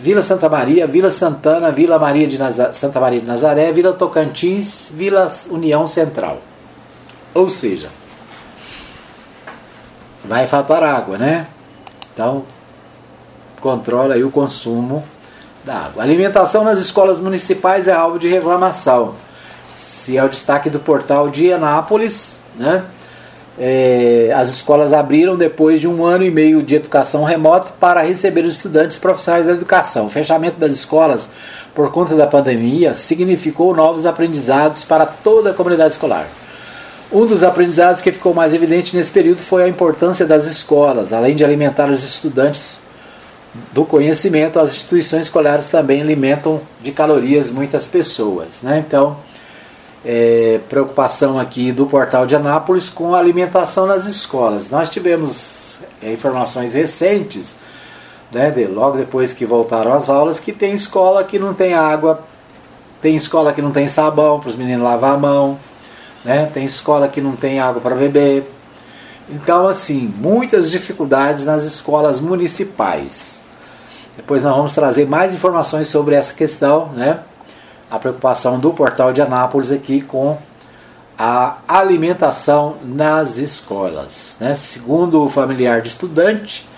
Vila 0.00 0.22
Santa 0.22 0.48
Maria, 0.48 0.86
Vila 0.86 1.10
Santana, 1.10 1.70
Vila 1.70 1.98
Maria 1.98 2.26
de. 2.26 2.38
Santa 2.72 3.00
Maria 3.00 3.20
de 3.20 3.26
Nazaré, 3.26 3.72
Vila 3.72 3.92
Tocantins, 3.92 4.92
Vila 4.94 5.30
União 5.48 5.86
Central. 5.86 6.38
Ou 7.34 7.48
seja, 7.50 7.88
vai 10.24 10.46
faltar 10.46 10.82
água, 10.82 11.18
né? 11.18 11.46
Então, 12.12 12.44
controla 13.60 14.16
o 14.16 14.30
consumo 14.30 15.04
da 15.64 15.74
água. 15.74 16.02
alimentação 16.02 16.64
nas 16.64 16.78
escolas 16.78 17.18
municipais 17.18 17.86
é 17.86 17.92
alvo 17.92 18.18
de 18.18 18.28
reclamação. 18.28 19.14
Se 19.74 20.16
é 20.16 20.24
o 20.24 20.28
destaque 20.28 20.70
do 20.70 20.80
portal 20.80 21.28
de 21.28 21.52
Anápolis, 21.52 22.38
né? 22.56 22.84
É, 23.58 24.32
as 24.34 24.48
escolas 24.48 24.94
abriram 24.94 25.36
depois 25.36 25.80
de 25.80 25.86
um 25.86 26.02
ano 26.02 26.24
e 26.24 26.30
meio 26.30 26.62
de 26.62 26.76
educação 26.76 27.24
remota 27.24 27.70
para 27.78 28.00
receber 28.00 28.42
os 28.44 28.56
estudantes 28.56 28.96
profissionais 28.96 29.46
da 29.46 29.52
educação. 29.52 30.06
O 30.06 30.10
fechamento 30.10 30.58
das 30.58 30.72
escolas 30.72 31.28
por 31.74 31.90
conta 31.90 32.14
da 32.14 32.26
pandemia 32.26 32.94
significou 32.94 33.74
novos 33.74 34.06
aprendizados 34.06 34.82
para 34.82 35.04
toda 35.04 35.50
a 35.50 35.54
comunidade 35.54 35.92
escolar. 35.92 36.26
Um 37.12 37.26
dos 37.26 37.42
aprendizados 37.42 38.00
que 38.00 38.12
ficou 38.12 38.32
mais 38.32 38.54
evidente 38.54 38.96
nesse 38.96 39.10
período 39.10 39.40
foi 39.40 39.64
a 39.64 39.68
importância 39.68 40.24
das 40.24 40.46
escolas, 40.46 41.12
além 41.12 41.36
de 41.36 41.44
alimentar 41.44 41.90
os 41.90 42.02
estudantes 42.02 42.80
do 43.72 43.84
conhecimento, 43.84 44.60
as 44.60 44.70
instituições 44.70 45.22
escolares 45.22 45.66
também 45.66 46.00
alimentam 46.00 46.60
de 46.80 46.92
calorias 46.92 47.50
muitas 47.50 47.86
pessoas. 47.86 48.62
Né? 48.62 48.84
Então, 48.86 49.16
é, 50.04 50.60
preocupação 50.68 51.38
aqui 51.38 51.72
do 51.72 51.86
portal 51.86 52.26
de 52.26 52.34
Anápolis 52.36 52.88
com 52.88 53.14
a 53.14 53.18
alimentação 53.18 53.86
nas 53.86 54.06
escolas. 54.06 54.70
Nós 54.70 54.88
tivemos 54.88 55.80
é, 56.02 56.12
informações 56.12 56.74
recentes, 56.74 57.56
né, 58.32 58.50
de, 58.50 58.66
logo 58.66 58.96
depois 58.96 59.32
que 59.32 59.44
voltaram 59.44 59.92
as 59.92 60.08
aulas, 60.08 60.38
que 60.38 60.52
tem 60.52 60.72
escola 60.72 61.24
que 61.24 61.38
não 61.38 61.52
tem 61.52 61.74
água, 61.74 62.22
tem 63.02 63.16
escola 63.16 63.52
que 63.52 63.60
não 63.60 63.72
tem 63.72 63.88
sabão 63.88 64.38
para 64.38 64.50
os 64.50 64.56
meninos 64.56 64.84
lavar 64.84 65.14
a 65.14 65.18
mão, 65.18 65.58
né, 66.24 66.48
tem 66.52 66.64
escola 66.64 67.08
que 67.08 67.20
não 67.20 67.34
tem 67.34 67.60
água 67.60 67.80
para 67.80 67.94
beber. 67.94 68.44
Então, 69.28 69.68
assim, 69.68 70.12
muitas 70.16 70.70
dificuldades 70.70 71.44
nas 71.44 71.64
escolas 71.64 72.20
municipais. 72.20 73.39
Depois 74.20 74.42
nós 74.42 74.54
vamos 74.54 74.74
trazer 74.74 75.08
mais 75.08 75.34
informações 75.34 75.88
sobre 75.88 76.14
essa 76.14 76.34
questão, 76.34 76.90
né? 76.90 77.20
A 77.90 77.98
preocupação 77.98 78.60
do 78.60 78.70
portal 78.70 79.14
de 79.14 79.22
Anápolis 79.22 79.72
aqui 79.72 80.02
com 80.02 80.36
a 81.18 81.56
alimentação 81.66 82.76
nas 82.84 83.38
escolas. 83.38 84.36
Né? 84.38 84.54
Segundo 84.54 85.24
o 85.24 85.28
familiar 85.28 85.80
de 85.80 85.88
estudante, 85.88 86.68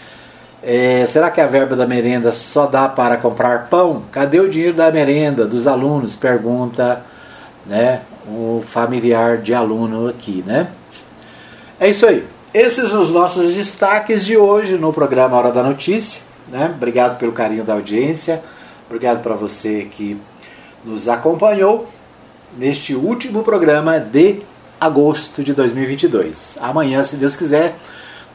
é, 0.62 1.04
será 1.06 1.32
que 1.32 1.40
a 1.40 1.46
verba 1.46 1.74
da 1.74 1.84
merenda 1.84 2.30
só 2.30 2.66
dá 2.66 2.88
para 2.88 3.16
comprar 3.16 3.68
pão? 3.68 4.04
Cadê 4.12 4.38
o 4.38 4.48
dinheiro 4.48 4.76
da 4.76 4.90
merenda 4.92 5.44
dos 5.44 5.66
alunos? 5.66 6.14
Pergunta 6.14 7.02
né, 7.66 8.02
o 8.24 8.62
familiar 8.64 9.38
de 9.38 9.52
aluno 9.52 10.08
aqui. 10.08 10.44
Né? 10.46 10.68
É 11.80 11.90
isso 11.90 12.06
aí. 12.06 12.24
Esses 12.54 12.90
são 12.90 13.00
os 13.00 13.10
nossos 13.10 13.52
destaques 13.52 14.24
de 14.24 14.36
hoje 14.36 14.78
no 14.78 14.92
programa 14.92 15.36
Hora 15.36 15.50
da 15.50 15.64
Notícia. 15.64 16.31
Né? 16.48 16.72
Obrigado 16.74 17.18
pelo 17.18 17.32
carinho 17.32 17.64
da 17.64 17.74
audiência, 17.74 18.42
obrigado 18.86 19.22
para 19.22 19.34
você 19.34 19.86
que 19.90 20.16
nos 20.84 21.08
acompanhou. 21.08 21.88
neste 22.56 22.94
último 22.94 23.42
programa 23.42 23.98
de 23.98 24.42
agosto 24.78 25.42
de 25.42 25.54
2022. 25.54 26.58
Amanhã, 26.60 27.02
se 27.02 27.16
Deus 27.16 27.34
quiser, 27.34 27.76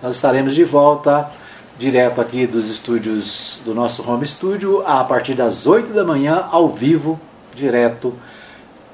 nós 0.02 0.16
estaremos 0.16 0.56
de 0.56 0.64
volta 0.64 1.30
direto 1.78 2.20
aqui 2.20 2.48
dos 2.48 2.70
estúdios 2.70 3.62
do 3.64 3.76
nosso 3.76 4.10
home 4.10 4.26
studio 4.26 4.82
a 4.86 5.04
partir 5.04 5.36
das 5.36 5.68
8 5.68 5.94
da 5.94 6.04
manhã 6.04 6.48
ao 6.50 6.70
vivo, 6.70 7.20
direto 7.54 8.14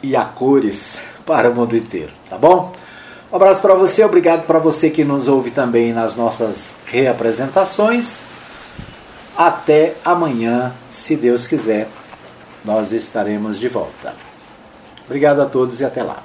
e 0.01 0.15
a 0.15 0.25
cores 0.25 0.99
para 1.25 1.49
o 1.49 1.55
mundo 1.55 1.77
inteiro, 1.77 2.11
tá 2.29 2.37
bom? 2.37 2.73
Um 3.31 3.35
abraço 3.35 3.61
para 3.61 3.73
você, 3.73 4.03
obrigado 4.03 4.45
para 4.45 4.59
você 4.59 4.89
que 4.89 5.03
nos 5.03 5.27
ouve 5.27 5.49
também 5.49 5.93
nas 5.93 6.15
nossas 6.15 6.75
reapresentações. 6.85 8.17
Até 9.35 9.95
amanhã, 10.05 10.73
se 10.89 11.15
Deus 11.15 11.47
quiser, 11.47 11.89
nós 12.63 12.93
estaremos 12.93 13.59
de 13.59 13.67
volta. 13.67 14.13
Obrigado 15.05 15.41
a 15.41 15.45
todos 15.45 15.81
e 15.81 15.85
até 15.85 16.03
lá. 16.03 16.23